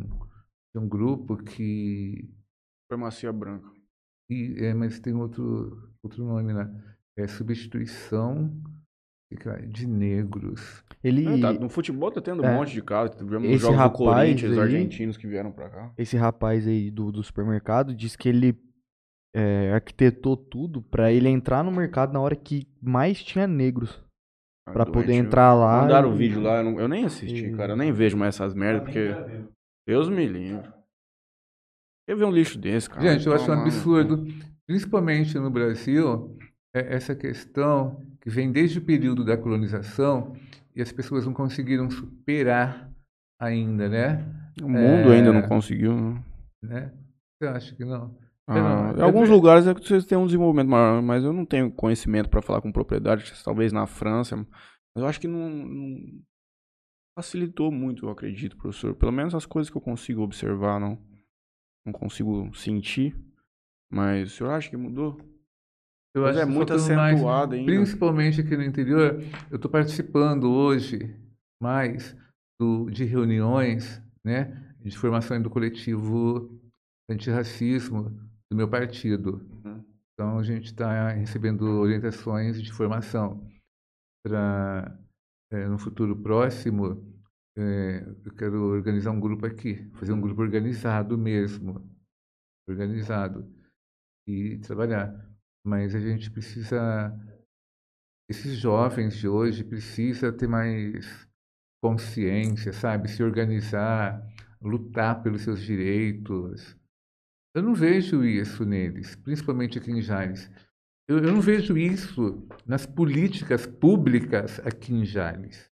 de 0.73 0.79
um 0.79 0.87
grupo 0.87 1.37
que 1.37 2.29
Supremacia 2.93 3.31
branca. 3.31 3.69
e, 4.31 4.55
é, 4.65 4.73
mas 4.73 4.99
tem 4.99 5.13
outro, 5.13 5.91
outro 6.03 6.23
nome 6.25 6.51
lá. 6.53 6.67
É 7.15 7.27
substituição 7.27 8.51
de 9.67 9.85
negros. 9.87 10.83
Ele, 11.03 11.27
É, 11.27 11.39
tá, 11.39 11.53
no 11.53 11.69
futebol 11.69 12.11
tá 12.11 12.19
tendo 12.19 12.41
um 12.41 12.45
É. 12.45 12.55
monte 12.55 12.73
de 12.73 12.81
casos. 12.81 13.15
Tivemos 13.15 13.47
Esse 13.47 13.55
os 13.57 13.61
jogos 13.61 13.75
do 13.77 13.79
rapaz 13.79 13.97
Corinthians, 14.25 14.51
aí- 14.53 14.59
argentinos 14.59 15.17
que 15.17 15.27
vieram 15.27 15.51
pra 15.51 15.69
cá. 15.69 15.93
esse 15.99 16.17
rapaz 16.17 16.65
aí 16.67 16.89
do, 16.89 17.11
do 17.11 17.21
supermercado 17.23 17.93
disse 17.93 18.17
que 18.17 18.27
ele 18.27 18.57
é, 19.35 19.71
arquitetou 19.73 20.35
tudo 20.35 20.81
pra 20.81 21.11
ele 21.11 21.29
entrar 21.29 21.63
no 21.63 21.71
mercado 21.71 22.11
na 22.11 22.19
hora 22.19 22.35
que 22.35 22.67
mais 22.81 23.23
tinha 23.23 23.45
negros. 23.45 24.03
Pra 24.65 24.83
Doente, 24.83 24.93
poder 24.95 25.13
entrar 25.13 25.53
lá. 25.53 25.81
Mandaram 25.83 26.11
o 26.11 26.15
e- 26.15 26.17
vídeo 26.17 26.41
lá, 26.41 26.57
eu, 26.57 26.63
não- 26.63 26.79
eu 26.79 26.87
nem 26.87 27.05
assisti, 27.05 27.45
E- 27.45 27.55
cara. 27.55 27.73
Eu 27.73 27.77
nem 27.77 27.91
vejo 27.91 28.17
mais 28.17 28.33
essas 28.35 28.55
merdas, 28.55 28.83
porque. 28.83 29.09
Deus 29.87 30.09
me 30.09 30.25
livre. 30.27 30.67
Eu 32.09 32.17
ver 32.17 32.25
um 32.25 32.31
lixo 32.31 32.57
desse, 32.57 32.89
cara. 32.89 33.01
Gente, 33.01 33.27
eu 33.27 33.33
acho 33.33 33.51
um 33.51 33.53
absurdo, 33.53 34.25
principalmente 34.65 35.37
no 35.37 35.51
Brasil, 35.51 36.35
é 36.75 36.95
essa 36.95 37.15
questão 37.15 38.01
que 38.19 38.31
vem 38.31 38.51
desde 38.51 38.79
o 38.79 38.81
período 38.81 39.23
da 39.23 39.37
colonização 39.37 40.35
e 40.75 40.81
as 40.81 40.91
pessoas 40.91 41.27
não 41.27 41.33
conseguiram 41.33 41.87
superar 41.91 42.91
ainda, 43.39 43.87
né? 43.87 44.25
O 44.59 44.67
mundo 44.67 45.13
É. 45.13 45.17
ainda 45.17 45.31
não 45.31 45.43
conseguiu, 45.43 45.93
né? 45.93 46.23
né? 46.63 46.93
Você 47.37 47.47
acha 47.47 47.75
que 47.75 47.85
não? 47.85 48.17
Ah, 48.47 48.93
em 48.97 48.99
é 48.99 49.03
alguns 49.03 49.29
lugares 49.29 49.67
é 49.67 49.75
que 49.75 49.87
vocês 49.87 50.03
têm 50.03 50.17
um 50.17 50.25
desenvolvimento 50.25 50.67
maior, 50.67 51.03
mas 51.03 51.23
eu 51.23 51.31
não 51.31 51.45
tenho 51.45 51.71
conhecimento 51.71 52.27
pra 52.27 52.41
falar 52.41 52.59
com 52.59 52.71
propriedade, 52.71 53.31
talvez 53.45 53.71
na 53.71 53.85
França. 53.85 54.35
Mas 54.35 55.03
eu 55.03 55.05
acho 55.05 55.21
que 55.21 55.27
não, 55.27 55.47
não 55.47 55.95
facilitou 57.15 57.71
muito, 57.71 58.07
eu 58.07 58.09
acredito, 58.09 58.57
professor. 58.57 58.95
Pelo 58.95 59.11
menos 59.11 59.35
as 59.35 59.45
coisas 59.45 59.69
que 59.69 59.77
eu 59.77 59.81
consigo 59.81 60.23
observar, 60.23 60.79
não, 60.79 60.97
não 61.85 61.93
consigo 61.93 62.53
sentir. 62.55 63.15
Mas 63.91 64.31
o 64.31 64.35
senhor 64.35 64.51
acha 64.51 64.69
que 64.69 64.77
mudou? 64.77 65.17
Eu 66.15 66.23
Mas 66.23 66.31
acho 66.35 66.39
é 66.39 66.45
que 66.45 66.51
muito 66.51 66.73
acentuado 66.73 67.55
ainda. 67.55 67.65
Principalmente 67.71 68.41
aqui 68.41 68.55
no 68.57 68.63
interior, 68.63 69.19
eu 69.49 69.55
estou 69.55 69.69
participando 69.69 70.49
hoje 70.51 71.15
mais 71.61 72.15
do- 72.59 72.89
de 72.89 73.05
reuniões, 73.05 74.01
né, 74.25 74.73
de 74.79 74.97
formação 74.97 75.41
do 75.41 75.49
coletivo 75.49 76.59
antirracismo 77.09 78.09
do 78.51 78.55
meu 78.57 78.67
partido. 78.67 79.41
Uhum. 79.63 79.83
Então 80.13 80.39
a 80.39 80.43
gente 80.43 80.65
está 80.65 81.09
recebendo 81.11 81.61
orientações 81.63 82.61
de 82.61 82.71
formação 82.71 83.47
para 84.25 84.97
no 85.51 85.77
futuro 85.79 86.15
próximo 86.15 87.08
eh, 87.59 88.05
eu 88.25 88.33
quero 88.35 88.63
organizar 88.63 89.11
um 89.11 89.19
grupo 89.19 89.45
aqui, 89.45 89.85
fazer 89.95 90.13
um 90.13 90.21
grupo 90.21 90.41
organizado 90.41 91.17
mesmo, 91.17 91.85
organizado 92.67 93.45
e 94.27 94.57
trabalhar. 94.59 95.29
Mas 95.65 95.93
a 95.93 95.99
gente 95.99 96.31
precisa, 96.31 97.13
esses 98.29 98.57
jovens 98.57 99.17
de 99.17 99.27
hoje 99.27 99.63
precisa 99.63 100.31
ter 100.31 100.47
mais 100.47 101.27
consciência, 101.83 102.71
sabe? 102.71 103.09
Se 103.09 103.21
organizar, 103.21 104.25
lutar 104.61 105.21
pelos 105.21 105.41
seus 105.41 105.61
direitos. 105.61 106.77
Eu 107.55 107.63
não 107.63 107.73
vejo 107.73 108.23
isso 108.23 108.63
neles, 108.63 109.15
principalmente 109.15 109.77
aqui 109.77 109.91
em 109.91 110.01
Jales. 110.01 110.49
Eu, 111.09 111.17
eu 111.17 111.33
não 111.33 111.41
vejo 111.41 111.77
isso 111.77 112.47
nas 112.65 112.85
políticas 112.85 113.65
públicas 113.65 114.59
aqui 114.59 114.93
em 114.93 115.03
Jales. 115.03 115.69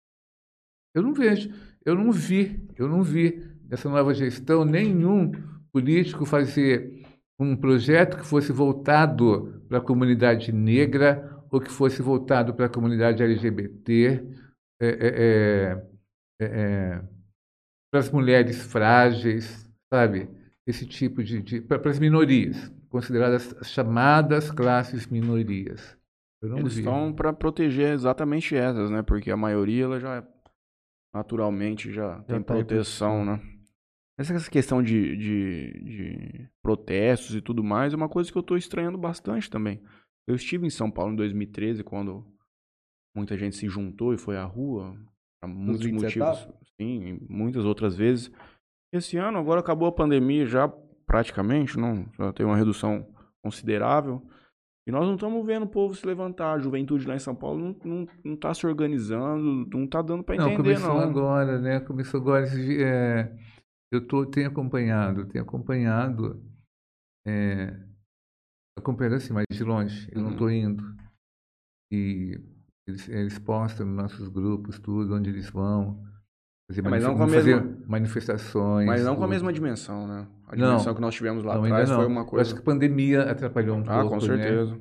Eu 0.95 1.03
não 1.03 1.13
vejo, 1.13 1.51
eu 1.85 1.95
não 1.95 2.11
vi, 2.11 2.67
eu 2.77 2.89
não 2.89 3.03
vi 3.03 3.43
nessa 3.69 3.89
nova 3.89 4.15
gestão 4.15 4.65
nenhum 4.65 5.33
político 5.73 6.25
fazer 6.25 7.05
um 7.39 7.57
projeto 7.57 8.17
que 8.17 8.27
fosse 8.27 8.53
voltado 8.53 9.63
para 9.69 9.79
a 9.79 9.81
comunidade 9.81 10.53
negra 10.53 11.43
ou 11.51 11.61
que 11.61 11.71
fosse 11.71 12.01
voltado 12.01 12.55
para 12.55 12.67
a 12.67 12.69
comunidade 12.69 13.23
LGBT, 13.23 14.25
é, 14.81 14.87
é, 14.89 16.45
é, 16.45 17.03
para 17.91 18.01
as 18.01 18.11
mulheres 18.11 18.63
frágeis, 18.63 19.71
sabe? 19.93 20.29
Esse 20.67 20.87
tipo 20.87 21.23
de, 21.23 21.43
de 21.43 21.61
para 21.61 21.91
as 21.91 21.99
minorias, 21.99 22.73
consideradas 22.89 23.55
as 23.61 23.71
chamadas 23.71 24.51
classes 24.51 25.07
minorias. 25.07 25.97
Eu 26.43 26.49
não 26.49 26.59
Eles 26.59 26.75
vi. 26.75 26.81
estão 26.81 27.13
para 27.13 27.33
proteger 27.33 27.93
exatamente 27.93 28.57
essas, 28.57 28.91
né? 28.91 29.03
Porque 29.03 29.31
a 29.31 29.37
maioria 29.37 29.85
ela 29.85 30.01
já 30.01 30.27
naturalmente 31.15 31.93
já, 31.93 32.21
tem 32.23 32.43
tá 32.43 32.55
aí 32.55 32.65
proteção, 32.65 33.25
né? 33.25 33.41
Essa 34.19 34.51
questão 34.51 34.83
de, 34.83 35.17
de, 35.17 35.73
de 35.85 36.51
protestos 36.63 37.35
e 37.35 37.41
tudo 37.41 37.65
mais 37.65 37.93
é 37.93 37.97
uma 37.97 38.09
coisa 38.09 38.31
que 38.31 38.39
eu 38.39 38.43
tô 38.43 38.57
estranhando 38.57 38.99
bastante 38.99 39.51
também. 39.51 39.83
Eu 40.27 40.35
estive 40.35 40.67
em 40.67 40.71
São 40.71 40.91
Paulo 40.91 41.13
em 41.13 41.17
2013 41.17 41.83
quando 41.83 42.25
muita 43.17 43.37
gente 43.37 43.57
se 43.57 43.69
juntou 43.69 44.15
e 44.15 44.19
foi 44.19 44.37
à 44.37 44.45
rua 44.45 44.97
Pra 45.45 45.49
muitos 45.49 45.85
27 45.85 46.19
motivos. 46.19 46.49
Sim, 46.81 47.21
muitas 47.29 47.65
outras 47.65 47.97
vezes. 47.97 48.31
Esse 48.93 49.17
ano, 49.17 49.39
agora 49.39 49.61
acabou 49.61 49.87
a 49.89 49.93
pandemia 49.93 50.47
já 50.47 50.69
praticamente, 51.07 51.79
não, 51.79 52.09
já 52.19 52.33
tem 52.33 52.47
uma 52.47 52.57
redução 52.57 53.07
considerável. 53.43 54.23
E 54.87 54.93
nós 54.93 55.07
não 55.07 55.15
estamos 55.15 55.45
vendo 55.47 55.63
o 55.65 55.69
povo 55.69 55.95
se 55.95 56.07
levantar. 56.07 56.53
A 56.55 56.59
juventude 56.59 57.07
lá 57.07 57.15
em 57.15 57.19
São 57.19 57.35
Paulo 57.35 57.59
não, 57.59 57.77
não, 57.85 58.09
não 58.23 58.37
tá 58.37 58.53
se 58.53 58.67
organizando, 58.67 59.67
não 59.73 59.87
tá 59.87 60.03
dando 60.03 60.23
para 60.23 60.37
Não, 60.37 60.49
entender, 60.53 60.75
começou 60.77 60.95
não. 60.95 61.01
agora, 61.01 61.59
né? 61.59 61.81
Começou 61.81 62.21
agora. 62.21 62.45
esses 62.45 62.65
di- 62.65 62.83
é, 62.83 63.35
eu 63.93 64.07
tô, 64.07 64.27
tenho 64.27 64.49
acompanhado, 64.49 65.25
tenho 65.27 65.43
acompanhado, 65.43 66.43
é, 67.27 67.81
acompanhando 68.79 69.15
assim, 69.15 69.33
mas 69.33 69.45
de 69.51 69.65
longe. 69.65 70.07
Eu 70.13 70.19
não 70.21 70.27
Uhum. 70.29 70.33
estou 70.33 70.51
indo. 70.51 70.97
E 71.91 72.39
eles, 72.87 73.09
eles 73.09 73.39
postam 73.39 73.87
nos 73.87 73.97
nossos 73.97 74.29
grupos 74.29 74.79
tudo, 74.79 75.15
onde 75.15 75.31
eles 75.31 75.49
vão. 75.49 76.05
Fazer, 76.71 76.81
É, 76.85 76.91
mas 76.91 77.03
não 77.03 77.17
com 77.17 77.23
a 77.23 77.29
fazer 77.29 77.61
mesma- 77.63 77.85
manifestações. 77.87 78.87
Mas 78.87 79.03
não 79.05 79.15
com 79.17 79.23
a 79.23 79.25
tudo. 79.25 79.31
mesma 79.31 79.53
dimensão, 79.53 80.07
né? 80.07 80.27
A 80.47 80.57
Não. 80.57 80.73
dimensão 80.73 80.95
que 80.95 81.01
nós 81.01 81.15
tivemos 81.15 81.43
lá 81.43 81.57
atrás 81.57 81.91
foi 81.91 82.07
uma 82.07 82.17
Eu 82.17 82.21
acho 82.23 82.31
coisa. 82.31 82.55
que 82.55 82.61
a 82.61 82.65
pandemia 82.65 83.23
atrapalhou 83.23 83.77
um 83.77 83.83
Ah, 83.87 84.01
pouco, 84.03 84.09
com 84.11 84.15
né? 84.17 84.21
certeza. 84.43 84.79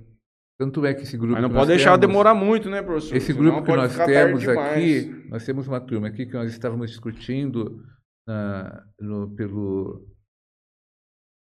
Tanto 0.59 0.85
é 0.85 0.93
que 0.93 1.01
esse 1.03 1.17
grupo 1.17 1.33
Mas 1.33 1.41
não 1.41 1.49
que 1.49 1.55
pode 1.55 1.67
deixar 1.67 1.97
temos- 1.97 2.07
demorar 2.07 2.35
muito, 2.35 2.69
né, 2.69 2.81
professor? 2.81 3.15
Esse 3.15 3.33
Senão 3.33 3.39
grupo 3.51 3.63
que 3.65 3.75
nós 3.75 3.95
temos 3.97 4.41
demais. 4.41 5.07
aqui, 5.07 5.29
nós 5.29 5.45
temos 5.45 5.67
uma 5.67 5.81
turma 5.81 6.07
aqui 6.07 6.25
que 6.25 6.33
nós 6.33 6.51
estávamos 6.51 6.91
discutindo 6.91 7.83
na- 8.27 8.85
no- 8.99 9.29
pelo, 9.35 10.05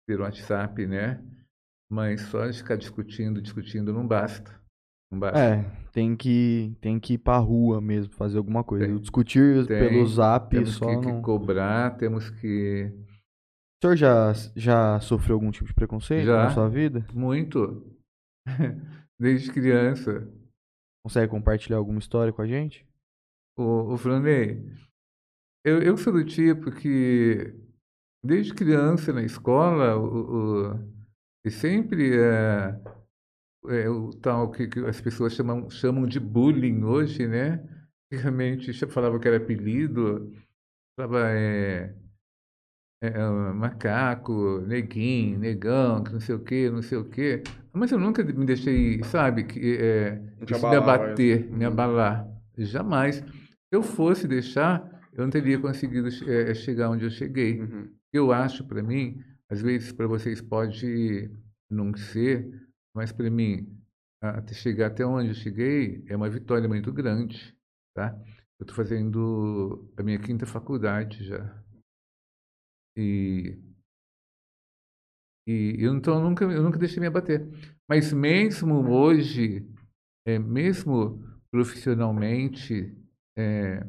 pelo 0.07 0.23
WhatsApp, 0.25 0.87
né? 0.87 1.23
Mas 1.91 2.23
só 2.23 2.47
de 2.47 2.57
ficar 2.59 2.77
discutindo, 2.77 3.41
discutindo 3.41 3.93
não 3.93 4.07
basta. 4.07 4.59
Não 5.11 5.19
basta. 5.19 5.39
É, 5.39 5.65
tem 5.93 6.15
que, 6.17 6.77
tem 6.81 6.99
que 7.01 7.15
ir 7.15 7.19
pra 7.19 7.39
rua 7.39 7.81
mesmo, 7.81 8.13
fazer 8.15 8.37
alguma 8.39 8.63
coisa. 8.63 8.85
Tem. 8.87 8.99
Discutir 8.99 9.67
Tem. 9.67 9.89
pelo 9.89 10.07
zap 10.07 10.51
temos 10.51 10.71
só 10.75 10.87
que, 10.87 11.01
que 11.01 11.07
não... 11.13 11.23
cobrar, 11.23 11.97
temos 11.97 12.29
que. 12.31 12.93
O 13.79 13.87
senhor 13.87 13.97
já, 13.97 14.33
já 14.57 15.01
sofreu 15.01 15.35
algum 15.35 15.53
tipo 15.53 15.69
de 15.69 15.75
preconceito 15.75 16.27
Já. 16.27 16.45
na 16.45 16.51
sua 16.51 16.69
vida? 16.69 17.07
Muito. 17.15 17.97
Desde 19.19 19.53
criança. 19.53 20.29
Consegue 21.05 21.31
compartilhar 21.31 21.77
alguma 21.77 22.01
história 22.01 22.33
com 22.33 22.43
a 22.43 22.47
gente? 22.47 22.85
O, 23.57 23.95
o 23.95 23.97
Franei, 23.97 24.69
eu, 25.65 25.81
eu 25.81 25.97
sou 25.97 26.13
do 26.13 26.25
tipo 26.25 26.71
que, 26.71 27.55
desde 28.23 28.55
criança 28.55 29.13
na 29.13 29.23
escola, 29.23 29.97
o, 29.97 30.73
o, 30.73 30.95
e 31.45 31.51
sempre 31.51 32.17
é, 32.17 32.81
é 33.69 33.89
o 33.89 34.11
tal 34.11 34.51
que, 34.51 34.69
que 34.69 34.81
as 34.81 35.01
pessoas 35.01 35.35
chamam, 35.35 35.69
chamam 35.71 36.07
de 36.07 36.19
bullying 36.21 36.85
hoje, 36.85 37.27
né? 37.27 37.63
Antigamente 38.13 38.73
falava 38.87 39.19
que 39.19 39.29
era 39.29 39.37
apelido, 39.37 40.33
falava 40.97 41.31
é, 41.31 41.95
é, 43.01 43.09
é, 43.09 43.29
macaco, 43.53 44.61
neguinho, 44.67 45.39
negão, 45.39 46.03
que 46.03 46.13
não 46.13 46.21
sei 46.21 46.35
o 46.35 46.41
que, 46.41 46.71
não 46.71 46.83
sei 46.83 46.99
o 46.99 47.05
que. 47.05 47.43
Mas 47.73 47.93
eu 47.93 47.99
nunca 47.99 48.25
me 48.25 48.45
deixei, 48.45 49.03
sabe, 49.05 49.45
que 49.45 49.77
é, 49.77 50.17
te 50.45 50.53
isso 50.53 50.69
me 50.69 50.77
abater, 50.77 51.45
isso. 51.45 51.53
me 51.53 51.65
abalar. 51.65 52.29
Jamais. 52.57 53.17
Se 53.17 53.25
eu 53.71 53.83
fosse 53.83 54.27
deixar, 54.27 54.83
eu 55.13 55.23
não 55.23 55.31
teria 55.31 55.59
conseguido 55.59 56.09
eh, 56.29 56.55
chegar 56.55 56.91
onde 56.91 57.05
eu 57.05 57.11
cheguei. 57.11 57.61
Uhum. 57.61 57.89
Eu 58.13 58.33
acho, 58.33 58.65
para 58.65 58.83
mim, 58.83 59.23
às 59.49 59.63
vezes 59.63 59.93
para 59.93 60.07
vocês 60.07 60.41
pode 60.41 61.31
não 61.71 61.95
ser, 61.97 62.51
mas 62.95 63.13
para 63.13 63.31
mim, 63.31 63.69
até 64.21 64.55
chegar 64.55 64.89
até 64.89 65.07
onde 65.07 65.29
eu 65.29 65.35
cheguei 65.35 66.03
é 66.09 66.17
uma 66.17 66.29
vitória 66.29 66.67
muito 66.67 66.93
grande, 66.93 67.55
tá? 67.95 68.17
Eu 68.59 68.65
estou 68.65 68.75
fazendo 68.75 69.89
a 69.97 70.03
minha 70.03 70.19
quinta 70.19 70.47
faculdade 70.47 71.25
já. 71.25 71.63
E 72.99 73.59
e 75.47 75.77
eu 75.79 75.95
então 75.95 76.23
nunca 76.23 76.45
eu 76.45 76.63
nunca 76.63 76.79
deixei 76.79 77.01
me 77.01 77.07
abater. 77.07 77.49
Mas 77.89 78.13
mesmo 78.13 78.91
hoje, 78.91 79.67
é, 80.27 80.39
mesmo 80.39 81.25
profissionalmente, 81.51 82.95
é, 83.39 83.81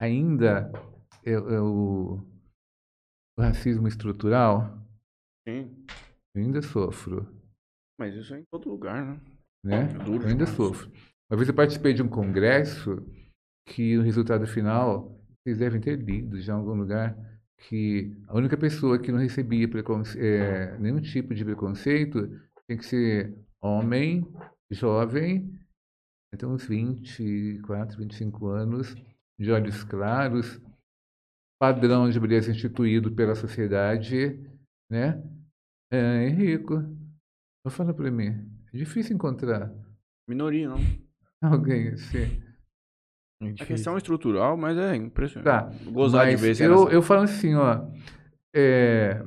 ainda 0.00 0.72
é, 1.24 1.32
é 1.32 1.60
o, 1.60 2.20
o 3.38 3.42
racismo 3.42 3.86
estrutural, 3.86 4.84
Sim. 5.46 5.86
eu 6.34 6.42
ainda 6.42 6.62
sofro, 6.62 7.26
Mas 7.98 8.14
isso 8.14 8.34
é 8.34 8.40
em 8.40 8.44
todo 8.50 8.68
lugar, 8.70 9.04
né? 9.06 9.20
né? 9.64 9.94
É 9.94 9.98
duro 10.04 10.24
Eu 10.24 10.28
ainda 10.28 10.46
demais. 10.46 10.56
sofro. 10.56 10.90
Uma 11.30 11.36
vez 11.36 11.48
eu 11.48 11.54
participei 11.54 11.94
de 11.94 12.02
um 12.02 12.08
congresso 12.08 12.96
que 13.68 13.96
o 13.96 14.02
resultado 14.02 14.46
final, 14.46 15.20
vocês 15.44 15.58
devem 15.58 15.80
ter 15.80 15.96
lido 15.96 16.40
já 16.40 16.54
em 16.54 16.56
algum 16.56 16.74
lugar, 16.74 17.16
que 17.60 18.16
a 18.26 18.36
única 18.36 18.56
pessoa 18.56 18.98
que 18.98 19.12
não 19.12 19.18
recebia 19.18 19.68
preconce- 19.68 20.18
eh, 20.18 20.76
nenhum 20.78 21.00
tipo 21.00 21.34
de 21.34 21.44
preconceito 21.44 22.28
tem 22.66 22.76
que 22.76 22.84
ser 22.84 23.36
homem, 23.60 24.26
jovem, 24.70 25.58
até 26.32 26.46
uns 26.46 26.66
24, 26.66 27.98
25 27.98 28.46
anos, 28.46 28.94
de 29.38 29.50
olhos 29.50 29.84
claros, 29.84 30.60
padrão 31.60 32.08
de 32.08 32.18
beleza 32.18 32.50
instituído 32.50 33.12
pela 33.12 33.34
sociedade, 33.34 34.40
né? 34.90 35.22
É, 35.92 36.28
e 36.28 36.30
rico. 36.30 36.74
Eu 37.64 37.70
falo 37.70 37.92
para 37.92 38.10
mim, 38.10 38.28
é 38.72 38.76
difícil 38.76 39.14
encontrar 39.14 39.70
Minoria, 40.28 40.68
não. 40.68 40.78
alguém 41.42 41.88
assim. 41.88 42.42
A 43.40 43.64
questão 43.64 43.94
é 43.94 43.98
estrutural, 43.98 44.56
mas 44.56 44.76
é 44.76 44.94
impressionante. 44.96 45.44
Tá, 45.44 45.90
Gozar 45.90 46.26
de 46.26 46.32
Mas 46.32 46.40
ver 46.42 46.54
se 46.54 46.62
eu, 46.62 46.84
nessa- 46.84 46.92
eu 46.94 47.02
falo 47.02 47.22
assim, 47.22 47.54
ó, 47.54 47.88
é, 48.54 49.24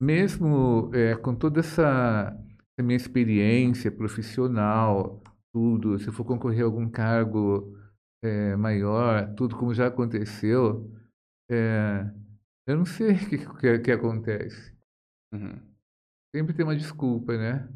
mesmo 0.00 0.90
é, 0.94 1.14
com 1.16 1.34
toda 1.34 1.60
essa, 1.60 2.36
essa 2.76 2.84
minha 2.84 2.96
experiência 2.96 3.92
profissional, 3.92 5.22
tudo, 5.52 5.98
se 5.98 6.08
eu 6.08 6.12
for 6.12 6.24
concorrer 6.24 6.62
a 6.62 6.64
algum 6.64 6.88
cargo 6.88 7.78
é, 8.22 8.56
maior, 8.56 9.32
tudo 9.34 9.56
como 9.56 9.72
já 9.72 9.86
aconteceu, 9.86 10.90
é, 11.48 12.10
eu 12.66 12.76
não 12.76 12.84
sei 12.84 13.12
o 13.12 13.18
que, 13.28 13.38
que, 13.38 13.78
que 13.78 13.92
acontece. 13.92 14.74
Uhum. 15.32 15.60
Sempre 16.34 16.54
tem 16.54 16.64
uma 16.64 16.74
desculpa, 16.76 17.36
né? 17.36 17.68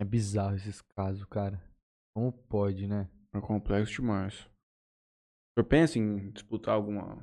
É 0.00 0.04
bizarro 0.04 0.56
esses 0.56 0.80
casos, 0.96 1.24
cara. 1.26 1.62
Como 2.12 2.32
pode, 2.32 2.88
né? 2.88 3.08
É 3.34 3.40
complexo 3.40 3.92
demais. 4.00 4.34
O 4.40 5.60
senhor 5.60 5.68
pensa 5.68 5.98
em 5.98 6.30
disputar 6.30 6.74
alguma. 6.74 7.16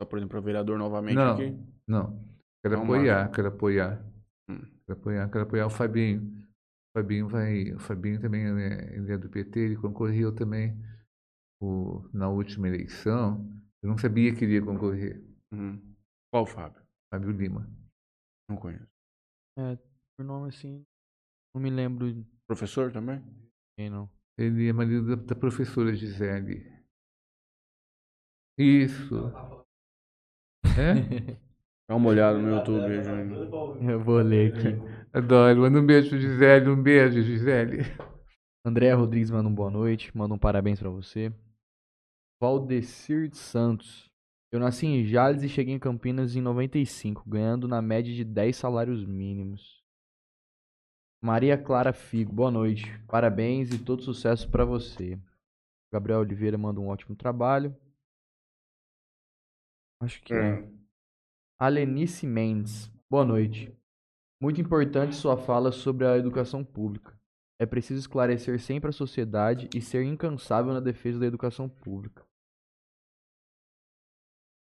Só, 0.00 0.06
por 0.06 0.18
exemplo, 0.18 0.32
para 0.32 0.40
vereador 0.40 0.78
novamente 0.78 1.16
Não. 1.16 1.34
aqui? 1.34 1.50
Não, 1.86 2.24
quero 2.62 2.76
Não, 2.76 2.84
apoiar, 2.84 3.30
quero 3.30 3.48
apoiar. 3.48 4.04
Hum. 4.48 4.60
Quero 4.86 4.98
apoiar, 4.98 5.30
quero 5.30 5.44
apoiar 5.44 5.66
o 5.66 5.70
Fabinho. 5.70 6.22
O 6.94 6.98
Fabinho 7.00 7.28
vai, 7.28 7.72
o 7.72 7.78
Fabinho 7.78 8.20
também 8.20 8.44
é, 8.44 8.96
ele 8.96 9.12
é 9.12 9.18
do 9.18 9.28
PT, 9.30 9.58
ele 9.60 9.76
concorreu 9.76 10.34
também 10.34 10.76
o, 11.60 12.08
na 12.12 12.28
última 12.28 12.68
eleição. 12.68 13.44
Eu 13.82 13.88
não 13.88 13.98
sabia 13.98 14.34
que 14.34 14.44
ele 14.44 14.54
ia 14.54 14.64
concorrer, 14.64 15.22
Uhum. 15.52 15.94
Qual, 16.32 16.46
Fábio? 16.46 16.82
Fábio 17.12 17.30
Lima. 17.30 17.68
Não 18.48 18.56
conheço. 18.56 18.86
Por 20.16 20.24
nome 20.24 20.48
assim, 20.48 20.82
não 21.54 21.60
me 21.62 21.68
lembro 21.68 22.06
Professor 22.46 22.90
também? 22.92 23.22
quem 23.76 23.90
não. 23.90 24.08
Ele 24.38 24.68
é 24.68 24.72
marido 24.72 25.16
da, 25.16 25.22
da 25.22 25.34
professora 25.34 25.94
Gisele. 25.94 26.70
Isso. 28.58 29.32
É? 30.78 31.36
Dá 31.88 31.96
uma 31.96 32.08
olhada 32.08 32.38
no 32.38 32.48
YouTube, 32.56 32.84
aí, 32.86 33.02
Júnior. 33.02 33.82
Eu 33.82 34.02
vou 34.02 34.18
ler 34.18 34.52
aqui. 34.52 34.68
Adoro. 35.12 35.60
Manda 35.60 35.80
um 35.80 35.86
beijo 35.86 36.10
pro 36.10 36.18
Gisele, 36.18 36.70
um 36.70 36.82
beijo, 36.82 37.20
Gisele. 37.20 37.82
André 38.64 38.92
Rodrigues 38.92 39.30
manda 39.30 39.48
um 39.48 39.54
boa 39.54 39.70
noite, 39.70 40.16
manda 40.16 40.34
um 40.34 40.38
parabéns 40.38 40.78
pra 40.78 40.88
você. 40.88 41.32
Valdecir 42.40 43.28
de 43.28 43.36
Santos. 43.36 44.10
Eu 44.52 44.60
nasci 44.60 44.86
em 44.86 45.04
Jales 45.04 45.42
e 45.42 45.48
cheguei 45.48 45.74
em 45.74 45.78
Campinas 45.78 46.36
em 46.36 46.40
95, 46.40 47.28
ganhando 47.28 47.66
na 47.66 47.82
média 47.82 48.14
de 48.14 48.24
10 48.24 48.54
salários 48.54 49.04
mínimos. 49.04 49.81
Maria 51.24 51.56
Clara 51.56 51.92
Figo, 51.92 52.32
boa 52.32 52.50
noite. 52.50 52.98
Parabéns 53.06 53.72
e 53.72 53.78
todo 53.78 54.02
sucesso 54.02 54.50
pra 54.50 54.64
você. 54.64 55.16
Gabriel 55.92 56.18
Oliveira 56.18 56.58
manda 56.58 56.80
um 56.80 56.88
ótimo 56.88 57.14
trabalho. 57.14 57.72
Acho 60.00 60.20
que 60.24 60.34
é. 60.34 60.68
Alenice 61.60 62.26
Mendes, 62.26 62.90
boa 63.08 63.24
noite. 63.24 63.72
Muito 64.42 64.60
importante 64.60 65.14
sua 65.14 65.36
fala 65.36 65.70
sobre 65.70 66.04
a 66.04 66.18
educação 66.18 66.64
pública. 66.64 67.16
É 67.56 67.64
preciso 67.64 68.00
esclarecer 68.00 68.58
sempre 68.58 68.90
a 68.90 68.92
sociedade 68.92 69.70
e 69.72 69.80
ser 69.80 70.02
incansável 70.02 70.72
na 70.72 70.80
defesa 70.80 71.20
da 71.20 71.26
educação 71.26 71.68
pública. 71.68 72.26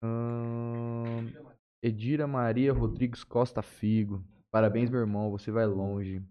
Ahn, 0.04 1.34
Edira 1.82 2.28
Maria 2.28 2.72
Rodrigues 2.72 3.24
Costa 3.24 3.64
Figo. 3.64 4.24
Parabéns, 4.52 4.92
meu 4.92 5.00
irmão, 5.00 5.32
você 5.32 5.50
vai 5.50 5.66
longe. 5.66 6.24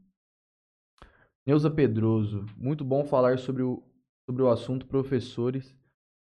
Neuza 1.46 1.70
Pedroso, 1.70 2.46
muito 2.56 2.84
bom 2.84 3.04
falar 3.04 3.38
sobre, 3.38 3.62
o, 3.62 3.82
sobre 4.28 4.42
o 4.42 4.48
assunto 4.48 4.86
professores, 4.86 5.74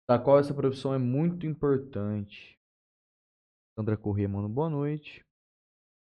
da 0.08 0.20
qual 0.20 0.40
essa 0.40 0.54
profissão 0.54 0.94
é 0.94 0.98
muito 0.98 1.46
importante. 1.48 2.58
Sandra 3.78 3.98
Corrêa 3.98 4.28
manda 4.30 4.48
boa 4.48 4.70
noite. 4.70 5.24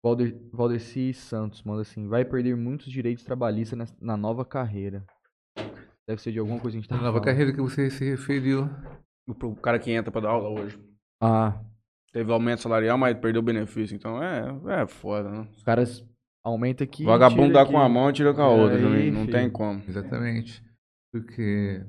Valder, 0.06 0.38
Valdeci 0.52 1.14
Santos 1.14 1.64
manda 1.64 1.82
assim: 1.82 2.08
vai 2.08 2.24
perder 2.26 2.56
muitos 2.56 2.92
direitos 2.92 3.24
trabalhistas 3.24 3.78
na, 3.78 3.86
na 4.02 4.18
nova 4.18 4.46
carreira. 4.46 5.06
Deve 6.08 6.22
ser 6.22 6.32
de 6.34 6.40
alguma 6.40 6.60
coisa 6.60 6.76
que 6.76 6.80
a 6.80 6.82
gente 6.82 6.90
tá 6.90 6.96
A 6.96 6.98
nova 7.00 7.12
falando. 7.20 7.26
carreira 7.26 7.54
que 7.54 7.62
você 7.62 7.90
se 7.90 8.04
referiu. 8.04 8.66
O 9.28 9.32
o 9.48 9.56
cara 9.56 9.80
que 9.80 9.92
entra 9.92 10.12
pra 10.12 10.22
dar 10.22 10.30
aula 10.32 10.50
hoje. 10.50 10.78
Ah, 11.22 11.62
Teve 12.12 12.32
aumento 12.32 12.62
salarial, 12.62 12.98
mas 12.98 13.18
perdeu 13.18 13.42
o 13.42 13.46
benefício. 13.46 13.96
Então 13.96 14.22
é, 14.22 14.82
é 14.82 14.88
foda, 14.88 15.30
né? 15.32 15.48
os 15.56 15.64
caras 15.64 16.06
aumentam 16.44 16.86
aqui. 16.86 17.04
Vagabundo 17.04 17.54
dá 17.54 17.62
aqui. 17.62 17.72
com 17.72 17.80
a 17.80 17.88
mão 17.88 18.10
e 18.10 18.14
tira 18.14 18.34
com 18.34 18.42
a 18.42 18.50
outra 18.50 18.78
Aí, 18.78 18.84
também. 18.84 19.12
Não 19.12 19.22
filho. 19.22 19.32
tem 19.32 19.50
como. 19.50 19.84
Exatamente. 19.88 20.64
Porque 21.12 21.86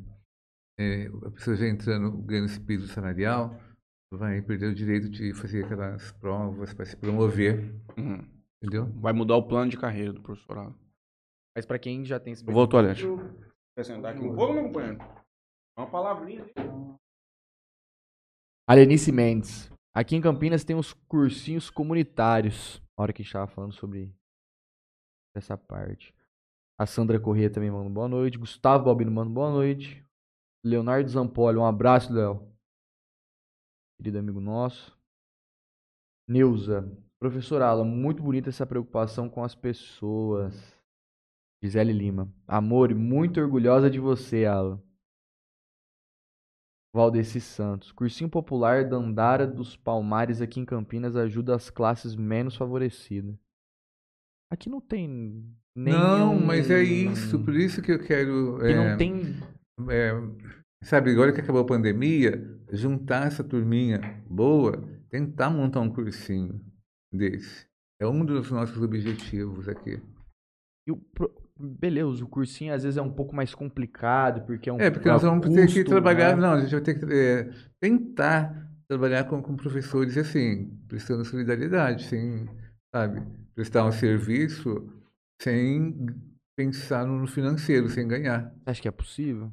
é, 0.79 1.07
a 1.07 1.31
pessoa 1.31 1.57
já 1.57 1.67
entrando, 1.67 2.13
ganhando 2.19 2.47
esse 2.47 2.61
piso 2.61 2.87
salarial, 2.89 3.59
vai 4.13 4.41
perder 4.43 4.69
o 4.69 4.75
direito 4.75 5.09
de 5.09 5.33
fazer 5.35 5.65
aquelas 5.65 6.13
provas 6.13 6.73
para 6.73 6.85
se 6.85 6.97
promover. 6.97 7.75
Uhum. 7.97 8.25
Entendeu? 8.63 8.87
Vai 9.01 9.13
mudar 9.13 9.37
o 9.37 9.43
plano 9.47 9.71
de 9.71 9.77
carreira 9.77 10.13
do 10.13 10.23
professorado. 10.23 10.75
Mas 11.57 11.67
pra 11.67 11.79
quem 11.79 12.05
já 12.05 12.19
tem 12.19 12.33
esse 12.33 12.47
Eu 12.47 12.53
vou 12.53 12.63
ao 12.63 12.69
toalete. 12.69 13.05
Quer 13.77 13.85
sentar 13.85 14.15
aqui 14.15 14.25
um 14.25 14.35
pouco, 14.35 14.53
meu 14.53 14.65
companheiro? 14.65 14.99
Uma 15.77 15.89
palavrinha. 15.89 16.45
Alenice 18.69 19.13
Mendes. 19.13 19.71
Aqui 19.95 20.17
em 20.17 20.21
Campinas 20.21 20.65
tem 20.65 20.75
uns 20.75 20.93
cursinhos 20.93 21.71
comunitários. 21.71 22.83
Na 22.97 23.03
hora 23.03 23.13
que 23.13 23.23
a 23.23 23.25
gente 23.25 23.33
tava 23.33 23.47
falando 23.47 23.73
sobre 23.73 24.13
essa 25.39 25.57
parte. 25.57 26.15
A 26.79 26.87
Sandra 26.87 27.21
Corrêa 27.21 27.51
também 27.51 27.71
manda 27.71 27.89
boa 27.89 28.09
noite. 28.09 28.39
Gustavo 28.39 28.85
Balbino 28.85 29.11
manda 29.11 29.31
boa 29.31 29.51
noite. 29.51 30.05
Leonardo 30.65 31.09
Zampoli, 31.09 31.59
um 31.59 31.65
abraço, 31.67 32.13
Léo. 32.13 32.49
Querido 33.99 34.19
amigo 34.19 34.41
nosso. 34.41 34.97
Neuza. 36.29 36.91
Professor 37.19 37.63
Alan, 37.63 37.85
muito 37.85 38.23
bonita 38.23 38.49
essa 38.49 38.67
preocupação 38.67 39.29
com 39.29 39.45
as 39.45 39.55
pessoas. 39.55 40.55
Gisele 41.63 41.93
Lima. 41.93 42.33
Amor, 42.47 42.95
muito 42.95 43.41
orgulhosa 43.41 43.91
de 43.91 43.99
você, 43.99 44.45
Alan. 44.45 44.83
Valdeci 46.95 47.41
Santos. 47.41 47.91
Cursinho 47.93 48.31
popular 48.31 48.89
Dandara 48.89 49.47
dos 49.47 49.77
Palmares 49.77 50.41
aqui 50.41 50.61
em 50.61 50.65
Campinas 50.65 51.17
ajuda 51.17 51.55
as 51.55 51.69
classes 51.69 52.15
menos 52.15 52.57
favorecidas. 52.57 53.44
Aqui 54.55 54.71
não 54.71 54.81
tem 54.81 55.09
nenhum... 55.77 55.99
Não, 55.99 56.41
mas 56.41 56.71
é 56.71 56.81
isso. 56.81 57.41
Por 57.41 57.57
isso 57.57 57.83
que 57.83 57.91
eu 57.91 57.99
quero. 57.99 58.57
Aqui 58.59 58.67
é, 58.69 58.91
não 58.91 58.97
tem... 58.97 59.37
é, 59.91 60.13
sabe, 60.85 61.11
agora 61.11 61.33
que 61.33 61.41
acabou 61.41 61.61
a 61.61 61.67
pandemia, 61.67 62.41
juntar 62.71 63.27
essa 63.27 63.43
turminha 63.43 64.23
boa, 64.31 64.81
tentar 65.11 65.51
montar 65.51 65.81
um 65.81 65.91
cursinho 65.91 66.61
desse. 67.13 67.67
É 68.01 68.07
um 68.07 68.25
dos 68.25 68.49
nossos 68.53 68.81
objetivos 68.81 69.69
aqui. 69.69 70.01
e 70.87 70.93
o 70.93 71.01
Beleza, 71.59 72.25
o 72.25 72.29
cursinho 72.29 72.73
às 72.73 72.85
vezes 72.85 72.97
é 72.97 73.03
um 73.03 73.13
pouco 73.13 73.35
mais 73.35 73.55
complicado, 73.57 74.47
porque 74.47 74.71
é 74.71 74.73
um 74.73 74.81
É, 74.81 74.89
porque 74.89 75.09
nós 75.09 75.23
vamos 75.23 75.49
ter 75.49 75.67
que 75.67 75.75
custo, 75.75 75.91
trabalhar. 75.91 76.37
né? 76.37 76.43
Não, 76.43 76.53
a 76.53 76.61
gente 76.61 76.71
vai 76.71 76.81
ter 76.81 76.95
que 76.95 77.13
é, 77.13 77.51
tentar 77.81 78.71
trabalhar 78.89 79.25
com, 79.25 79.43
com 79.43 79.57
professores 79.57 80.17
assim, 80.17 80.77
prestando 80.87 81.25
solidariedade, 81.25 82.05
sem, 82.05 82.49
sabe, 82.95 83.21
prestar 83.57 83.85
um 83.85 83.91
serviço 83.91 84.89
sem 85.43 86.07
pensar 86.57 87.05
no 87.05 87.27
financeiro, 87.27 87.89
sem 87.89 88.07
ganhar. 88.07 88.55
Acha 88.65 88.81
que 88.81 88.87
é 88.87 88.93
possível? 88.93 89.53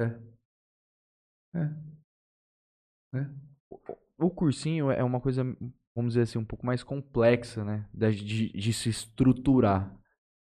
É. 0.00 0.16
É. 1.56 3.18
É. 3.18 3.26
O 4.16 4.30
cursinho 4.30 4.92
é 4.92 5.02
uma 5.02 5.20
coisa, 5.20 5.42
vamos 5.92 6.12
dizer 6.12 6.22
assim, 6.22 6.38
um 6.38 6.44
pouco 6.44 6.64
mais 6.64 6.84
complexa, 6.84 7.64
né? 7.64 7.84
De, 7.92 8.52
de 8.52 8.72
se 8.72 8.88
estruturar. 8.88 9.92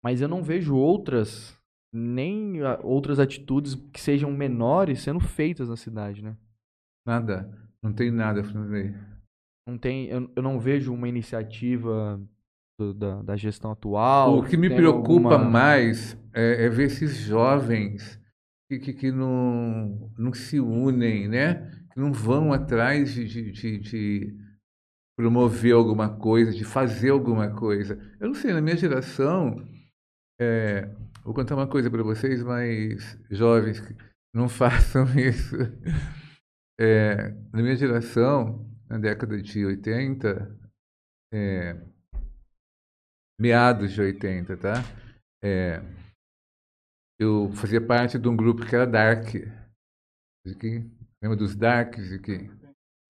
Mas 0.03 0.21
eu 0.21 0.27
não 0.27 0.43
vejo 0.43 0.75
outras, 0.75 1.57
nem 1.93 2.61
outras 2.83 3.21
atitudes 3.21 3.77
que 3.93 4.01
sejam 4.01 4.33
menores 4.33 5.01
sendo 5.01 5.21
feitas 5.21 5.69
na 5.69 5.77
cidade, 5.77 6.23
né? 6.23 6.37
Nada. 7.07 7.49
Não 7.81 7.93
tem 7.93 8.11
nada, 8.11 8.43
Franzei. 8.43 8.93
Não 9.67 9.77
tem, 9.79 10.07
eu, 10.07 10.31
eu 10.37 10.43
não 10.43 10.61
vejo 10.61 10.93
uma 10.95 11.09
iniciativa 11.09 12.21
do- 12.79 12.95
da, 12.95 13.23
da 13.23 13.37
gestão 13.37 13.71
atual. 13.73 14.39
O 14.39 14.45
que 14.45 14.57
me 14.57 14.69
preocupa 14.71 15.35
alguma- 15.35 15.39
mais 15.39 16.17
é, 16.33 16.67
é 16.67 16.69
ver 16.69 16.85
esses 16.85 17.17
jovens 17.19 18.21
que, 18.71 18.79
que, 18.79 18.93
que 18.93 19.11
não, 19.13 20.11
não 20.17 20.33
se 20.33 20.61
unem, 20.61 21.29
né? 21.29 21.71
Que 21.93 21.99
não 22.01 22.13
vão 22.13 22.53
atrás 22.53 23.13
de, 23.15 23.25
de, 23.27 23.51
de- 23.53 23.79
de 23.79 24.37
promover 25.19 25.73
alguma 25.75 26.11
coisa, 26.17 26.53
de 26.53 26.63
fazer 26.65 27.11
alguma 27.11 27.51
coisa. 27.51 27.99
Eu 28.21 28.29
não 28.29 28.35
sei, 28.35 28.53
na 28.53 28.61
minha 28.61 28.77
geração, 28.77 29.67
é, 30.41 30.89
vou 31.25 31.33
contar 31.35 31.55
uma 31.57 31.67
coisa 31.67 31.91
para 31.91 32.03
vocês, 32.03 32.43
mas 32.43 33.19
jovens, 33.31 33.83
não 34.35 34.47
façam 34.49 35.07
isso. 35.19 35.57
É, 36.79 37.35
na 37.53 37.63
minha 37.63 37.75
geração, 37.77 38.65
na 38.89 38.99
década 38.99 39.41
de 39.41 39.65
80, 39.65 40.59
é, 41.33 41.77
meados 43.39 43.93
de 43.93 44.01
80, 44.01 44.57
tá? 44.57 44.75
É, 45.43 45.83
eu 47.19 47.51
fazia 47.53 47.81
parte 47.81 48.19
de 48.19 48.29
um 48.29 48.37
grupo 48.37 48.65
que 48.65 48.75
era 48.75 48.87
Dark. 48.87 49.35
Ziki? 50.47 50.91
Lembra 51.23 51.37
dos 51.37 51.57
Darks, 51.57 52.05
Ziki? 52.05 52.51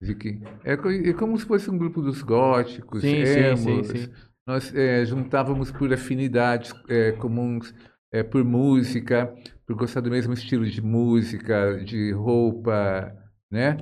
Ziki? 0.03 0.41
É, 0.63 0.73
é 0.73 1.13
como 1.13 1.37
se 1.37 1.45
fosse 1.45 1.69
um 1.69 1.77
grupo 1.77 2.01
dos 2.01 2.21
góticos, 2.21 3.01
Sim, 3.01 3.25
sim, 3.25 3.39
emos. 3.39 3.87
sim, 3.87 3.97
sim. 3.97 4.13
Nós 4.47 4.73
é, 4.73 5.05
juntávamos 5.05 5.71
por 5.71 5.91
afinidades 5.91 6.73
é, 6.87 7.11
comuns, 7.13 7.73
é, 8.13 8.23
por 8.23 8.43
música, 8.45 9.35
por 9.65 9.75
gostar 9.75 9.99
do 9.99 10.09
mesmo 10.09 10.33
estilo 10.33 10.65
de 10.65 10.81
música, 10.81 11.83
de 11.83 12.11
roupa, 12.13 13.13
né? 13.51 13.75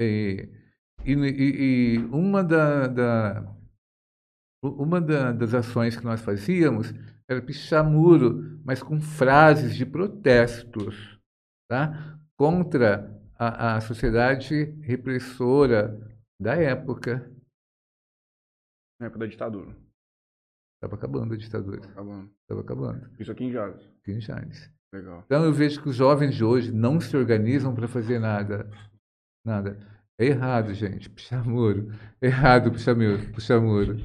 E, 0.00 0.48
e, 1.04 1.12
e- 1.12 1.94
e 1.94 1.98
uma 2.06 2.42
da, 2.42 2.86
da- 2.86 3.56
uma 4.62 5.00
da- 5.00 5.32
das 5.32 5.54
ações 5.54 5.96
que 5.96 6.04
nós 6.04 6.20
fazíamos 6.20 6.92
era 7.28 7.40
pichar 7.42 7.84
muro, 7.88 8.60
mas 8.64 8.82
com 8.82 9.00
frases 9.00 9.74
de 9.74 9.84
protestos, 9.86 11.18
tá? 11.68 12.18
Contra 12.36 13.10
a, 13.38 13.76
a 13.76 13.80
sociedade 13.80 14.64
repressora 14.82 15.98
da 16.40 16.54
época. 16.56 17.30
Na 19.00 19.06
época 19.06 19.20
da 19.20 19.26
ditadura. 19.26 19.76
Estava 20.76 20.96
acabando 20.96 21.34
a 21.34 21.36
ditadura, 21.36 21.80
Acabando. 21.86 22.30
estava 22.42 22.60
acabando. 22.60 23.10
Isso 23.18 23.32
aqui 23.32 23.44
em 23.44 23.52
Jales. 23.52 23.82
aqui 24.02 24.12
em 24.12 24.20
Jales. 24.20 24.70
Legal. 24.92 25.22
Então 25.24 25.44
eu 25.44 25.52
vejo 25.52 25.82
que 25.82 25.88
os 25.88 25.96
jovens 25.96 26.34
de 26.34 26.44
hoje 26.44 26.70
não 26.70 27.00
se 27.00 27.16
organizam 27.16 27.74
para 27.74 27.88
fazer 27.88 28.18
nada. 28.18 28.70
Nada. 29.44 29.78
É 30.18 30.26
errado, 30.26 30.72
gente. 30.74 31.10
Puxar 31.10 31.44
muro. 31.44 31.90
É 32.20 32.26
errado 32.26 32.70
puxar 32.70 32.94
muro. 32.94 33.32
Puxar 33.32 33.60
muro. 33.60 33.96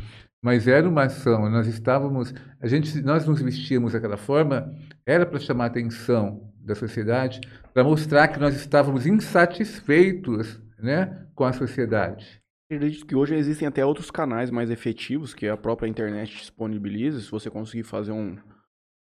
Mas 0.42 0.68
era 0.68 0.88
uma 0.88 1.04
ação. 1.04 1.50
Nós 1.50 1.68
estávamos. 1.68 2.34
A 2.60 2.68
gente, 2.68 3.02
nós 3.02 3.26
nos 3.26 3.42
vestíamos 3.42 3.94
daquela 3.94 4.18
forma. 4.18 4.74
Era 5.06 5.26
para 5.26 5.40
chamar 5.40 5.66
a 5.66 5.68
atenção 5.68 6.52
da 6.60 6.76
sociedade, 6.76 7.42
para 7.74 7.84
mostrar 7.84 8.28
que 8.28 8.40
nós 8.40 8.56
estávamos 8.56 9.08
insatisfeitos, 9.08 10.62
né, 10.78 11.26
com 11.34 11.44
a 11.44 11.54
sociedade. 11.54 12.40
Acredito 12.72 13.08
que 13.08 13.16
hoje 13.16 13.34
existem 13.36 13.68
até 13.68 13.84
outros 13.84 14.12
canais 14.12 14.52
mais 14.52 14.70
efetivos 14.70 15.34
que 15.34 15.48
a 15.48 15.58
própria 15.58 15.88
internet 15.88 16.38
disponibiliza. 16.38 17.20
Se 17.20 17.32
você 17.32 17.50
conseguir 17.50 17.84
fazer 17.84 18.12
um- 18.12 18.38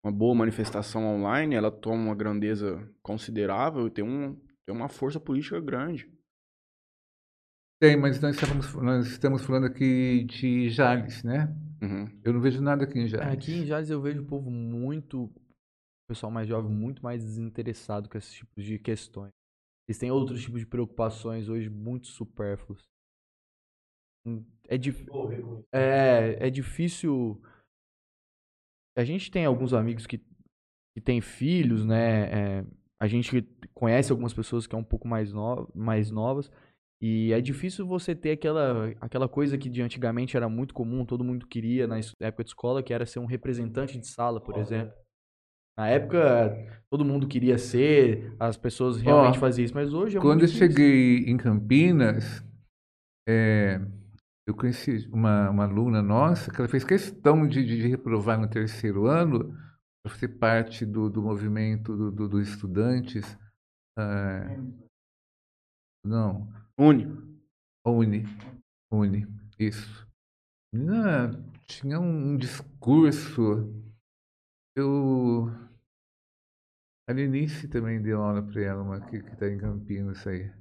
uma 0.05 0.12
boa 0.12 0.34
manifestação 0.34 1.05
online, 1.05 1.55
ela 1.55 1.70
toma 1.70 2.01
uma 2.05 2.16
grandeza 2.16 2.82
considerável 3.01 3.88
e 3.88 3.91
tem, 3.91 4.05
um, 4.05 4.34
tem 4.66 4.74
uma 4.74 4.88
força 4.88 5.20
política 5.20 5.60
grande. 5.60 6.10
Tem, 7.80 7.95
mas 7.95 8.19
nós 8.19 8.36
estamos, 8.36 8.73
nós 8.73 9.07
estamos 9.07 9.45
falando 9.45 9.67
aqui 9.67 10.23
de 10.23 10.67
Jales, 10.69 11.23
né? 11.23 11.47
Uhum. 11.80 12.09
Eu 12.23 12.34
não 12.34 12.41
vejo 12.41 12.59
nada 12.59 12.86
aqui 12.86 12.97
em 12.97 13.07
Jales. 13.07 13.28
Aqui 13.28 13.53
em 13.53 13.65
Jales 13.65 13.91
eu 13.91 14.01
vejo 14.01 14.23
o 14.23 14.25
povo 14.25 14.49
muito, 14.49 15.25
o 15.25 15.32
pessoal 16.09 16.32
mais 16.32 16.47
jovem, 16.47 16.71
muito 16.71 17.03
mais 17.03 17.23
desinteressado 17.23 18.09
com 18.09 18.17
esses 18.17 18.34
tipos 18.34 18.63
de 18.63 18.80
questões. 18.80 19.32
Eles 19.88 19.99
têm 19.99 20.09
outros 20.09 20.41
tipos 20.41 20.59
de 20.59 20.65
preocupações 20.65 21.49
hoje 21.49 21.69
muito 21.69 22.07
supérfluos. 22.07 22.84
É, 24.67 24.78
dif... 24.78 25.05
é, 25.71 26.47
é 26.47 26.49
difícil. 26.49 27.39
A 28.97 29.03
gente 29.03 29.30
tem 29.30 29.45
alguns 29.45 29.73
amigos 29.73 30.07
que, 30.07 30.17
que 30.17 31.01
têm 31.01 31.21
filhos, 31.21 31.86
né? 31.86 32.59
é, 32.59 32.65
a 32.99 33.07
gente 33.07 33.43
conhece 33.75 34.11
algumas 34.11 34.34
pessoas 34.34 34.65
que 34.65 34.73
é 34.73 34.78
um 34.78 34.84
pouco 34.84 35.07
mais, 35.07 35.32
no... 35.32 35.71
mais 35.75 36.09
novas. 36.09 36.51
E 37.01 37.31
é 37.31 37.39
difícil 37.39 37.85
você 37.85 38.15
ter 38.15 38.31
aquela, 38.31 38.91
aquela 38.99 39.29
coisa 39.29 39.57
que 39.57 39.69
de 39.69 39.81
antigamente 39.81 40.35
era 40.35 40.49
muito 40.49 40.73
comum, 40.73 41.05
todo 41.05 41.23
mundo 41.23 41.45
queria 41.47 41.85
na 41.87 41.97
época 42.19 42.43
de 42.43 42.49
escola, 42.49 42.81
que 42.81 42.93
era 42.93 43.05
ser 43.05 43.19
um 43.19 43.25
representante 43.25 43.99
de 43.99 44.07
sala, 44.07 44.41
por 44.41 44.57
exemplo. 44.57 44.93
Na 45.77 45.87
época, 45.89 46.81
todo 46.89 47.05
mundo 47.05 47.27
queria 47.27 47.57
ser, 47.57 48.35
as 48.39 48.57
pessoas 48.57 48.97
realmente 48.99 49.37
faziam 49.37 49.65
isso, 49.65 49.75
mas 49.75 49.93
hoje 49.93 50.17
é 50.17 50.19
Quando 50.19 50.41
eu 50.41 50.47
cheguei 50.47 51.19
em 51.25 51.37
Campinas, 51.37 52.43
é, 53.27 53.79
eu 54.47 54.55
conheci 54.55 55.07
uma, 55.11 55.49
uma 55.49 55.65
aluna 55.65 56.01
nossa 56.01 56.51
que 56.51 56.59
ela 56.59 56.69
fez 56.69 56.83
questão 56.83 57.47
de, 57.47 57.65
de 57.65 57.87
reprovar 57.87 58.39
no 58.39 58.49
terceiro 58.49 59.07
ano 59.07 59.53
para 60.03 60.13
fazer 60.13 60.29
parte 60.39 60.85
do, 60.85 61.09
do 61.09 61.21
movimento 61.21 61.95
do- 61.95 62.11
do- 62.11 62.29
dos 62.29 62.47
estudantes. 62.49 63.37
ah, 63.97 64.57
não, 66.03 66.47
Uni. 66.80 67.07
Uni. 67.86 68.23
Uni, 68.91 69.28
isso. 69.59 70.07
A 70.73 70.78
menina 70.78 71.45
tinha 71.65 71.99
um, 71.99 72.32
um 72.34 72.38
discurso. 72.38 73.73
Eu. 74.75 75.49
A 77.09 77.13
Lenice 77.13 77.67
também 77.67 78.01
deu 78.01 78.21
aula 78.21 78.43
para 78.43 78.61
ela, 78.61 78.84
uma 78.84 79.01
que 79.01 79.17
está 79.17 79.47
em 79.49 79.57
Campinas 79.57 80.25
aí. 80.28 80.51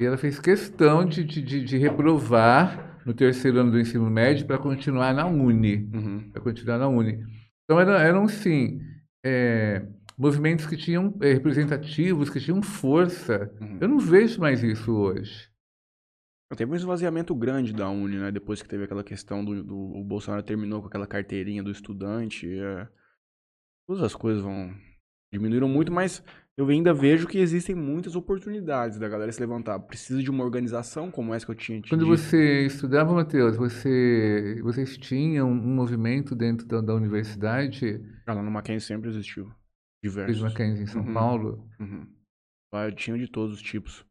E 0.00 0.04
ela 0.04 0.16
fez 0.16 0.38
questão 0.38 1.04
de, 1.04 1.24
de, 1.24 1.42
de, 1.42 1.64
de 1.64 1.78
reprovar 1.78 3.00
no 3.04 3.12
terceiro 3.12 3.60
ano 3.60 3.72
do 3.72 3.80
ensino 3.80 4.08
médio 4.08 4.46
para 4.46 4.58
continuar 4.58 5.12
na 5.12 5.26
Uni. 5.26 5.88
Uhum. 5.92 6.30
Para 6.30 6.40
continuar 6.40 6.78
na 6.78 6.88
Uni. 6.88 7.24
Então 7.64 7.80
eram, 7.80 7.94
eram 7.94 8.28
sim, 8.28 8.80
é, 9.24 9.86
movimentos 10.16 10.66
que 10.66 10.76
tinham 10.76 11.16
é, 11.20 11.32
representativos, 11.32 12.30
que 12.30 12.40
tinham 12.40 12.62
força. 12.62 13.52
Uhum. 13.60 13.78
Eu 13.80 13.88
não 13.88 13.98
vejo 13.98 14.40
mais 14.40 14.62
isso 14.62 14.92
hoje. 14.92 15.48
Teve 16.56 16.70
um 16.70 16.76
esvaziamento 16.76 17.34
grande 17.34 17.72
da 17.72 17.88
Uni, 17.88 18.16
né? 18.16 18.30
Depois 18.30 18.62
que 18.62 18.68
teve 18.68 18.84
aquela 18.84 19.02
questão 19.02 19.44
do, 19.44 19.64
do 19.64 19.76
o 19.76 20.04
Bolsonaro 20.04 20.42
terminou 20.42 20.80
com 20.80 20.86
aquela 20.86 21.06
carteirinha 21.06 21.62
do 21.62 21.70
estudante. 21.70 22.48
é. 22.48 22.86
Todas 23.88 24.02
as 24.02 24.14
coisas 24.14 24.42
vão 24.42 24.72
diminuíram 25.32 25.68
muito, 25.68 25.90
mas 25.92 26.22
eu 26.56 26.68
ainda 26.68 26.94
vejo 26.94 27.26
que 27.26 27.38
existem 27.38 27.74
muitas 27.74 28.14
oportunidades 28.14 28.98
da 28.98 29.08
galera 29.08 29.32
se 29.32 29.40
levantar. 29.40 29.80
Precisa 29.80 30.22
de 30.22 30.30
uma 30.30 30.44
organização 30.44 31.10
como 31.10 31.34
essa 31.34 31.44
que 31.44 31.50
eu 31.50 31.56
tinha 31.56 31.80
te 31.80 31.88
Quando 31.88 32.04
dito. 32.04 32.16
você 32.16 32.64
estudava, 32.66 33.12
Matheus, 33.12 33.56
você, 33.56 34.60
vocês 34.62 34.96
tinham 34.96 35.50
um 35.50 35.74
movimento 35.74 36.36
dentro 36.36 36.66
da, 36.68 36.80
da 36.80 36.94
universidade, 36.94 38.00
Ah, 38.26 38.34
lá 38.34 38.42
no 38.42 38.50
Mackenzie 38.50 38.86
sempre 38.86 39.10
existiu. 39.10 39.50
Diversos. 40.04 40.42
Mackenzie, 40.42 40.84
em 40.84 40.86
São 40.86 41.02
Uhum. 41.02 41.14
Paulo. 41.14 41.68
Uhum. 41.80 42.06
Tinha 42.96 43.16
de 43.16 43.28
todos 43.28 43.54
os 43.54 43.62
tipos. 43.62 44.04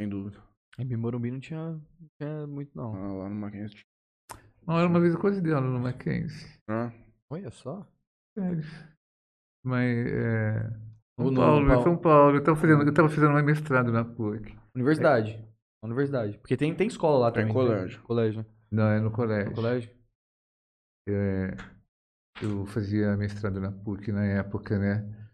Sem 0.00 0.08
dúvida. 0.08 0.42
Em 0.78 0.96
Morumbi 0.96 1.30
não 1.30 1.40
tinha, 1.40 1.72
não 1.72 2.08
tinha 2.20 2.46
muito, 2.46 2.70
não. 2.76 2.94
Ah, 2.94 3.12
lá 3.24 3.28
no 3.28 3.34
Mackenzie 3.34 3.76
tinha. 3.76 4.40
Uma 4.62 4.76
hora, 4.76 4.88
uma 4.88 5.00
vez 5.00 5.12
eu 5.14 5.20
quase 5.20 5.42
dei 5.42 5.52
aula 5.52 5.66
no 5.68 5.80
Mackenzie. 5.80 6.46
Ah, 6.68 6.92
Olha 7.30 7.50
só. 7.50 7.86
Sério. 8.38 8.62
Mas, 9.64 10.06
é... 10.06 10.70
São 11.20 11.34
Paulo, 11.34 11.72
é 11.72 11.82
São 11.82 11.96
Paulo. 11.98 12.36
Eu 12.36 12.38
estava 12.38 12.56
fazendo, 12.56 12.82
eu 12.84 12.94
tava 12.94 13.08
fazendo 13.08 13.36
um 13.36 13.42
mestrado 13.42 13.92
na 13.92 14.04
PUC. 14.04 14.56
Universidade. 14.74 15.44
Universidade. 15.84 16.38
Porque 16.38 16.56
tem, 16.56 16.74
tem 16.74 16.86
escola 16.86 17.18
lá 17.18 17.32
Tem 17.32 17.42
também. 17.42 17.54
colégio. 17.54 18.02
Colégio, 18.02 18.40
né? 18.42 18.46
Não, 18.70 18.88
é 18.88 19.00
no 19.00 19.10
colégio. 19.10 19.50
No 19.50 19.54
colégio. 19.56 19.90
É, 21.08 21.56
eu 22.42 22.66
fazia 22.66 23.16
mestrado 23.16 23.60
na 23.60 23.72
PUC 23.72 24.12
na 24.12 24.24
época, 24.24 24.78
né? 24.78 25.28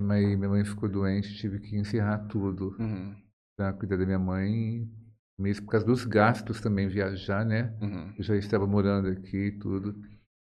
Mas 0.00 0.24
minha 0.36 0.48
mãe 0.48 0.64
ficou 0.64 0.88
doente, 0.88 1.36
tive 1.36 1.60
que 1.60 1.76
encerrar 1.76 2.26
tudo. 2.28 2.76
uhum, 2.78 3.14
para 3.56 3.72
cuidar 3.74 3.96
da 3.96 4.06
minha 4.06 4.18
mãe, 4.18 4.90
mesmo 5.38 5.66
por 5.66 5.72
causa 5.72 5.86
dos 5.86 6.04
gastos 6.04 6.60
também, 6.60 6.88
viajar, 6.88 7.44
né? 7.44 7.76
uhum. 7.80 8.14
Eu 8.16 8.24
já 8.24 8.36
estava 8.36 8.66
morando 8.66 9.08
aqui 9.08 9.36
e 9.36 9.58
tudo. 9.58 9.94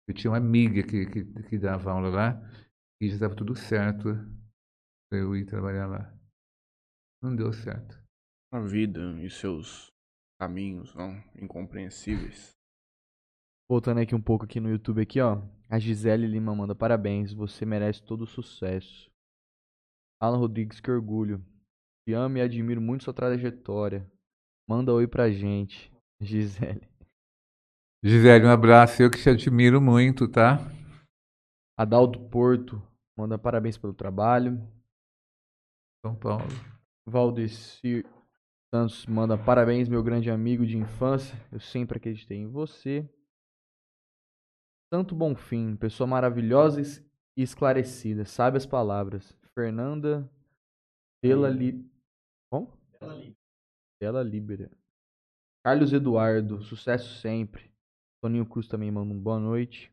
Eu 0.06 0.14
tinha 0.14 0.30
uma 0.30 0.36
amiga 0.38 0.82
que, 0.82 1.06
que, 1.06 1.24
que 1.24 1.58
dava 1.58 1.90
aula 1.90 2.08
lá 2.08 2.50
e 3.00 3.08
já 3.08 3.14
estava 3.14 3.34
tudo 3.34 3.54
certo 3.54 4.14
para 5.10 5.18
eu 5.18 5.34
ir 5.36 5.46
trabalhar 5.46 5.86
lá. 5.86 6.14
Não 7.22 7.34
deu 7.34 7.52
certo. 7.52 7.98
A 8.52 8.60
vida 8.60 9.00
e 9.22 9.28
seus 9.28 9.92
caminhos 10.40 10.90
são 10.92 11.22
incompreensíveis. 11.36 12.56
Voltando 13.68 14.00
aqui 14.00 14.14
um 14.14 14.22
pouco 14.22 14.44
aqui 14.44 14.60
no 14.60 14.70
YouTube 14.70 15.02
aqui, 15.02 15.20
ó. 15.20 15.42
A 15.70 15.78
Gisele 15.78 16.26
Lima 16.26 16.54
manda 16.54 16.74
parabéns, 16.74 17.32
você 17.32 17.66
merece 17.66 18.02
todo 18.02 18.22
o 18.22 18.26
sucesso. 18.26 19.10
Alan 20.18 20.38
Rodrigues, 20.38 20.80
que 20.80 20.90
orgulho. 20.90 21.44
Te 22.06 22.14
amo 22.14 22.38
e 22.38 22.40
admiro 22.40 22.80
muito 22.80 23.04
sua 23.04 23.12
trajetória. 23.12 24.10
Manda 24.66 24.94
oi 24.94 25.06
pra 25.06 25.30
gente. 25.30 25.92
Gisele. 26.20 26.88
Gisele, 28.02 28.46
um 28.46 28.50
abraço. 28.50 29.02
Eu 29.02 29.10
que 29.10 29.18
te 29.18 29.28
admiro 29.28 29.80
muito, 29.80 30.26
tá? 30.26 30.58
Adalto 31.76 32.18
Porto 32.28 32.82
manda 33.16 33.38
parabéns 33.38 33.76
pelo 33.76 33.92
trabalho. 33.92 34.58
São 36.04 36.16
Paulo. 36.16 36.48
Valdecir 37.06 38.06
Santos 38.74 39.06
manda 39.06 39.38
parabéns, 39.38 39.88
meu 39.88 40.02
grande 40.02 40.30
amigo 40.30 40.66
de 40.66 40.76
infância. 40.76 41.38
Eu 41.50 41.58
sempre 41.58 41.96
acreditei 41.96 42.38
em 42.38 42.46
você. 42.46 43.08
Santo 44.92 45.14
Bonfim, 45.14 45.76
pessoa 45.76 46.06
maravilhosa 46.06 46.80
e 47.36 47.42
esclarecida, 47.42 48.24
sabe 48.24 48.56
as 48.56 48.64
palavras. 48.66 49.36
Fernanda 49.54 50.28
Della 51.22 51.50
Li... 51.50 51.84
Como? 52.50 52.72
Della 54.00 54.22
Libera. 54.22 54.70
Carlos 55.64 55.92
Eduardo, 55.92 56.62
sucesso 56.62 57.20
sempre. 57.20 57.70
Toninho 58.22 58.46
Cruz 58.46 58.66
também 58.66 58.90
manda 58.90 59.12
um 59.12 59.18
boa 59.18 59.38
noite. 59.38 59.92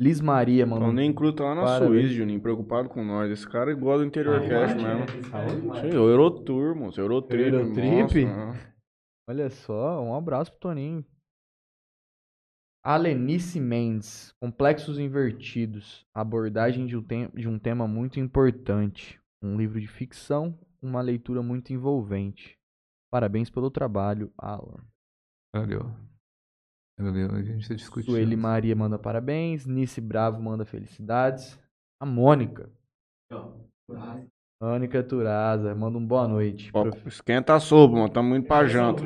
Liz 0.00 0.20
Maria 0.20 0.64
manda 0.64 0.80
Então 0.80 0.90
um... 0.90 0.94
nem 0.94 1.12
cru 1.12 1.32
tá 1.32 1.44
lá 1.44 1.54
na 1.54 1.62
Parabéns. 1.62 1.90
Suíça, 1.90 2.14
Juninho, 2.14 2.40
preocupado 2.40 2.88
com 2.88 3.04
nós. 3.04 3.30
Esse 3.30 3.48
cara 3.48 3.70
é 3.70 3.74
igual 3.74 3.98
do 3.98 4.04
interior 4.04 4.40
cast 4.40 4.76
mesmo. 4.76 5.04
Aonde? 5.32 5.80
Sim, 5.80 5.96
o 5.96 6.08
Eurotour, 6.08 6.74
moço. 6.74 7.00
Eurotrip. 7.00 7.52
Eurotrip? 7.54 8.24
nossa, 8.24 8.74
Olha 9.28 9.50
só, 9.50 10.02
um 10.02 10.14
abraço 10.14 10.50
pro 10.50 10.60
Toninho. 10.60 11.04
Alenice 12.84 13.60
Mendes, 13.60 14.32
Complexos 14.40 14.98
Invertidos, 14.98 16.04
abordagem 16.12 16.86
de 16.86 16.96
um, 16.96 17.04
de 17.34 17.48
um 17.48 17.58
tema 17.58 17.86
muito 17.86 18.18
importante. 18.18 19.20
Um 19.42 19.56
livro 19.56 19.80
de 19.80 19.86
ficção, 19.86 20.58
uma 20.80 21.00
leitura 21.00 21.42
muito 21.42 21.72
envolvente. 21.72 22.58
Parabéns 23.10 23.48
pelo 23.50 23.70
trabalho, 23.70 24.32
Alan. 24.36 24.80
Valeu. 25.54 25.94
Valeu, 26.98 27.30
a 27.32 27.42
gente 27.42 27.62
está 27.62 27.74
discutindo. 27.74 28.10
Sueli 28.12 28.36
Maria 28.36 28.74
manda 28.74 28.98
parabéns. 28.98 29.66
Nice 29.66 30.00
Bravo 30.00 30.40
manda 30.42 30.64
felicidades. 30.64 31.58
A 32.00 32.06
Mônica. 32.06 32.68
Mônica 34.60 35.02
Turaza 35.02 35.74
manda 35.74 35.98
um 35.98 36.06
boa 36.06 36.26
noite. 36.26 36.70
Ó, 36.72 36.82
Prof- 36.82 37.06
esquenta 37.06 37.54
a 37.54 37.60
sopa, 37.60 37.94
mano. 37.94 38.08
Tamo 38.08 38.34
indo 38.36 38.46
pra 38.46 38.66
janta. 38.66 39.02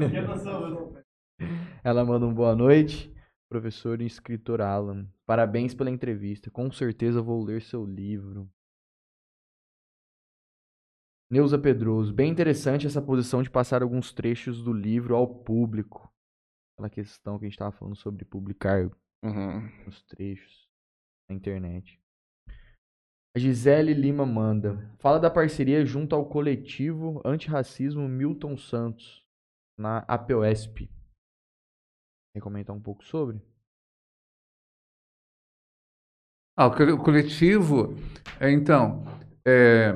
Ela 1.83 2.05
manda 2.05 2.27
um 2.27 2.35
boa 2.35 2.55
noite. 2.55 3.12
Professor 3.49 4.01
e 4.01 4.07
escritor 4.07 4.61
Alan. 4.61 5.09
Parabéns 5.24 5.74
pela 5.74 5.90
entrevista. 5.90 6.51
Com 6.51 6.70
certeza 6.70 7.22
vou 7.22 7.42
ler 7.44 7.62
seu 7.62 7.84
livro. 7.84 8.51
Neuza 11.30 11.59
Pedroso. 11.59 12.12
Bem 12.12 12.30
interessante 12.30 12.86
essa 12.86 13.03
posição 13.03 13.42
de 13.42 13.51
passar 13.51 13.82
alguns 13.82 14.12
trechos 14.12 14.62
do 14.62 14.72
livro 14.72 15.14
ao 15.14 15.26
público. 15.42 16.12
Aquela 16.74 16.90
questão 16.90 17.38
que 17.38 17.44
a 17.44 17.49
gente 17.49 17.55
estava 17.55 17.72
falando 17.72 17.97
sobre 17.97 18.24
publicar 18.24 18.90
Uhum. 19.24 19.66
os 19.88 20.03
trechos 20.05 20.68
na 21.28 21.34
internet. 21.34 22.01
A 23.34 23.38
Gisele 23.38 23.92
Lima 23.92 24.24
manda. 24.24 24.94
Fala 24.99 25.18
da 25.18 25.30
parceria 25.30 25.84
junto 25.84 26.14
ao 26.14 26.28
coletivo 26.28 27.20
antirracismo 27.24 28.09
Milton 28.09 28.57
Santos 28.57 29.24
na 29.76 29.99
APOSP. 30.01 30.88
Quer 32.37 32.43
comentar 32.43 32.76
um 32.76 32.80
pouco 32.82 33.03
sobre? 33.03 33.41
Ah, 36.57 36.66
o 36.66 36.70
co- 36.74 36.84
o 36.84 36.99
coletivo, 36.99 37.95
é, 38.41 38.51
então, 38.51 39.05
é, 39.47 39.95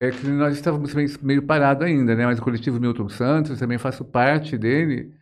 é 0.00 0.10
que 0.10 0.26
nós 0.28 0.54
estávamos 0.56 0.94
meio, 0.94 1.08
meio 1.22 1.42
parado 1.46 1.84
ainda, 1.84 2.14
né? 2.14 2.26
Mas 2.26 2.38
o 2.38 2.42
coletivo 2.42 2.80
Milton 2.80 3.08
Santos, 3.08 3.58
também 3.58 3.78
faço 3.78 4.04
parte 4.04 4.58
dele, 4.58 5.14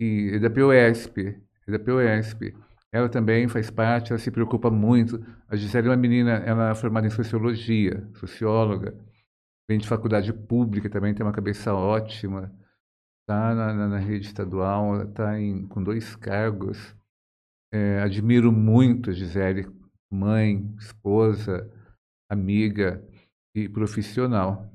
e 0.00 0.32
é 0.34 0.38
da 0.38 0.50
POSP, 0.50 1.40
é 1.68 1.70
da 1.72 1.78
POSP. 1.78 2.54
Ela 2.92 3.08
também 3.08 3.48
faz 3.48 3.70
parte, 3.70 4.12
ela 4.12 4.18
se 4.18 4.30
preocupa 4.30 4.70
muito. 4.70 5.24
A 5.48 5.56
Gisele 5.56 5.88
é 5.88 5.90
uma 5.90 5.96
menina, 5.96 6.32
ela 6.46 6.70
é 6.70 6.74
formada 6.74 7.06
em 7.06 7.10
sociologia, 7.10 8.06
socióloga, 8.14 8.94
vem 9.68 9.78
de 9.78 9.88
faculdade 9.88 10.32
pública 10.32 10.90
também, 10.90 11.14
tem 11.14 11.24
uma 11.26 11.32
cabeça 11.32 11.74
ótima, 11.74 12.52
está 13.24 13.54
na, 13.54 13.72
na, 13.72 13.88
na 13.88 13.98
rede 13.98 14.26
estadual, 14.26 15.02
está 15.02 15.32
com 15.70 15.82
dois 15.82 16.14
cargos. 16.16 16.94
É, 17.72 18.00
admiro 18.00 18.52
muito 18.52 19.10
a 19.10 19.12
Gisele, 19.12 19.66
mãe, 20.12 20.72
esposa, 20.78 21.68
amiga 22.30 23.02
e 23.56 23.68
profissional, 23.68 24.70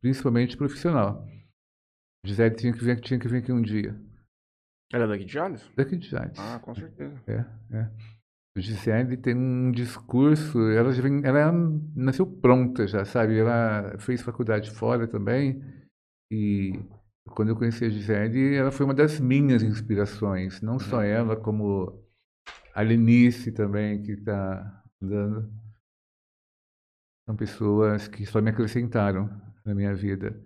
principalmente 0.00 0.56
profissional. 0.56 1.26
Gisele 2.24 2.54
tinha 2.54 2.72
que 2.72 2.82
vir, 2.84 3.00
tinha 3.00 3.18
que 3.18 3.28
vir 3.28 3.38
aqui 3.38 3.52
um 3.52 3.60
dia, 3.60 3.94
Ela 4.92 5.04
é 5.04 5.08
daqui 5.08 5.24
de 5.24 5.32
Jales? 5.32 5.68
daqui 5.76 5.96
de 5.96 6.08
Jales. 6.08 6.38
Ah, 6.38 6.58
com 6.60 6.74
certeza. 6.74 7.20
É, 7.26 7.44
é. 7.76 7.90
Gisele 8.56 9.16
tem 9.16 9.36
um 9.36 9.70
discurso, 9.70 10.58
ela, 10.70 10.90
já 10.92 11.02
vem, 11.02 11.20
ela 11.24 11.52
nasceu 11.94 12.26
pronta 12.26 12.86
já, 12.88 13.04
sabe? 13.04 13.38
Ela 13.38 13.98
fez 13.98 14.20
faculdade 14.22 14.70
fora 14.70 15.06
também 15.06 15.62
e 16.32 16.72
quando 17.34 17.50
eu 17.50 17.56
conheci 17.56 17.84
a 17.84 17.88
Gisele, 17.88 18.54
ela 18.54 18.70
foi 18.70 18.84
uma 18.84 18.94
das 18.94 19.20
minhas 19.20 19.62
inspirações, 19.62 20.60
não 20.60 20.78
só 20.78 21.02
ela, 21.02 21.36
como 21.36 22.02
a 22.74 22.82
Lenice 22.82 23.52
também, 23.52 24.02
que 24.02 24.12
está 24.12 24.82
dando. 25.00 25.50
São 27.26 27.36
pessoas 27.36 28.08
que 28.08 28.24
só 28.24 28.40
me 28.40 28.50
acrescentaram 28.50 29.30
na 29.64 29.74
minha 29.74 29.94
vida. 29.94 30.40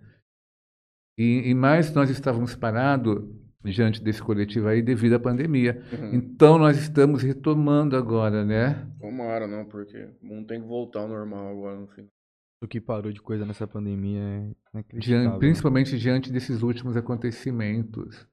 E, 1.17 1.49
e 1.49 1.53
mais 1.53 1.93
nós 1.93 2.09
estávamos 2.09 2.55
parados 2.55 3.23
diante 3.63 4.03
desse 4.03 4.21
coletivo 4.21 4.67
aí 4.67 4.81
devido 4.81 5.13
à 5.13 5.19
pandemia. 5.19 5.81
Uhum. 5.91 6.15
Então 6.15 6.57
nós 6.57 6.77
estamos 6.77 7.21
retomando 7.21 7.95
agora, 7.95 8.43
né? 8.43 8.85
Tomara, 8.99 9.47
não, 9.47 9.65
porque 9.65 10.09
o 10.21 10.25
mundo 10.25 10.47
tem 10.47 10.61
que 10.61 10.67
voltar 10.67 11.01
ao 11.01 11.07
normal 11.07 11.47
agora 11.49 11.79
no 11.79 11.87
fim. 11.87 12.07
O 12.63 12.67
que 12.67 12.79
parou 12.79 13.11
de 13.11 13.21
coisa 13.21 13.45
nessa 13.45 13.67
pandemia 13.67 14.21
é 14.21 14.55
né? 14.73 15.37
principalmente 15.37 15.99
diante 15.99 16.31
desses 16.31 16.61
últimos 16.61 16.95
acontecimentos, 16.95 18.25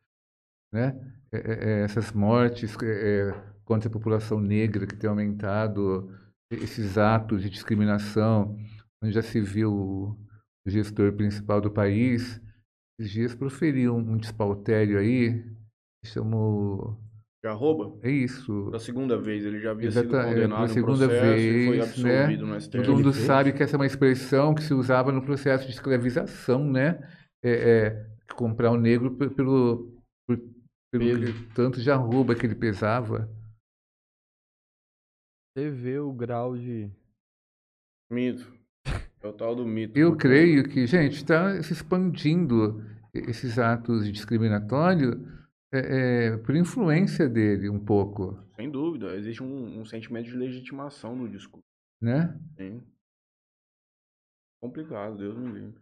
né? 0.72 0.96
É, 1.32 1.38
é, 1.38 1.52
é, 1.52 1.82
essas 1.82 2.12
mortes 2.12 2.76
é, 2.80 3.30
é, 3.30 3.32
contra 3.64 3.88
a 3.88 3.92
população 3.92 4.40
negra 4.40 4.86
que 4.86 4.94
tem 4.94 5.10
aumentado, 5.10 6.16
esses 6.48 6.96
atos 6.96 7.42
de 7.42 7.50
discriminação, 7.50 8.56
onde 9.02 9.12
já 9.12 9.22
se 9.22 9.40
viu 9.40 9.72
o 9.72 10.16
gestor 10.64 11.12
principal 11.12 11.60
do 11.60 11.70
país, 11.70 12.40
esses 13.00 13.12
dias 13.12 13.34
proferiu 13.34 13.96
um 13.96 14.16
despautério 14.16 14.96
aí, 14.96 15.44
chamou... 16.04 16.96
Já 17.42 17.52
rouba? 17.52 17.98
É 18.02 18.10
isso, 18.10 18.66
Pela 18.66 18.78
segunda 18.78 19.16
vez, 19.18 19.44
ele 19.46 19.60
já 19.60 19.70
havia 19.70 19.86
Exata- 19.88 20.06
sido 20.06 20.16
é, 20.18 20.24
condenado 20.24 20.48
pela 20.50 20.60
no 20.68 20.68
segunda 20.74 21.08
processo 21.08 21.40
e 21.40 21.66
foi 21.66 21.78
vez, 21.78 21.98
né? 21.98 22.18
absolvido 22.20 22.46
no 22.46 22.60
STF. 22.60 22.84
Todo 22.84 22.96
mundo 22.96 23.12
sabe 23.14 23.52
que 23.54 23.62
essa 23.62 23.76
é 23.76 23.78
uma 23.78 23.86
expressão 23.86 24.54
que 24.54 24.62
se 24.62 24.74
usava 24.74 25.10
no 25.10 25.22
processo 25.22 25.64
de 25.64 25.70
escravização, 25.72 26.70
né? 26.70 26.98
É, 27.42 27.50
é, 27.50 28.34
comprar 28.34 28.70
o 28.70 28.76
negro 28.76 29.16
pe- 29.16 29.30
pelo, 29.30 29.90
pelo 30.28 30.44
que- 31.18 31.54
tanto 31.54 31.80
de 31.80 31.90
arroba 31.90 32.34
que 32.34 32.44
ele 32.44 32.54
pesava. 32.54 33.26
Você 35.56 35.70
vê 35.70 35.98
o 35.98 36.12
grau 36.12 36.56
de. 36.56 36.90
Mito. 38.12 38.52
É 39.22 39.26
o 39.28 39.32
tal 39.32 39.54
do 39.54 39.66
mito. 39.66 39.98
Eu 39.98 40.16
creio 40.16 40.68
que, 40.68 40.86
gente, 40.86 41.16
está 41.16 41.62
se 41.62 41.72
expandindo 41.72 42.82
esses 43.14 43.58
atos 43.58 44.10
discriminatórios 44.12 45.16
é, 45.72 45.78
é, 46.32 46.36
por 46.38 46.56
influência 46.56 47.28
dele 47.28 47.68
um 47.68 47.82
pouco, 47.82 48.36
Sem 48.56 48.70
dúvida. 48.70 49.14
Existe 49.16 49.42
um, 49.42 49.80
um 49.80 49.84
sentimento 49.84 50.26
de 50.26 50.36
legitimação 50.36 51.14
no 51.14 51.28
discurso. 51.28 51.64
né? 52.00 52.38
Sim. 52.56 52.82
Complicado, 54.62 55.16
Deus 55.16 55.36
me 55.38 55.52
livre. 55.52 55.80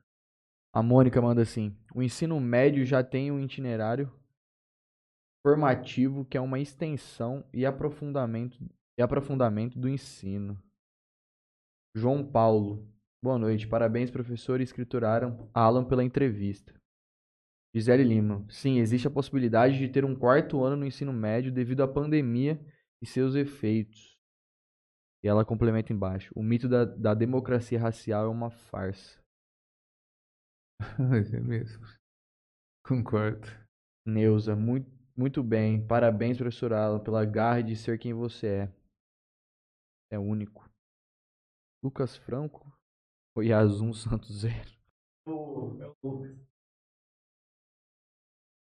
A 0.73 0.83
Mônica 0.83 1.21
manda 1.21 1.43
assim: 1.43 1.77
o 1.95 2.03
ensino 2.03 2.39
médio 2.39 2.85
já 2.85 3.03
tem 3.03 3.33
um 3.33 3.41
itinerário 3.41 4.13
formativo 5.45 6.25
que 6.25 6.37
é 6.37 6.41
uma 6.41 6.61
extensão 6.61 7.45
e 7.53 7.65
aprofundamento, 7.65 8.59
e 8.99 9.03
aprofundamento 9.03 9.79
do 9.79 9.89
ensino. 9.89 10.63
João 11.97 12.25
Paulo, 12.25 12.87
boa 13.23 13.39
noite. 13.39 13.67
Parabéns, 13.67 14.11
professor 14.11 14.61
e 14.61 14.65
escritor 14.65 15.05
Alan, 15.05 15.49
Alan 15.55 15.85
pela 15.85 16.05
entrevista. 16.05 16.79
Gisele 17.79 18.03
Lima, 18.03 18.45
sim, 18.51 18.79
existe 18.79 19.07
a 19.07 19.11
possibilidade 19.11 19.79
de 19.79 19.89
ter 19.89 20.05
um 20.05 20.15
quarto 20.15 20.65
ano 20.65 20.77
no 20.77 20.87
ensino 20.87 21.13
médio 21.13 21.53
devido 21.53 21.83
à 21.83 21.89
pandemia 21.89 22.61
e 23.01 23.07
seus 23.07 23.37
efeitos. 23.37 24.19
E 25.23 25.29
ela 25.29 25.45
complementa 25.45 25.93
embaixo: 25.93 26.33
o 26.35 26.43
mito 26.43 26.69
da, 26.69 26.85
da 26.85 27.15
democracia 27.15 27.79
racial 27.79 28.25
é 28.25 28.29
uma 28.29 28.51
farsa. 28.51 29.19
É 31.35 31.41
mesmo. 31.41 31.85
Concordo. 32.85 33.47
Neuza, 34.07 34.57
muito, 34.57 34.91
muito 35.17 35.43
bem. 35.43 35.85
Parabéns, 35.87 36.37
professor 36.37 36.73
Alan, 36.73 37.01
pela 37.01 37.25
garra 37.25 37.63
de 37.63 37.77
ser 37.77 37.99
quem 37.99 38.15
você 38.15 38.47
é. 38.47 38.75
É 40.11 40.19
único. 40.19 40.69
Lucas 41.83 42.17
Franco 42.17 42.73
ou 43.37 43.43
Yazun 43.43 43.93
Santos 43.93 44.41
Zero? 44.41 44.73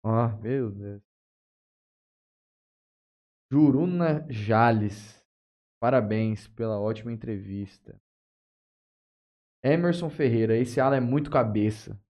Ó, 0.09 0.29
meu 0.41 0.71
Deus. 0.71 1.03
Juruna 3.53 4.27
Jales. 4.31 5.23
Parabéns 5.79 6.49
pela 6.49 6.81
ótima 6.81 7.13
entrevista. 7.13 7.95
Emerson 9.63 10.09
Ferreira, 10.09 10.57
esse 10.57 10.81
Alan 10.81 10.97
é 10.97 11.01
muito 11.01 11.31
cabeça. 11.31 12.01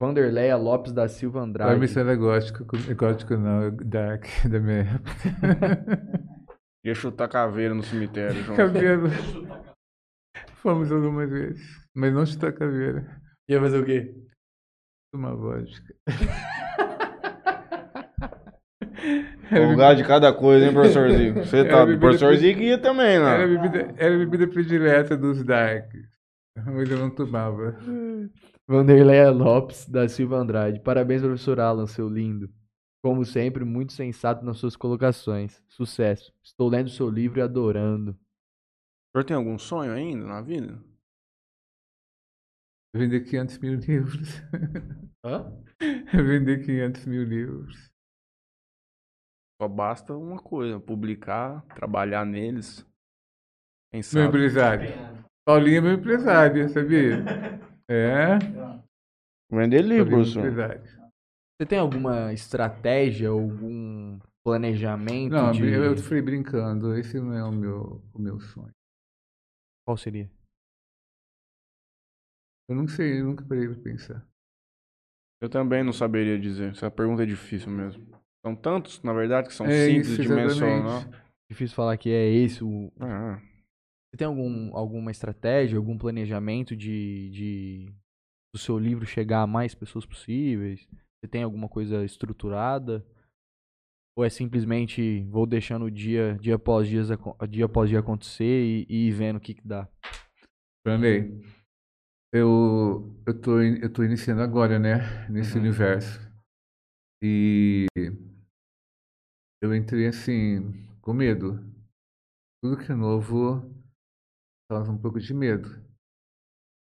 Vanderleia 0.00 0.56
Lopes 0.56 0.92
da 0.92 1.06
Silva 1.08 1.40
Andrade. 1.40 1.70
Vai 1.70 1.78
me 1.78 1.86
ser 1.86 2.16
gótico, 2.16 2.64
gótico 2.96 3.36
não, 3.36 3.62
é 3.62 3.70
dark 3.70 4.24
da 4.50 4.58
minha 4.58 4.82
época. 4.82 6.48
Ia 6.84 6.94
chutar 6.94 7.28
caveira 7.28 7.72
no 7.72 7.84
cemitério, 7.84 8.42
João. 8.42 8.56
Cabelo. 8.56 9.08
Fomos 10.56 10.90
algumas 10.90 11.30
vezes, 11.30 11.88
mas 11.94 12.12
não 12.12 12.26
chutar 12.26 12.52
caveira. 12.52 13.22
Ia 13.48 13.60
fazer 13.60 13.80
o 13.80 13.84
quê? 13.84 14.28
Uma 15.12 15.34
vodka. 15.34 15.94
Um 19.50 19.70
lugar 19.70 19.96
de 19.96 20.04
cada 20.04 20.30
coisa, 20.32 20.66
hein, 20.66 20.72
professor 20.72 21.10
Zico? 21.10 21.40
Você 21.46 21.58
Era 21.60 21.68
tá. 21.70 21.82
O 21.82 21.86
bebida 21.86 22.00
professor 22.00 22.28
pre- 22.28 22.36
Zico 22.38 22.60
ia 22.60 22.76
também, 22.78 23.16
Era 23.16 23.44
a 23.44 23.46
né? 23.46 23.56
bebida, 23.56 23.94
era 23.96 24.14
a 24.14 24.18
bebida 24.18 24.46
predileta 24.46 25.16
dos 25.16 25.42
darks, 25.42 26.06
mas 26.66 26.90
eu 26.90 26.98
não 26.98 27.08
tomava. 27.10 27.74
Vanderleia 28.66 29.30
Lopes 29.30 29.88
da 29.88 30.06
Silva 30.08 30.36
Andrade. 30.36 30.80
Parabéns, 30.80 31.22
professor 31.22 31.58
Alan, 31.60 31.86
seu 31.86 32.08
lindo. 32.08 32.50
Como 33.02 33.24
sempre, 33.24 33.64
muito 33.64 33.92
sensato 33.94 34.44
nas 34.44 34.58
suas 34.58 34.76
colocações. 34.76 35.62
Sucesso. 35.68 36.30
Estou 36.42 36.68
lendo 36.68 36.90
seu 36.90 37.08
livro 37.08 37.38
e 37.38 37.42
adorando. 37.42 38.10
O 38.10 38.16
senhor 39.18 39.24
tem 39.24 39.36
algum 39.36 39.58
sonho 39.58 39.92
ainda 39.92 40.26
na 40.26 40.42
vida? 40.42 40.78
Vender 42.94 43.24
500 43.24 43.58
mil 43.58 43.74
livros. 43.74 44.28
Hã? 45.24 45.52
Vender 46.12 46.64
500 46.64 47.06
mil 47.06 47.24
livros. 47.24 47.88
Só 49.60 49.68
basta 49.68 50.16
uma 50.16 50.40
coisa, 50.40 50.78
publicar, 50.78 51.62
trabalhar 51.74 52.24
neles. 52.24 52.86
Quem 53.92 54.00
Meu 54.00 54.02
sabe? 54.02 54.28
empresário. 54.28 54.88
Paulinho 55.46 55.78
é 55.78 55.80
meu 55.80 55.92
empresário, 55.94 56.68
sabia? 56.68 57.16
É. 57.90 58.36
Vender 59.50 59.82
é 59.82 60.04
meu 60.04 60.20
empresário. 60.20 60.82
Você 61.56 61.66
tem 61.66 61.78
alguma 61.78 62.34
estratégia, 62.34 63.30
algum 63.30 64.18
planejamento 64.44 65.32
Não, 65.32 65.52
de... 65.52 65.66
eu 65.66 65.84
eu 65.84 65.96
falei 65.96 66.20
brincando, 66.20 66.94
esse 66.94 67.18
não 67.18 67.32
é 67.32 67.42
o 67.42 67.50
meu, 67.50 68.02
o 68.12 68.18
meu 68.18 68.38
sonho. 68.38 68.74
Qual 69.86 69.96
seria? 69.96 70.30
Eu 72.68 72.76
não 72.76 72.86
sei, 72.86 73.20
eu 73.20 73.24
nunca 73.24 73.44
parei 73.44 73.66
pra 73.66 73.82
pensar. 73.82 74.26
Eu 75.40 75.48
também 75.48 75.82
não 75.82 75.92
saberia 75.92 76.38
dizer. 76.38 76.72
Essa 76.72 76.90
pergunta 76.90 77.22
é 77.22 77.26
difícil 77.26 77.70
mesmo. 77.70 78.06
São 78.44 78.54
tantos, 78.54 79.02
na 79.02 79.12
verdade, 79.12 79.48
que 79.48 79.54
são 79.54 79.66
É 79.66 79.86
simples 79.86 80.08
isso, 80.08 80.22
de 80.22 80.28
mencionar. 80.28 81.08
Difícil 81.50 81.74
falar 81.74 81.96
que 81.96 82.10
é 82.10 82.28
esse 82.28 82.62
o... 82.62 82.92
Ah, 83.00 83.40
Você 84.10 84.18
tem 84.18 84.26
algum, 84.26 84.76
alguma 84.76 85.10
estratégia, 85.10 85.78
algum 85.78 85.96
planejamento 85.96 86.76
de, 86.76 87.30
de 87.30 87.94
do 88.52 88.58
seu 88.58 88.78
livro 88.78 89.06
chegar 89.06 89.42
a 89.42 89.46
mais 89.46 89.74
pessoas 89.74 90.04
possíveis? 90.04 90.86
Você 91.20 91.28
tem 91.28 91.42
alguma 91.42 91.68
coisa 91.68 92.04
estruturada? 92.04 93.06
Ou 94.16 94.24
é 94.24 94.30
simplesmente 94.30 95.24
vou 95.30 95.46
deixando 95.46 95.90
dia, 95.90 96.36
dia 96.40 96.56
após 96.56 96.88
dia, 96.88 97.02
dia 97.48 97.64
após 97.66 97.88
dia 97.88 98.00
acontecer 98.00 98.64
e, 98.64 98.86
e 98.88 99.08
ir 99.08 99.12
vendo 99.12 99.36
o 99.36 99.40
que, 99.40 99.54
que 99.54 99.66
dá? 99.66 99.88
Franley, 100.84 101.40
eu, 102.32 103.14
eu, 103.26 103.40
tô, 103.40 103.60
eu 103.60 103.92
tô 103.92 104.02
iniciando 104.02 104.42
agora, 104.42 104.78
né? 104.78 105.28
Nesse 105.28 105.54
Uhum. 105.54 105.60
universo. 105.60 106.20
E 107.22 107.86
eu 109.62 109.74
entrei 109.74 110.06
assim, 110.06 110.72
com 111.00 111.12
medo. 111.12 111.58
Tudo 112.62 112.76
que 112.76 112.90
é 112.92 112.94
novo 112.94 113.62
causa 114.70 114.90
um 114.92 114.98
pouco 114.98 115.20
de 115.20 115.32
medo. 115.34 115.68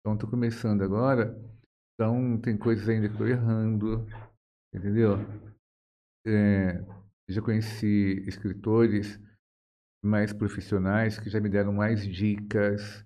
Então, 0.01 0.17
tô 0.17 0.29
começando 0.29 0.83
agora. 0.83 1.37
Então, 1.95 2.39
tem 2.41 2.57
coisas 2.57 2.89
ainda 2.89 3.09
que 3.09 3.17
tô 3.17 3.27
errando. 3.27 4.07
Entendeu? 4.75 5.17
É, 6.27 6.85
já 7.29 7.41
conheci 7.41 8.25
escritores 8.27 9.21
mais 10.05 10.33
profissionais 10.33 11.19
que 11.19 11.31
já 11.31 11.41
me 11.41 11.49
deram 11.49 11.73
mais 11.73 12.07
dicas. 12.07 13.06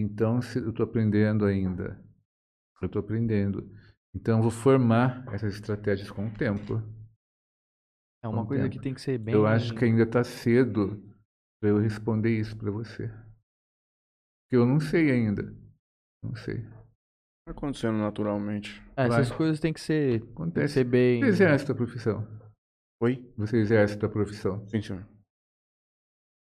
Então, 0.00 0.40
se- 0.40 0.58
eu 0.58 0.70
estou 0.70 0.84
aprendendo 0.84 1.44
ainda. 1.44 2.02
Eu 2.80 2.86
estou 2.86 3.00
aprendendo. 3.00 3.70
Então, 4.14 4.38
eu 4.38 4.42
vou 4.42 4.50
formar 4.50 5.24
essas 5.34 5.54
estratégias 5.54 6.10
com 6.10 6.26
o 6.26 6.34
tempo. 6.34 6.82
É 8.22 8.28
uma 8.28 8.42
Com 8.42 8.48
coisa 8.48 8.62
tempo. 8.64 8.76
que 8.76 8.82
tem 8.82 8.94
que 8.94 9.00
ser 9.00 9.18
bem. 9.18 9.34
Eu 9.34 9.46
acho 9.46 9.74
que 9.74 9.84
ainda 9.84 10.02
está 10.04 10.24
cedo 10.24 11.02
para 11.60 11.68
eu 11.70 11.78
responder 11.78 12.30
isso 12.38 12.56
para 12.56 12.70
você. 12.70 13.08
Porque 14.42 14.56
eu 14.56 14.64
não 14.66 14.80
sei 14.80 15.10
ainda. 15.10 15.54
Não 16.22 16.34
sei. 16.34 16.62
Tá 17.46 17.52
acontecendo 17.52 17.98
naturalmente. 17.98 18.80
É, 18.96 19.06
essas 19.06 19.28
Vai. 19.28 19.36
coisas 19.38 19.60
tem 19.60 19.72
que 19.72 19.80
ser, 19.80 20.20
tem 20.20 20.26
que 20.26 20.32
Acontece. 20.32 20.74
ser 20.74 20.84
bem. 20.84 21.20
Você 21.20 21.28
exerce 21.28 21.70
a 21.70 21.74
profissão. 21.74 22.26
Oi? 23.02 23.32
Você 23.36 23.56
exerce 23.58 24.02
a 24.04 24.08
profissão. 24.08 24.66
Sim, 24.68 24.80
senhor. 24.82 25.06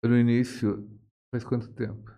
No 0.04 0.16
início, 0.16 0.88
faz 1.32 1.44
quanto 1.44 1.72
tempo? 1.72 2.17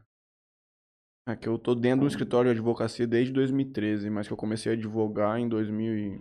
É 1.27 1.37
que 1.37 1.49
eu 1.49 1.59
tô 1.59 1.75
dentro 1.75 2.01
do 2.03 2.07
escritório 2.09 2.53
de 2.53 2.59
advocacia 2.59 3.07
desde 3.07 3.33
2013, 3.33 4.11
mas 4.11 4.27
que 4.27 4.33
eu 4.33 4.37
comecei 4.37 4.73
a 4.73 4.75
advogar 4.75 5.39
em 5.39 5.49
2000 5.49 5.97
e- 5.97 6.21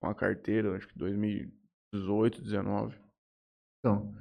com 0.00 0.08
a 0.08 0.14
carteira, 0.14 0.76
acho 0.76 0.86
que 0.88 0.98
2018, 0.98 2.40
19. 2.42 2.96
Então, 3.78 4.14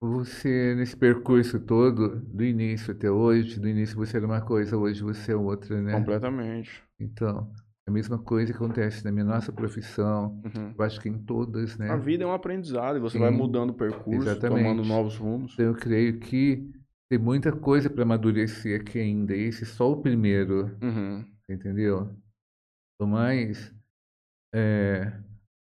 você, 0.00 0.74
nesse 0.74 0.96
percurso 0.96 1.60
todo, 1.60 2.20
do 2.20 2.44
início 2.44 2.92
até 2.92 3.10
hoje, 3.10 3.60
do 3.60 3.68
início 3.68 3.96
você 3.96 4.16
era 4.16 4.26
uma 4.26 4.40
coisa, 4.40 4.76
hoje 4.76 5.02
você 5.02 5.32
é 5.32 5.36
outra, 5.36 5.80
né? 5.82 5.94
Completamente. 5.98 6.82
Então, 6.98 7.52
a 7.86 7.90
mesma 7.90 8.18
coisa 8.18 8.52
que 8.52 8.56
acontece 8.56 9.04
na 9.04 9.12
minha 9.12 9.24
nossa 9.24 9.52
profissão, 9.52 10.40
Uhum. 10.44 10.74
eu 10.76 10.84
acho 10.84 11.00
que 11.00 11.08
em 11.08 11.18
todas, 11.18 11.76
né? 11.78 11.90
A 11.92 11.96
vida 11.96 12.24
é 12.24 12.26
um 12.26 12.32
aprendizado 12.32 12.96
e 12.96 13.00
você 13.00 13.14
Sim, 13.16 13.20
vai 13.20 13.30
mudando 13.30 13.70
o 13.70 13.74
percurso, 13.74 14.16
exatamente. 14.28 14.68
tomando 14.68 14.84
novos 14.84 15.16
rumos. 15.16 15.52
Então, 15.54 15.66
eu 15.66 15.74
creio 15.74 16.18
que 16.20 16.70
tem 17.10 17.18
muita 17.18 17.50
coisa 17.50 17.90
para 17.90 18.04
amadurecer 18.04 18.80
aqui 18.80 18.98
ainda. 19.00 19.34
Esse 19.34 19.64
é 19.64 19.66
só 19.66 19.90
o 19.90 20.00
primeiro, 20.00 20.76
Uhum. 20.80 21.24
entendeu? 21.50 22.14
O 23.00 23.06
mais, 23.06 23.74
é, 24.54 25.12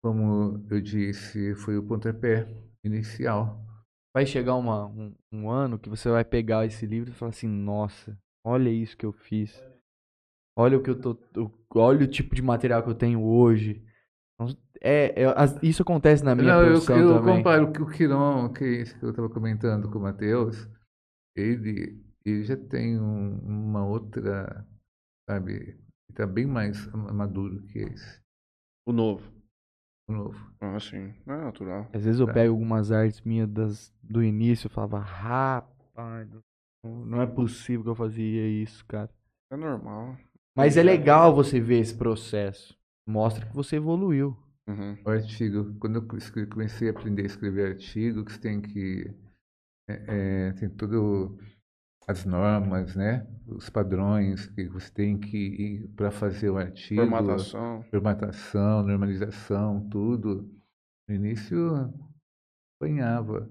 como 0.04 0.66
eu 0.70 0.82
disse, 0.82 1.54
foi 1.56 1.78
o 1.78 1.84
pontapé 1.84 2.48
inicial. 2.84 3.64
Vai 4.16 4.26
chegar 4.26 4.56
uma, 4.56 4.88
um, 4.88 5.14
um 5.32 5.50
ano 5.50 5.78
que 5.78 5.90
você 5.90 6.10
vai 6.10 6.26
pegar 6.26 6.66
esse 6.66 6.86
livro 6.88 7.12
e 7.12 7.14
falar 7.14 7.30
assim, 7.30 7.48
nossa, 7.48 8.18
olha 8.44 8.70
isso 8.70 8.98
que 8.98 9.06
eu 9.06 9.12
fiz. 9.14 9.64
Olha 10.58 10.78
o 10.78 10.82
que 10.82 10.90
eu 10.90 11.00
tô. 11.00 11.16
Olha 11.76 12.04
o 12.04 12.10
tipo 12.10 12.34
de 12.34 12.42
material 12.42 12.82
que 12.82 12.90
eu 12.90 12.96
tenho 12.96 13.22
hoje. 13.24 13.86
Então, 14.34 14.58
É, 14.82 15.24
é, 15.24 15.28
isso 15.62 15.84
acontece 15.84 16.24
na 16.24 16.34
minha 16.34 16.54
Não, 16.54 16.62
eu, 16.64 16.74
eu 16.74 16.82
também. 16.82 17.38
comparo 17.38 17.72
que 17.72 17.82
o 17.82 17.86
Quiron, 17.88 18.52
que 18.52 18.64
é 18.64 18.68
esse 18.82 18.98
que 18.98 19.04
eu 19.06 19.12
estava 19.12 19.30
comentando 19.30 19.88
com 19.92 20.00
o 20.00 20.02
Matheus, 20.02 20.68
ele, 21.38 22.04
ele 22.26 22.44
já 22.44 22.58
tem 22.58 23.00
um- 23.00 23.38
uma 23.40 23.86
outra, 23.86 24.66
sabe, 25.30 25.54
ele 25.54 25.80
está 26.10 26.26
bem 26.28 26.46
mais 26.46 26.86
maduro 26.94 27.62
que 27.64 27.80
esse, 27.80 28.22
O 28.88 28.92
novo. 28.92 29.32
o 30.10 30.14
novo. 30.14 30.54
Ah, 30.62 30.80
sim. 30.80 31.14
É 31.28 31.36
natural. 31.38 31.90
Às 31.94 32.04
vezes 32.04 32.20
eu 32.20 32.26
Tá. 32.28 32.34
pego 32.34 32.54
algumas 32.54 32.92
artes 32.92 33.22
minhas 33.22 33.50
das, 33.50 33.94
do 34.02 34.24
início 34.24 34.68
e 34.68 34.70
falava, 34.70 35.00
rapaz, 35.00 36.30
não- 36.84 37.22
é 37.22 37.28
possível 37.28 37.84
que 37.84 37.90
eu 37.90 37.96
fazia 37.96 38.48
isso, 38.48 38.86
cara. 38.86 39.10
É 39.52 39.58
normal. 39.58 40.18
Mas 40.56 40.76
é 40.78 40.84
legal 40.84 41.36
você 41.36 41.60
ver 41.60 41.80
esse 41.80 41.96
processo. 41.96 42.76
Mostra 43.08 43.46
que 43.46 43.54
você 43.56 43.76
evoluiu. 43.78 44.36
Uhum. 44.68 44.98
O 45.06 45.10
artigo, 45.10 45.74
quando 45.80 45.96
eu 45.98 46.48
comecei 46.50 46.90
a 46.90 46.92
aprender 46.92 47.22
a 47.22 47.26
escrever 47.26 47.68
artigo, 47.74 48.26
que 48.26 48.34
você 48.34 48.40
tem 48.40 48.60
que, 48.62 49.14
é, 49.88 50.04
é, 50.08 50.54
tem 50.54 50.70
tudo 50.70 51.38
as 52.08 52.26
normas, 52.26 52.96
né, 52.96 53.28
os 53.46 53.70
padrões 53.70 54.48
que 54.48 54.68
você 54.70 54.92
tem 54.92 55.20
que 55.20 55.38
ir 55.38 55.88
para 55.90 56.10
fazer 56.10 56.50
o 56.50 56.58
artigo. 56.58 57.02
Formatação. 57.02 57.84
formatação, 57.84 58.84
normalização, 58.84 59.90
tudo. 59.90 60.50
No 61.08 61.16
início 61.16 61.94
apanhava. 62.76 63.50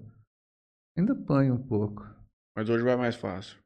Ainda 0.97 1.13
apanho 1.13 1.55
um 1.55 1.61
pouco. 1.61 2.03
Mas 2.55 2.69
hoje 2.69 2.83
vai 2.83 2.95
mais 2.95 3.15
fácil. 3.15 3.59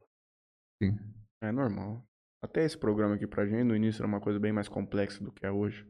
Sim. 0.81 0.97
É 1.41 1.51
normal. 1.51 2.05
Até 2.43 2.65
esse 2.65 2.77
programa 2.77 3.15
aqui 3.15 3.27
pra 3.27 3.45
gente, 3.45 3.63
no 3.63 3.75
início 3.75 4.01
era 4.01 4.07
uma 4.07 4.19
coisa 4.19 4.39
bem 4.39 4.51
mais 4.51 4.67
complexa 4.67 5.23
do 5.23 5.31
que 5.31 5.45
é 5.45 5.51
hoje. 5.51 5.87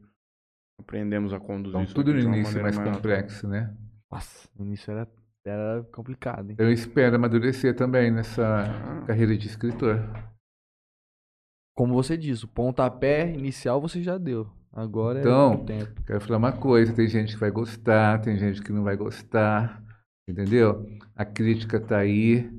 Aprendemos 0.78 1.32
a 1.32 1.40
conduzir 1.40 1.70
Então 1.70 1.82
isso 1.82 1.94
tudo 1.94 2.12
no 2.12 2.20
início 2.20 2.58
é 2.58 2.62
maneira 2.62 2.80
mais 2.80 2.96
complexo, 2.96 3.48
né? 3.48 3.76
Nossa, 4.10 4.48
no 4.54 4.66
início 4.66 4.90
era, 4.90 5.08
era 5.44 5.82
complicado, 5.92 6.50
hein? 6.50 6.56
Eu 6.58 6.70
espero 6.72 7.16
amadurecer 7.16 7.74
também 7.74 8.10
nessa 8.10 8.64
carreira 9.06 9.36
de 9.36 9.46
escritor. 9.46 9.98
Como 11.76 11.94
você 11.94 12.16
disse, 12.16 12.44
o 12.44 12.48
pontapé 12.48 13.32
inicial 13.32 13.80
você 13.80 14.02
já 14.02 14.18
deu. 14.18 14.50
Agora 14.72 15.20
Então, 15.20 15.52
é 15.52 15.56
o 15.56 15.64
tempo. 15.64 16.02
Quero 16.04 16.20
falar 16.20 16.38
uma 16.38 16.52
coisa, 16.52 16.94
tem 16.94 17.06
gente 17.08 17.34
que 17.34 17.40
vai 17.40 17.50
gostar, 17.50 18.20
tem 18.20 18.38
gente 18.38 18.62
que 18.62 18.72
não 18.72 18.82
vai 18.82 18.96
gostar, 18.96 19.82
entendeu? 20.28 20.86
A 21.14 21.24
crítica 21.24 21.78
tá 21.80 21.98
aí, 21.98 22.50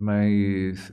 mas 0.00 0.92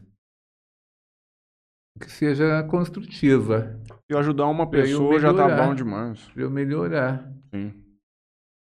que 1.99 2.09
seja 2.11 2.63
construtiva, 2.63 3.79
Se 3.87 3.93
eu 4.09 4.17
ajudar 4.19 4.47
uma 4.47 4.69
Pra 4.69 4.79
eu 4.79 4.83
pessoa, 4.85 5.19
já 5.19 5.33
tá 5.33 5.47
bom 5.65 5.73
demais. 5.75 6.19
para 6.29 6.41
eu 6.43 6.49
melhorar. 6.51 7.31
Sim. 7.53 7.82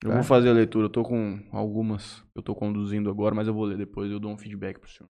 Eu 0.04 0.10
Tá. 0.10 0.16
vou 0.16 0.24
fazer 0.24 0.50
a 0.50 0.54
leitura. 0.54 0.86
Eu 0.86 0.90
tô 0.90 1.04
com 1.04 1.40
algumas 1.52 2.22
que 2.22 2.38
eu 2.38 2.44
tô 2.44 2.56
conduzindo 2.56 3.10
agora, 3.10 3.36
mas 3.36 3.48
eu 3.48 3.54
vou 3.54 3.66
ler 3.66 3.78
depois. 3.78 4.12
Eu 4.12 4.20
dou 4.20 4.32
um 4.32 4.38
feedback 4.38 4.80
pro 4.80 4.90
senhor. 4.90 5.10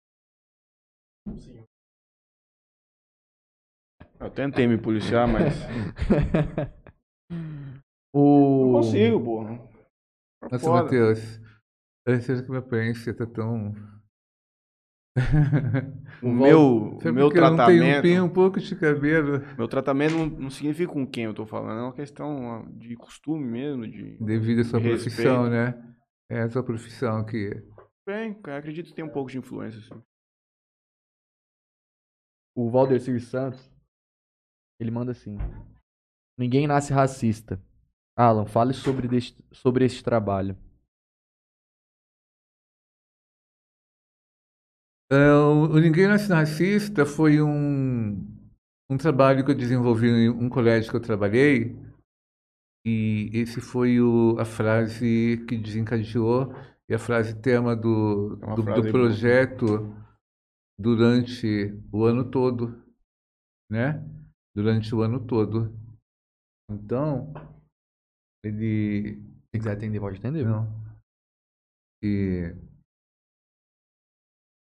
Eu 4.20 4.30
tentei 4.32 4.68
me 4.68 4.78
policiar, 4.78 5.28
mas. 5.28 5.54
o... 8.14 8.66
Não 8.66 8.72
consigo, 8.74 9.24
porra. 9.24 9.58
Tá 10.50 10.58
Nossa. 10.58 10.72
Matheus, 10.72 11.40
eu 12.06 12.14
que 12.44 12.50
minha 12.50 12.60
aparência 12.60 13.14
tá 13.14 13.26
tão. 13.26 13.74
O 16.22 16.30
meu, 16.32 16.96
o 16.96 17.02
Sabe 17.02 17.14
meu 17.14 17.28
porque 17.28 17.38
eu 17.38 17.44
não 17.44 17.56
tenho 17.66 17.84
um 17.84 18.02
tratamento. 18.02 18.34
pouco 18.34 18.60
de 18.60 18.76
cabelo 18.76 19.40
Meu 19.58 19.68
tratamento 19.70 20.16
não, 20.18 20.26
não 20.26 20.50
significa 20.50 20.92
com 20.92 21.08
quem 21.08 21.24
eu 21.26 21.34
tô 21.34 21.46
falando, 21.46 21.80
é 21.80 21.84
uma 21.84 21.94
questão 21.94 22.66
de 22.78 22.96
costume 22.98 23.46
mesmo, 23.46 23.88
de. 23.88 24.18
devido 24.20 24.60
à 24.60 24.64
sua 24.66 24.80
Respeito. 24.80 25.04
profissão, 25.04 25.50
né? 25.50 25.82
É 26.30 26.42
a 26.42 26.50
sua 26.50 26.62
profissão 26.64 27.26
que. 27.26 27.64
Bem, 28.06 28.38
eu 28.46 28.54
acredito 28.56 28.88
que 28.88 28.94
tem 28.96 29.06
um 29.06 29.10
pouco 29.10 29.32
de 29.32 29.38
influência, 29.38 29.80
assim. 29.80 30.04
O 32.56 32.70
Valdecir 32.70 33.22
Santos, 33.22 33.72
ele 34.80 34.92
manda 34.92 35.12
assim. 35.12 35.38
Ninguém 36.38 36.68
nasce 36.68 36.92
racista. 36.92 37.62
Alan, 38.18 38.46
fale 38.46 38.74
sobre, 38.74 39.08
deste, 39.08 39.42
sobre 39.54 39.86
este 39.86 40.04
trabalho. 40.04 40.58
É, 45.12 45.32
o 45.34 45.80
Ninguém 45.80 46.08
Nasce 46.08 46.32
Racista 46.32 47.06
foi 47.06 47.42
um, 47.42 48.14
um 48.90 48.98
trabalho 48.98 49.44
que 49.44 49.52
eu 49.52 49.56
desenvolvi 49.56 50.08
em 50.08 50.30
um 50.30 50.50
colégio 50.50 50.92
que 50.92 50.98
eu 50.98 51.02
trabalhei. 51.02 51.76
E 52.86 53.30
esse 53.34 53.60
foi 53.60 54.00
o, 54.00 54.38
a 54.40 54.46
frase 54.46 55.44
que 55.48 55.58
desencadeou 55.58 56.54
e 56.90 56.94
a 56.94 57.00
frase 57.00 57.40
tema 57.42 57.76
do, 57.76 58.36
É 58.42 58.56
do, 58.56 58.64
frase 58.64 58.82
do 58.82 58.82
boa. 58.92 58.92
projeto 58.92 59.66
durante 60.80 61.74
o 61.92 62.06
ano 62.06 62.30
todo, 62.30 62.84
né? 63.70 64.04
Durante 64.56 64.94
o 64.96 65.02
ano 65.02 65.26
todo. 65.26 65.74
Então, 66.72 67.34
ele 68.44 69.22
Se 69.52 69.60
quiser 69.60 69.74
atender, 69.74 70.00
pode 70.00 70.18
atender. 70.18 70.46
não. 70.46 70.68
E, 72.04 72.54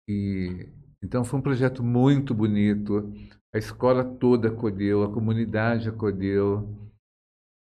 e 0.09 0.69
então 1.03 1.25
foi 1.25 1.39
um 1.39 1.43
projeto 1.43 1.85
muito 1.85 2.35
bonito. 2.35 3.13
A 3.55 3.59
escola 3.59 4.05
toda 4.05 4.49
acolheu, 4.49 5.05
a 5.05 5.13
comunidade 5.13 5.89
acolheu. 5.89 6.69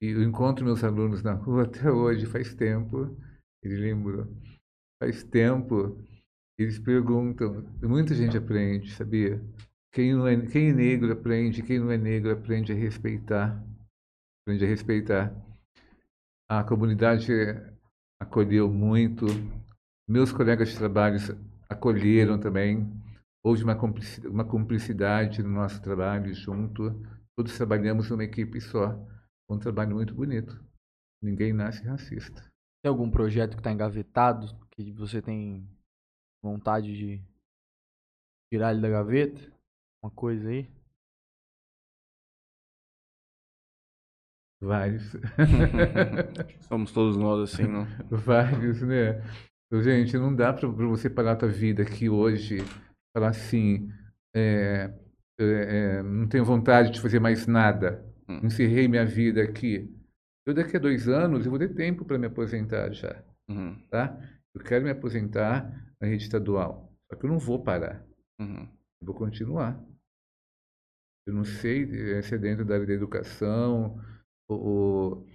E 0.01 0.07
eu 0.07 0.23
encontro 0.23 0.65
meus 0.65 0.83
alunos 0.83 1.23
na 1.23 1.33
rua 1.33 1.63
até 1.63 1.89
hoje, 1.89 2.25
faz 2.25 2.53
tempo. 2.53 3.17
Ele 3.63 3.77
lembrou. 3.77 4.27
Faz 5.01 5.23
tempo. 5.23 5.97
Eles 6.59 6.77
perguntam. 6.77 7.65
Muita 7.81 8.13
gente 8.13 8.37
aprende, 8.37 8.91
sabia? 8.91 9.41
Quem, 9.91 10.13
não 10.13 10.27
é, 10.27 10.39
quem 10.45 10.69
é 10.69 10.73
negro 10.73 11.11
aprende, 11.11 11.63
quem 11.63 11.79
não 11.79 11.91
é 11.91 11.97
negro 11.97 12.31
aprende 12.31 12.71
a 12.71 12.75
respeitar. 12.75 13.61
Aprende 14.43 14.63
a 14.63 14.67
respeitar. 14.67 15.35
A 16.49 16.63
comunidade 16.63 17.31
acolheu 18.21 18.69
muito. 18.71 19.25
Meus 20.07 20.31
colegas 20.31 20.69
de 20.69 20.77
trabalho 20.77 21.17
acolheram 21.71 22.39
também. 22.39 22.87
Houve 23.43 23.63
uma 23.63 23.75
cumplici- 23.75 24.27
uma 24.27 24.45
cumplicidade 24.45 25.41
no 25.41 25.49
nosso 25.49 25.81
trabalho 25.81 26.33
junto. 26.33 26.91
Todos 27.35 27.55
trabalhamos 27.57 28.09
numa 28.09 28.23
equipe 28.23 28.59
só. 28.61 28.95
Um 29.49 29.57
trabalho 29.57 29.95
muito 29.95 30.13
bonito. 30.13 30.63
Ninguém 31.21 31.53
nasce 31.53 31.83
racista. 31.83 32.41
Tem 32.83 32.89
algum 32.89 33.09
projeto 33.09 33.55
que 33.55 33.63
tá 33.63 33.71
engavetado 33.71 34.47
que 34.71 34.91
você 34.91 35.21
tem 35.21 35.67
vontade 36.43 36.95
de 36.95 37.21
tirar 38.51 38.71
ele 38.71 38.81
da 38.81 38.89
gaveta? 38.89 39.41
Uma 40.03 40.11
coisa 40.11 40.49
aí? 40.49 40.69
Vários. 44.61 45.03
Somos 46.67 46.91
todos 46.91 47.17
nós 47.17 47.53
assim, 47.53 47.63
não? 47.67 47.85
Vários, 48.09 48.81
né? 48.81 49.21
Gente, 49.73 50.17
não 50.17 50.35
dá 50.35 50.51
para 50.51 50.67
você 50.67 51.09
parar 51.09 51.31
a 51.31 51.35
tua 51.35 51.47
vida 51.49 51.81
aqui 51.83 52.09
hoje, 52.09 52.57
falar 53.15 53.29
assim, 53.29 53.89
é, 54.35 54.93
é, 55.39 55.43
é, 55.99 56.03
não 56.03 56.27
tenho 56.27 56.43
vontade 56.43 56.91
de 56.91 56.99
fazer 57.01 57.19
mais 57.19 57.47
nada, 57.47 58.05
Hum. 58.27 58.41
encerrei 58.43 58.87
minha 58.87 59.05
vida 59.05 59.41
aqui. 59.41 59.89
Eu 60.45 60.53
daqui 60.53 60.75
a 60.75 60.79
dois 60.79 61.07
anos 61.07 61.45
eu 61.45 61.51
vou 61.51 61.59
ter 61.59 61.73
tempo 61.73 62.03
para 62.03 62.17
me 62.17 62.27
aposentar 62.27 62.91
já, 62.91 63.23
Uhum, 63.49 63.77
tá? 63.89 64.17
Eu 64.53 64.61
quero 64.61 64.83
me 64.83 64.91
aposentar 64.91 65.63
na 66.01 66.07
rede 66.07 66.23
estadual, 66.23 66.91
só 67.09 67.17
que 67.17 67.25
eu 67.25 67.29
não 67.29 67.39
vou 67.39 67.63
parar, 67.63 68.05
uhum. 68.39 68.63
eu 69.01 69.05
vou 69.05 69.15
continuar. 69.15 69.81
Eu 71.25 71.33
não 71.33 71.45
sei 71.45 71.83
eh, 72.17 72.21
se 72.21 72.35
é 72.35 72.37
dentro 72.37 72.65
da 72.65 72.73
área 72.75 72.87
da 72.87 72.93
educação, 72.93 74.01
ou, 74.49 75.25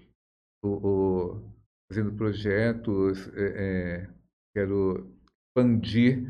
ou, 0.62 0.84
ou 0.84 1.52
fazendo 1.88 2.12
projetos, 2.16 3.28
eh, 3.34 4.08
quero 4.56 5.14
expandir, 5.54 6.24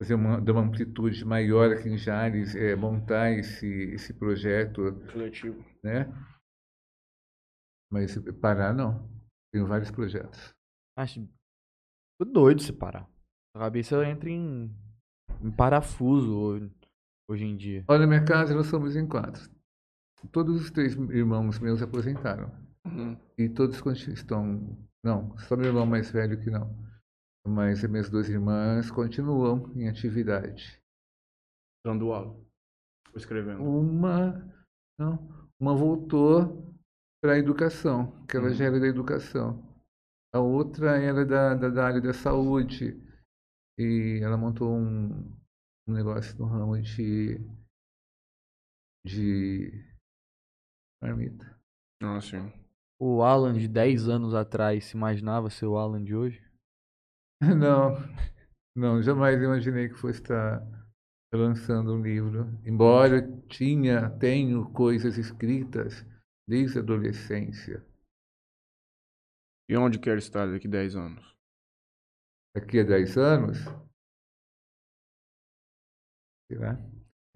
fazer 0.00 0.14
uma, 0.14 0.40
dar 0.40 0.52
uma 0.52 0.62
amplitude 0.62 1.24
maior 1.24 1.72
aqui 1.72 1.88
em 1.88 1.98
Jales, 1.98 2.54
eh, 2.54 2.76
montar 2.76 3.32
esse, 3.32 3.66
esse 3.66 4.14
projeto, 4.14 4.94
Coletivo. 5.10 5.64
né? 5.82 6.06
Mas 7.92 8.16
parar 8.40 8.72
não. 8.72 9.10
Tenho 9.52 9.66
vários 9.66 9.90
projetos. 9.90 10.54
Acho 10.96 11.28
tô 12.20 12.24
doido 12.24 12.62
se 12.62 12.72
parar. 12.72 13.08
A 13.56 13.60
cabeça 13.60 14.04
entra 14.06 14.30
em, 14.30 14.70
em 15.42 15.50
parafuso 15.50 16.36
hoje, 16.36 16.72
hoje 17.28 17.44
em 17.44 17.56
dia. 17.56 17.84
Olha, 17.88 18.00
na 18.00 18.06
minha 18.06 18.24
casa 18.24 18.54
nós 18.54 18.66
somos 18.66 18.94
em 18.94 19.08
quatro. 19.08 19.50
Todos 20.30 20.60
os 20.60 20.70
três 20.70 20.94
irmãos 20.94 21.58
meus 21.58 21.82
aposentaram. 21.82 22.50
Uhum. 22.84 23.16
E 23.36 23.48
todos 23.48 23.80
estão. 24.08 24.78
Não, 25.04 25.36
só 25.38 25.56
meu 25.56 25.66
irmão 25.66 25.84
mais 25.84 26.10
velho 26.10 26.40
que 26.40 26.50
não. 26.50 26.93
Mas 27.46 27.84
as 27.84 27.90
minhas 27.90 28.08
duas 28.10 28.28
irmãs 28.28 28.90
continuam 28.90 29.70
em 29.76 29.88
atividade. 29.88 30.80
Dando 31.84 32.12
aula. 32.12 32.42
Escrevendo. 33.14 33.62
Uma. 33.62 34.32
Não, 34.98 35.48
uma 35.60 35.74
voltou 35.76 36.74
para 37.22 37.34
a 37.34 37.38
educação, 37.38 38.24
que 38.26 38.36
ela 38.36 38.48
Uhum. 38.48 38.54
já 38.54 38.64
era 38.66 38.80
da 38.80 38.86
educação. 38.86 39.62
A 40.34 40.40
outra 40.40 40.96
era 41.00 41.24
da, 41.24 41.54
da, 41.54 41.68
da 41.68 41.86
área 41.86 42.00
da 42.00 42.12
saúde. 42.12 43.00
E 43.78 44.20
ela 44.22 44.36
montou 44.36 44.72
um, 44.74 45.08
um 45.86 45.92
negócio 45.92 46.36
no 46.38 46.46
ramo 46.46 46.80
de. 46.80 47.38
de. 49.04 49.84
marmita. 51.02 51.58
Ah, 52.02 52.20
sim. 52.20 52.52
O 52.98 53.22
Alan 53.22 53.52
de 53.54 53.68
10 53.68 54.08
anos 54.08 54.34
atrás 54.34 54.84
se 54.86 54.96
imaginava 54.96 55.50
ser 55.50 55.66
o 55.66 55.76
Alan 55.76 56.02
de 56.02 56.14
hoje? 56.14 56.43
Não, 57.58 57.96
não, 58.76 59.02
jamais 59.02 59.40
imaginei 59.40 59.88
que 59.88 59.94
fosse 59.94 60.20
estar 60.20 60.60
lançando 61.32 61.94
um 61.94 62.02
livro. 62.02 62.46
Embora 62.64 63.18
eu 63.18 63.42
tinha, 63.46 64.10
tenho 64.18 64.68
coisas 64.72 65.16
escritas 65.16 66.04
desde 66.48 66.78
a 66.78 66.82
adolescência. 66.82 67.84
E 69.68 69.76
onde 69.76 69.98
quer 69.98 70.18
estar 70.18 70.46
daqui 70.46 70.68
10 70.68 70.96
anos? 70.96 71.34
Daqui 72.54 72.80
a 72.80 72.84
10 72.84 73.16
anos, 73.16 73.58
será? 76.50 76.78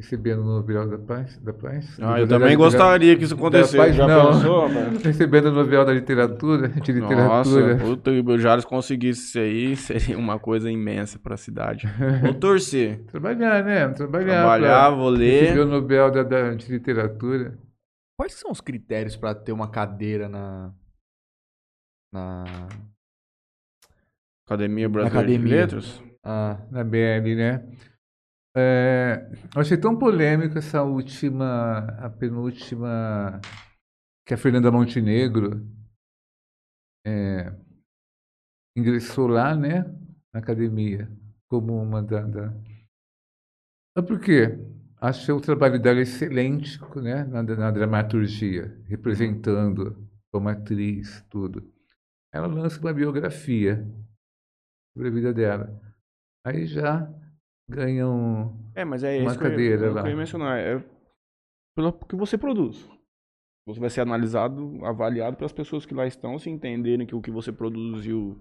Recebendo 0.00 0.42
o 0.42 0.44
Nobel 0.44 0.88
da 0.88 0.96
Paz? 0.98 1.36
Da 1.38 1.52
Paz? 1.52 1.98
Ah, 2.00 2.20
eu 2.20 2.26
Da- 2.26 2.38
da 2.38 2.44
também 2.44 2.56
gostaria 2.56 3.16
que 3.16 3.24
isso 3.24 3.34
acontecesse. 3.34 3.76
paz, 3.76 3.96
Já 3.96 4.06
não. 4.06 4.30
pensou, 4.32 4.66
rapaz? 4.68 5.02
Recebendo 5.02 5.46
o 5.46 5.50
Nobel 5.52 5.84
da 5.84 5.92
Literatura, 5.92 6.68
de 6.80 6.92
Nossa, 6.92 7.50
Literatura. 7.50 7.78
puta, 7.78 8.10
e 8.12 8.20
o 8.20 8.38
Jales 8.38 8.64
conseguisse 8.64 9.22
isso 9.26 9.38
aí, 9.40 9.74
seria 10.14 10.16
uma 10.16 10.38
coisa 10.38 10.70
imensa 10.70 11.18
pra 11.18 11.36
cidade. 11.36 11.88
Vou 12.22 12.32
torcer. 12.34 13.02
Trabalhar, 13.06 13.64
né? 13.64 13.88
Trabalhar. 13.88 14.26
Trabalhar, 14.42 14.86
pra 14.86 14.90
vou 14.90 15.10
Receber 15.16 15.54
ler. 15.54 15.60
o 15.60 15.66
Nobel 15.66 16.10
da, 16.12 16.22
da- 16.22 16.54
de 16.54 16.70
Literatura. 16.70 17.58
Quais 18.16 18.34
são 18.34 18.52
os 18.52 18.60
critérios 18.60 19.16
pra 19.16 19.34
ter 19.34 19.50
uma 19.50 19.68
cadeira 19.68 20.28
na. 20.28 20.72
Na. 22.12 22.44
Academia 24.46 24.88
Brasileira 24.88 25.20
Academia. 25.20 25.48
de 25.48 25.54
Letras? 25.74 26.02
Ah, 26.24 26.58
na 26.70 26.82
BL, 26.84 27.34
né? 27.36 27.64
É, 28.56 29.30
eu 29.54 29.60
achei 29.60 29.76
tão 29.76 29.98
polêmico 29.98 30.58
essa 30.58 30.82
última, 30.82 31.78
a 31.98 32.10
penúltima, 32.10 33.40
que 34.26 34.34
a 34.34 34.36
Fernanda 34.38 34.70
Montenegro 34.70 35.66
é, 37.06 37.52
ingressou 38.76 39.26
lá, 39.26 39.54
né, 39.54 39.84
na 40.32 40.40
academia, 40.40 41.10
como 41.48 41.80
uma 41.80 42.02
da... 42.02 42.22
da... 42.22 42.52
Mas 43.96 44.06
por 44.06 44.20
quê? 44.20 44.58
Achei 45.00 45.32
o 45.32 45.40
trabalho 45.40 45.80
dela 45.80 46.00
excelente, 46.00 46.80
né, 46.96 47.24
na, 47.24 47.42
na 47.42 47.70
dramaturgia, 47.70 48.76
representando 48.86 50.08
como 50.32 50.48
atriz, 50.48 51.24
tudo. 51.30 51.72
Ela 52.32 52.46
lança 52.46 52.80
uma 52.80 52.92
biografia 52.92 53.86
sobre 54.92 55.08
a 55.08 55.12
vida 55.12 55.32
dela. 55.32 55.80
Aí 56.44 56.66
já 56.66 57.08
ganham. 57.68 58.56
É, 58.74 58.84
mas 58.84 59.02
é 59.04 59.18
Uma 59.20 59.30
isso 59.30 59.38
que 59.38 59.46
eu, 59.46 59.50
cadeira 59.50 59.86
eu, 59.86 59.92
lá. 59.94 60.02
que 60.02 60.08
eu 60.08 60.12
ia 60.12 60.16
mencionar. 60.16 60.58
É 60.58 60.82
pelo 61.76 61.92
que 61.92 62.16
você 62.16 62.36
produz. 62.36 62.88
Você 63.66 63.78
vai 63.78 63.90
ser 63.90 64.00
analisado, 64.00 64.84
avaliado 64.84 65.36
pelas 65.36 65.52
pessoas 65.52 65.84
que 65.86 65.94
lá 65.94 66.06
estão, 66.06 66.38
se 66.38 66.48
entenderem 66.50 67.06
que 67.06 67.14
o 67.14 67.20
que 67.20 67.30
você 67.30 67.52
produziu. 67.52 68.36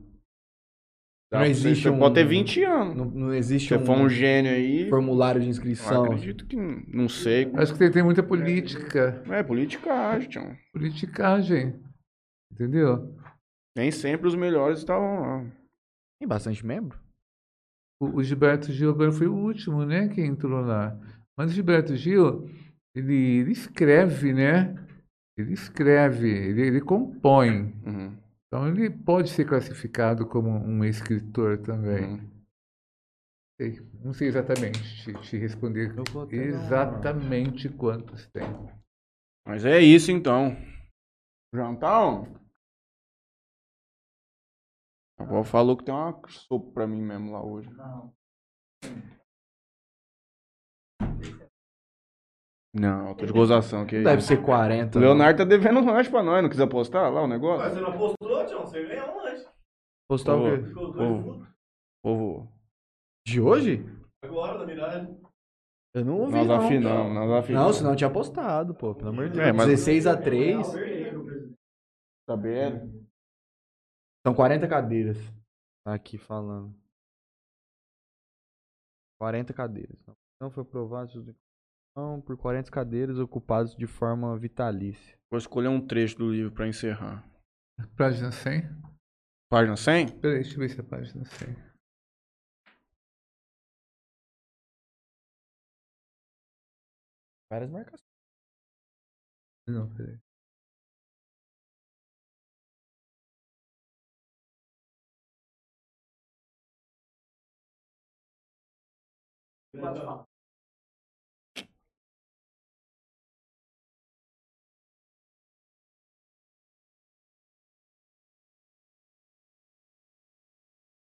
Não 1.31 1.43
existe 1.43 1.83
você, 1.83 1.89
um- 1.89 1.99
pode 1.99 2.15
ter 2.15 2.23
20 2.25 2.63
anos. 2.63 2.95
não, 2.95 3.05
não 3.05 3.33
existe 3.33 3.67
Se 3.67 3.77
você 3.77 3.85
for 3.85 3.97
um 3.97 4.07
gênio 4.07 4.49
aí, 4.51 4.89
formulário 4.89 5.41
de 5.41 5.47
eu 5.47 5.51
inscrição. 5.51 6.05
acredito 6.05 6.47
que 6.47 6.55
não 6.55 7.09
sei. 7.09 7.51
Acho 7.55 7.73
que 7.73 7.79
tem, 7.79 7.91
tem 7.91 8.01
muita 8.03 8.23
política. 8.23 9.21
É 9.29 9.43
politicagem, 9.43 10.29
tchau. 10.29 10.55
Politicagem. 10.71 11.83
Entendeu? 12.51 13.13
Nem 13.77 13.91
sempre 13.91 14.25
os 14.27 14.35
melhores 14.35 14.79
estavam 14.79 15.19
lá. 15.19 15.51
Tem 16.19 16.27
bastante 16.27 16.65
membro? 16.65 16.97
O, 17.99 18.17
o 18.17 18.23
Gilberto 18.23 18.71
Gil 18.71 18.91
agora 18.91 19.11
foi 19.11 19.27
o 19.27 19.35
último, 19.35 19.85
né, 19.85 20.07
que 20.07 20.21
entrou 20.21 20.61
lá. 20.61 20.97
Mas 21.37 21.51
o 21.51 21.53
Gilberto 21.53 21.95
Gil, 21.95 22.49
ele, 22.95 23.13
ele 23.39 23.51
escreve, 23.51 24.33
né? 24.33 24.75
Ele 25.37 25.53
escreve, 25.53 26.29
ele, 26.29 26.61
ele 26.61 26.81
compõe. 26.81 27.73
Uhum, 27.85 28.17
Então 28.47 28.67
ele 28.67 28.89
pode 28.89 29.29
ser 29.29 29.45
classificado 29.45 30.25
como 30.25 30.49
um 30.49 30.83
escritor 30.83 31.59
também. 31.59 32.05
uhum. 32.05 32.37
Sei, 33.59 33.81
Não 34.03 34.13
sei 34.13 34.27
exatamente 34.27 34.79
te, 35.03 35.13
te 35.21 35.37
responder 35.37 35.91
exatamente 36.31 37.69
quantos 37.69 38.27
tem. 38.27 38.47
Mas 39.45 39.65
é 39.65 39.79
isso 39.79 40.11
então. 40.11 40.55
Jantão? 41.53 42.27
A 45.19 45.23
avó 45.23 45.43
falou 45.43 45.75
que 45.75 45.83
tem 45.83 45.93
uma 45.93 46.19
sopa 46.29 46.71
pra 46.71 46.87
mim 46.87 47.01
mesmo 47.01 47.31
lá 47.31 47.43
hoje. 47.43 47.69
Não, 52.73 53.15
tô 53.15 53.25
de 53.25 53.33
gozação 53.33 53.81
aqui. 53.81 54.03
Deve 54.03 54.21
ser 54.21 54.43
40. 54.43 54.97
O 54.97 55.01
não. 55.01 55.07
Leonardo 55.07 55.39
tá 55.39 55.43
devendo 55.45 55.79
um 55.79 55.85
lanche 55.85 56.09
pra 56.11 56.21
nós, 56.21 56.43
não 56.43 56.49
quis 56.49 56.59
apostar 56.59 57.11
lá 57.11 57.23
o 57.23 57.27
negócio? 57.27 57.63
Mas 57.65 57.73
você 57.73 57.81
não 57.81 57.89
apostou, 57.89 58.45
Tião? 58.45 58.61
Você 58.65 58.85
ganhou 58.85 59.09
um 59.09 59.17
lanche. 59.23 59.47
Postar 60.07 60.35
o 60.35 60.43
quê? 60.43 60.57
Minutos. 60.57 61.47
Povo, 62.03 62.51
De 63.25 63.41
hoje? 63.41 63.83
Agora, 64.23 64.59
na 64.59 64.65
miragem. 64.65 65.19
Eu 65.95 66.05
não 66.05 66.19
ouvi. 66.19 66.33
nós 66.33 66.47
não. 66.47 66.55
afinamos, 66.65 67.13
nós 67.13 67.31
afinamos. 67.31 67.67
Não, 67.67 67.73
senão 67.73 67.89
eu 67.91 67.95
tinha 67.95 68.09
apostado, 68.09 68.75
pô. 68.75 68.93
Pelo 68.93 69.09
amor 69.09 69.29
de 69.29 69.35
Deus. 69.37 69.47
É, 69.47 69.51
mas- 69.51 69.67
16 69.67 70.05
a 70.05 70.15
3. 70.15 70.67
Tá 72.27 72.35
vendo? 72.35 72.96
São 74.27 74.35
40 74.35 74.67
cadeiras. 74.67 75.17
Tá 75.85 75.93
aqui 75.93 76.17
falando. 76.17 76.75
40 79.21 79.53
cadeiras. 79.53 79.97
Não 80.41 80.51
foi 80.51 80.63
aprovado 80.63 81.33
não, 81.95 82.19
por 82.19 82.35
40 82.35 82.69
cadeiras 82.69 83.19
ocupadas 83.19 83.73
de 83.73 83.87
forma 83.87 84.37
vitalícia. 84.37 85.17
Vou 85.31 85.37
escolher 85.37 85.69
um 85.69 85.87
trecho 85.87 86.17
do 86.17 86.29
livro 86.29 86.53
pra 86.53 86.67
encerrar. 86.67 87.25
Página 87.95 88.29
100? 88.29 88.63
Página 89.49 89.77
100? 89.77 90.19
Peraí, 90.19 90.41
deixa 90.41 90.55
eu 90.55 90.59
ver 90.59 90.69
se 90.71 90.79
é 90.81 90.83
página 90.83 91.23
100. 91.23 91.55
Várias 97.49 97.71
marcações. 97.71 98.01
Não, 99.69 99.87
peraí. 99.95 100.26
Então 109.77 109.93
Começa. 109.93 110.27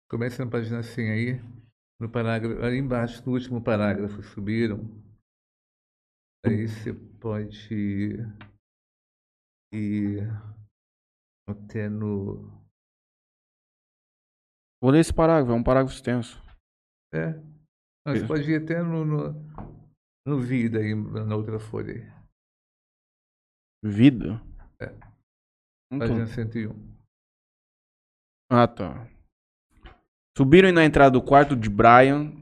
Comece 0.10 0.44
na 0.44 0.52
página 0.52 0.84
100 0.84 1.10
aí, 1.10 1.42
no 2.00 2.10
parágrafo, 2.10 2.62
ali 2.62 2.78
embaixo, 2.78 3.26
no 3.26 3.34
último 3.34 3.64
parágrafo, 3.64 4.22
subiram. 4.22 4.80
Aí 6.46 6.68
você 6.68 6.94
pode 6.94 7.74
ir, 7.74 8.20
ir 9.74 10.28
até 11.48 11.90
no. 11.90 12.52
Vou 14.82 14.92
ler 14.92 15.00
esse 15.00 15.14
parágrafo, 15.14 15.52
é 15.54 15.56
um 15.56 15.64
parágrafo 15.64 15.96
extenso. 15.96 16.44
É, 17.14 17.55
isso. 18.14 18.28
pode 18.28 18.50
ir 18.50 18.62
até 18.62 18.82
no, 18.84 19.04
no, 19.04 19.34
no 20.26 20.40
vida 20.40 20.80
aí, 20.80 20.94
na 20.94 21.36
outra 21.36 21.60
folha 21.60 21.94
aí. 21.94 22.16
Vida? 23.84 24.42
É. 24.80 24.94
Página 25.98 26.28
101. 26.28 26.96
Ah, 28.52 28.68
tá. 28.68 29.08
Subiram 30.38 30.72
na 30.72 30.86
entrada 30.86 31.12
do 31.12 31.22
quarto 31.22 31.56
de 31.56 31.70
Brian. 31.70 32.34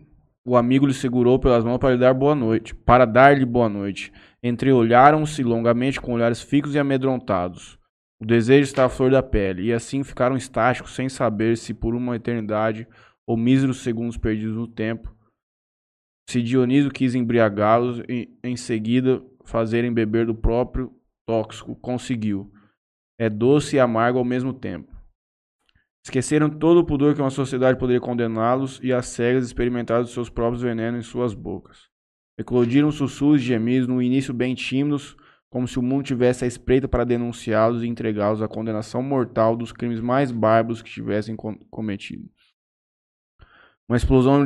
O 0.46 0.58
amigo 0.58 0.86
lhe 0.86 0.94
segurou 0.94 1.40
pelas 1.40 1.64
mãos 1.64 1.78
para 1.78 1.94
lhe 1.94 2.00
dar 2.00 2.14
boa 2.14 2.36
noite. 2.36 2.76
Para 2.76 3.06
dar-lhe 3.06 3.46
boa 3.46 3.70
noite. 3.70 4.12
Entreolharam-se 4.42 5.42
longamente 5.44 6.02
com 6.02 6.14
olhares 6.14 6.42
fixos 6.42 6.76
e 6.76 6.80
amedrontados. 6.80 7.80
O 8.22 8.26
desejo 8.26 8.64
estava 8.64 8.88
à 8.88 8.90
flor 8.90 9.12
da 9.12 9.22
pele, 9.22 9.64
e 9.64 9.74
assim 9.74 10.04
ficaram 10.04 10.38
estáticos, 10.38 10.96
sem 10.96 11.10
saber 11.10 11.58
se 11.58 11.74
por 11.74 11.94
uma 11.94 12.16
eternidade 12.16 12.88
ou 13.28 13.36
míseros 13.36 13.84
segundos 13.84 14.18
perdidos 14.18 14.56
no 14.56 14.68
tempo. 14.68 15.14
Se 16.30 16.42
Dioniso 16.42 16.90
quis 16.90 17.16
embriagá-los 17.16 18.00
e, 18.08 18.30
em 18.44 18.56
seguida, 18.56 19.24
fazerem 19.44 19.94
beber 19.94 20.26
do 20.26 20.36
próprio 20.36 20.94
tóxico, 21.28 21.76
conseguiu. 21.76 22.52
É 23.20 23.30
doce 23.30 23.76
e 23.76 23.80
amargo 23.80 24.20
ao 24.20 24.26
mesmo 24.26 24.54
tempo. 24.54 24.92
Esqueceram 26.06 26.50
todo 26.50 26.80
o 26.80 26.86
pudor 26.86 27.16
que 27.16 27.22
uma 27.22 27.30
sociedade 27.30 27.80
poderia 27.80 28.02
condená-los 28.02 28.80
e 28.84 28.92
às 28.92 29.08
cegas 29.08 29.46
experimentaram 29.46 30.06
seus 30.06 30.30
próprios 30.30 30.62
venenos 30.62 31.00
em 31.00 31.10
suas 31.10 31.34
bocas. 31.34 31.90
Eclodiram 32.38 32.92
sussurros 32.92 33.42
e 33.42 33.46
gemidos, 33.46 33.88
no 33.88 34.02
início 34.02 34.34
bem 34.34 34.56
tímidos, 34.56 35.16
como 35.50 35.68
se 35.68 35.78
o 35.78 35.84
mundo 35.84 36.04
tivesse 36.04 36.44
à 36.44 36.48
espreita 36.48 36.88
para 36.88 37.04
denunciá-los 37.04 37.84
e 37.84 37.88
entregá-los 37.88 38.42
à 38.42 38.48
condenação 38.48 39.04
mortal 39.04 39.56
dos 39.56 39.72
crimes 39.72 40.02
mais 40.02 40.32
bárbaros 40.32 40.82
que 40.82 40.90
tivessem 40.90 41.36
com- 41.36 41.58
cometido. 41.70 42.28
Uma 43.88 43.96
explosão 43.96 44.46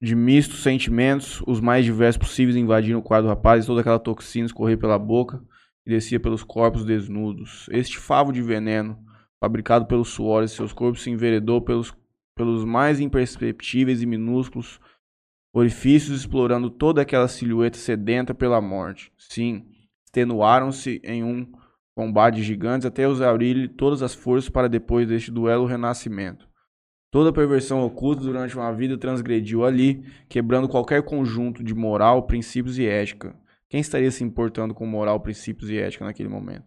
de, 0.00 0.14
mistos 0.14 0.62
sentimentos, 0.62 1.42
os 1.46 1.60
mais 1.60 1.84
diversos 1.84 2.18
possíveis, 2.18 2.56
invadiram 2.56 2.98
o 2.98 3.02
quadro 3.02 3.28
do 3.28 3.30
rapaz 3.30 3.64
e 3.64 3.66
toda 3.66 3.80
aquela 3.80 3.98
toxina 3.98 4.46
escorria 4.46 4.76
pela 4.76 4.98
boca 4.98 5.42
e 5.86 5.90
descia 5.90 6.20
pelos 6.20 6.42
corpos 6.42 6.84
desnudos. 6.84 7.66
Este 7.70 7.98
favo 7.98 8.32
de 8.32 8.42
veneno, 8.42 8.98
fabricado 9.40 9.86
pelos 9.86 10.08
suores 10.08 10.50
de 10.50 10.56
seus 10.56 10.72
corpos, 10.72 11.02
se 11.02 11.10
enveredou 11.10 11.60
pelos, 11.60 11.94
pelos 12.34 12.64
mais 12.64 13.00
imperceptíveis 13.00 14.02
e 14.02 14.06
minúsculos 14.06 14.80
orifícios, 15.52 16.20
explorando 16.20 16.68
toda 16.68 17.00
aquela 17.00 17.28
silhueta 17.28 17.78
sedenta 17.78 18.34
pela 18.34 18.60
morte. 18.60 19.10
Sim, 19.16 19.64
extenuaram-se 20.04 21.00
em 21.02 21.24
um 21.24 21.50
combate 21.96 22.42
gigantes 22.42 22.84
até 22.84 23.08
exaurir 23.08 23.70
todas 23.70 24.02
as 24.02 24.14
forças 24.14 24.50
para 24.50 24.68
depois 24.68 25.08
deste 25.08 25.30
duelo 25.30 25.64
o 25.64 25.66
renascimento. 25.66 26.46
Toda 27.16 27.32
perversão 27.32 27.82
oculta 27.82 28.20
durante 28.20 28.54
uma 28.54 28.70
vida 28.74 28.98
transgrediu 28.98 29.64
ali, 29.64 30.04
quebrando 30.28 30.68
qualquer 30.68 31.02
conjunto 31.02 31.64
de 31.64 31.74
moral, 31.74 32.26
princípios 32.26 32.78
e 32.78 32.86
ética. 32.86 33.34
Quem 33.70 33.80
estaria 33.80 34.10
se 34.10 34.22
importando 34.22 34.74
com 34.74 34.84
moral, 34.84 35.18
princípios 35.18 35.70
e 35.70 35.78
ética 35.78 36.04
naquele 36.04 36.28
momento? 36.28 36.66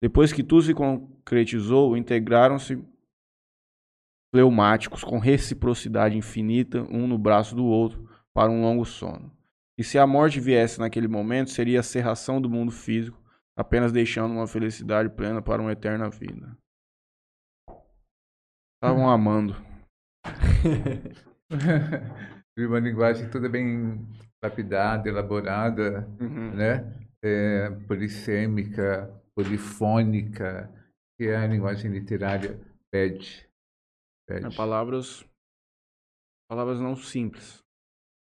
Depois 0.00 0.32
que 0.32 0.42
tudo 0.42 0.62
se 0.62 0.72
concretizou, 0.72 1.98
integraram-se 1.98 2.82
pneumáticos 4.32 5.04
com 5.04 5.18
reciprocidade 5.18 6.16
infinita, 6.16 6.80
um 6.90 7.06
no 7.06 7.18
braço 7.18 7.54
do 7.54 7.66
outro, 7.66 8.08
para 8.32 8.50
um 8.50 8.62
longo 8.62 8.86
sono. 8.86 9.30
E 9.76 9.84
se 9.84 9.98
a 9.98 10.06
morte 10.06 10.40
viesse 10.40 10.80
naquele 10.80 11.08
momento, 11.08 11.50
seria 11.50 11.80
a 11.80 11.82
serração 11.82 12.40
do 12.40 12.48
mundo 12.48 12.72
físico, 12.72 13.22
apenas 13.54 13.92
deixando 13.92 14.32
uma 14.32 14.46
felicidade 14.46 15.10
plena 15.10 15.42
para 15.42 15.60
uma 15.60 15.72
eterna 15.72 16.08
vida. 16.08 16.56
Estavam 18.82 19.06
amando. 19.06 19.68
Uma 22.58 22.78
linguagem 22.78 23.28
toda 23.30 23.48
bem 23.48 24.06
lapidada, 24.42 25.08
elaborada, 25.08 26.06
né? 26.54 26.94
É, 27.22 27.70
polissêmica, 27.86 29.10
polifônica, 29.34 30.70
que 31.16 31.26
é 31.26 31.36
a 31.36 31.46
linguagem 31.46 31.90
literária 31.90 32.58
pede. 32.90 33.48
pede. 34.26 34.46
É, 34.46 34.50
palavras 34.56 35.24
palavras 36.48 36.80
não 36.80 36.96
simples 36.96 37.62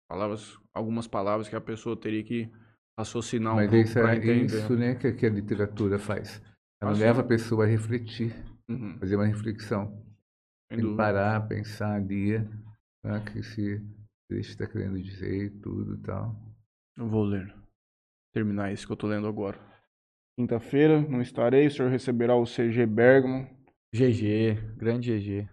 palavras 0.10 0.58
algumas 0.74 1.08
palavras 1.08 1.48
que 1.50 1.56
a 1.56 1.62
pessoa 1.62 1.96
teria 2.00 2.24
que 2.24 2.50
raciocinar 2.98 3.54
um 3.54 3.58
Mas 3.58 3.70
pouco 3.70 3.88
isso 3.88 3.94
para 3.94 4.14
é 4.14 4.18
entender 4.18 4.46
isso 4.46 4.76
né, 4.76 4.96
que, 4.96 5.12
que 5.14 5.26
a 5.26 5.30
literatura 5.30 5.98
faz. 5.98 6.42
Ela 6.82 6.92
Ah, 6.92 6.96
leva 6.96 7.22
a 7.22 7.24
pessoa 7.24 7.64
a 7.66 7.68
refletir, 7.68 8.34
Uhum, 8.70 8.98
fazer 9.00 9.16
uma 9.16 9.26
reflexão. 9.26 10.09
Sem 10.70 10.78
Tem 10.78 10.78
que 10.78 10.84
dúvida. 10.84 10.98
parar, 11.04 11.48
pensar 11.48 11.96
ali, 11.96 12.38
né, 13.04 13.18
o 13.18 13.26
que 13.26 13.40
esse 13.40 13.80
texto 14.30 14.50
está 14.52 14.68
querendo 14.68 15.02
dizer 15.02 15.46
e 15.46 15.50
tudo 15.50 15.96
e 15.96 16.02
tal. 16.04 16.36
eu 16.98 17.08
vou 17.08 17.24
ler 17.24 17.54
terminar 18.34 18.72
esse 18.72 18.86
que 18.86 18.91
eu 18.94 18.98
tô 18.98 19.08
lendo 19.08 19.28
agora 19.28 19.58
quinta-feira 20.38 21.02
não 21.02 21.22
estarei 21.22 21.66
o 21.68 21.72
senhor 21.72 21.90
receberá 21.90 22.36
o 22.36 22.46
CG 22.46 22.86
Bergamo 22.86 23.50
GG, 23.94 24.76
grande 24.78 25.18
GG. 25.20 25.50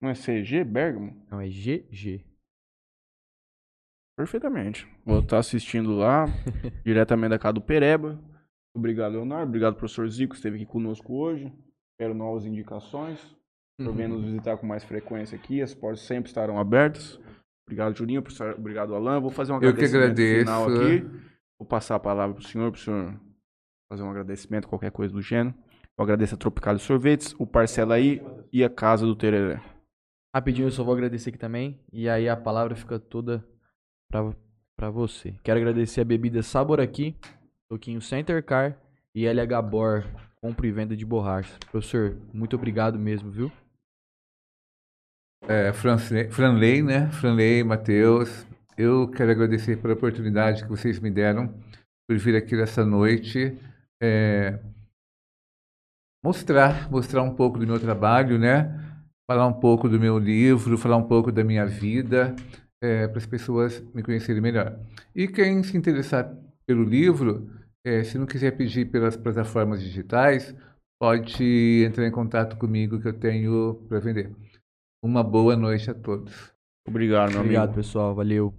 não 0.00 0.08
é 0.10 0.14
CG 0.14 0.62
Bergamo 0.64 1.26
Não, 1.28 1.40
é 1.40 1.48
GG. 1.48 2.24
perfeitamente 4.16 4.86
vou 5.04 5.18
estar 5.20 5.38
assistindo 5.38 5.96
lá 5.96 6.26
diretamente 6.84 7.30
da 7.30 7.38
casa 7.38 7.54
do 7.54 7.60
Pereba 7.60 8.16
obrigado 8.76 9.12
Leonardo 9.12 9.48
obrigado 9.48 9.74
professor 9.76 10.08
Zico 10.08 10.30
que 10.30 10.36
esteve 10.36 10.56
aqui 10.56 10.66
conosco 10.66 11.14
hoje 11.14 11.52
espero 11.92 12.14
novas 12.14 12.44
indicações 12.46 13.18
Por 13.84 13.94
vir 13.94 14.08
nos 14.08 14.22
visitar 14.24 14.56
com 14.56 14.66
mais 14.66 14.84
frequência 14.84 15.36
aqui, 15.36 15.60
as 15.62 15.74
portas 15.74 16.00
sempre 16.02 16.28
estarão 16.28 16.58
abertas. 16.58 17.18
Obrigado, 17.66 17.94
professor- 18.22 18.54
Obrigado, 18.58 18.94
Alan. 18.94 19.20
Vou 19.20 19.30
fazer 19.30 19.52
um 19.52 19.56
agradecimento 19.56 20.16
final 20.40 20.66
aqui. 20.68 21.00
Vou 21.58 21.66
passar 21.66 21.94
a 21.94 22.00
palavra 22.00 22.34
para 22.34 22.44
o 22.44 22.46
senhor, 22.46 22.70
para 22.72 22.78
o 22.78 22.82
senhor 22.82 23.20
fazer 23.90 24.02
um 24.02 24.10
agradecimento, 24.10 24.68
qualquer 24.68 24.90
coisa 24.90 25.12
do 25.14 25.22
gênero. 25.22 25.54
Eu 25.98 26.02
agradeço 26.02 26.34
a 26.34 26.38
Tropical 26.38 26.78
Sorvetes, 26.78 27.34
o 27.38 27.46
Parcela 27.46 27.94
aí 27.94 28.20
e 28.52 28.64
a 28.64 28.68
Casa 28.70 29.06
do 29.06 29.14
Tereré. 29.14 29.60
Rapidinho, 30.34 30.66
eu 30.68 30.72
só 30.72 30.82
vou 30.82 30.94
agradecer 30.94 31.28
aqui 31.28 31.38
também. 31.38 31.78
E 31.92 32.08
aí 32.08 32.28
a 32.28 32.36
palavra 32.36 32.74
fica 32.74 32.98
toda 32.98 33.44
pra 34.10 34.90
você. 34.90 35.34
Quero 35.42 35.60
agradecer 35.60 36.00
a 36.00 36.04
bebida 36.04 36.42
Sabor 36.42 36.80
aqui, 36.80 37.16
Toquinho 37.70 38.00
Center 38.00 38.42
Car 38.44 38.76
e 39.14 39.26
LH 39.26 39.62
Bor, 39.62 40.04
compra 40.40 40.66
e 40.66 40.72
venda 40.72 40.96
de 40.96 41.04
borrachas. 41.04 41.56
Professor, 41.70 42.16
muito 42.32 42.56
obrigado 42.56 42.98
mesmo, 42.98 43.30
viu? 43.30 43.52
É, 45.48 45.72
Franle- 45.72 46.30
Franley, 46.30 46.82
né? 46.82 47.10
Franley, 47.10 47.64
Matheus, 47.64 48.46
eu 48.76 49.08
quero 49.08 49.30
agradecer 49.32 49.76
pela 49.76 49.94
oportunidade 49.94 50.62
que 50.62 50.68
vocês 50.68 50.98
me 51.00 51.10
deram 51.10 51.52
por 52.08 52.16
vir 52.18 52.36
aqui 52.36 52.56
nessa 52.56 52.84
noite 52.84 53.58
é, 54.00 54.58
mostrar, 56.24 56.90
mostrar 56.90 57.22
um 57.22 57.34
pouco 57.34 57.58
do 57.58 57.66
meu 57.66 57.78
trabalho, 57.78 58.38
né? 58.38 58.78
Falar 59.30 59.46
um 59.46 59.52
pouco 59.52 59.88
do 59.88 59.98
meu 59.98 60.18
livro, 60.18 60.76
falar 60.76 60.96
um 60.96 61.06
pouco 61.06 61.32
da 61.32 61.42
minha 61.44 61.66
vida, 61.66 62.34
para 62.80 63.18
as 63.18 63.26
pessoas 63.26 63.80
me 63.94 64.02
conhecerem 64.02 64.42
melhor. 64.42 64.78
E 65.14 65.28
quem 65.28 65.62
se 65.62 65.76
interessar 65.76 66.32
pelo 66.66 66.82
livro, 66.84 67.48
é, 67.84 68.02
se 68.04 68.18
não 68.18 68.26
quiser 68.26 68.52
pedir 68.56 68.86
pelas 68.86 69.16
plataformas 69.16 69.80
digitais, 69.82 70.54
pode 71.00 71.84
entrar 71.86 72.06
em 72.06 72.10
contato 72.10 72.56
comigo 72.56 73.00
que 73.00 73.08
eu 73.08 73.12
tenho 73.12 73.74
para 73.88 74.00
vender. 74.00 74.30
Uma 75.02 75.22
boa 75.22 75.56
noite 75.56 75.90
a 75.90 75.94
todos. 75.94 76.52
Obrigado, 76.86 77.32
meu 77.32 77.40
Obrigado, 77.40 77.70
amigo. 77.70 77.74
pessoal. 77.74 78.14
Valeu. 78.14 78.54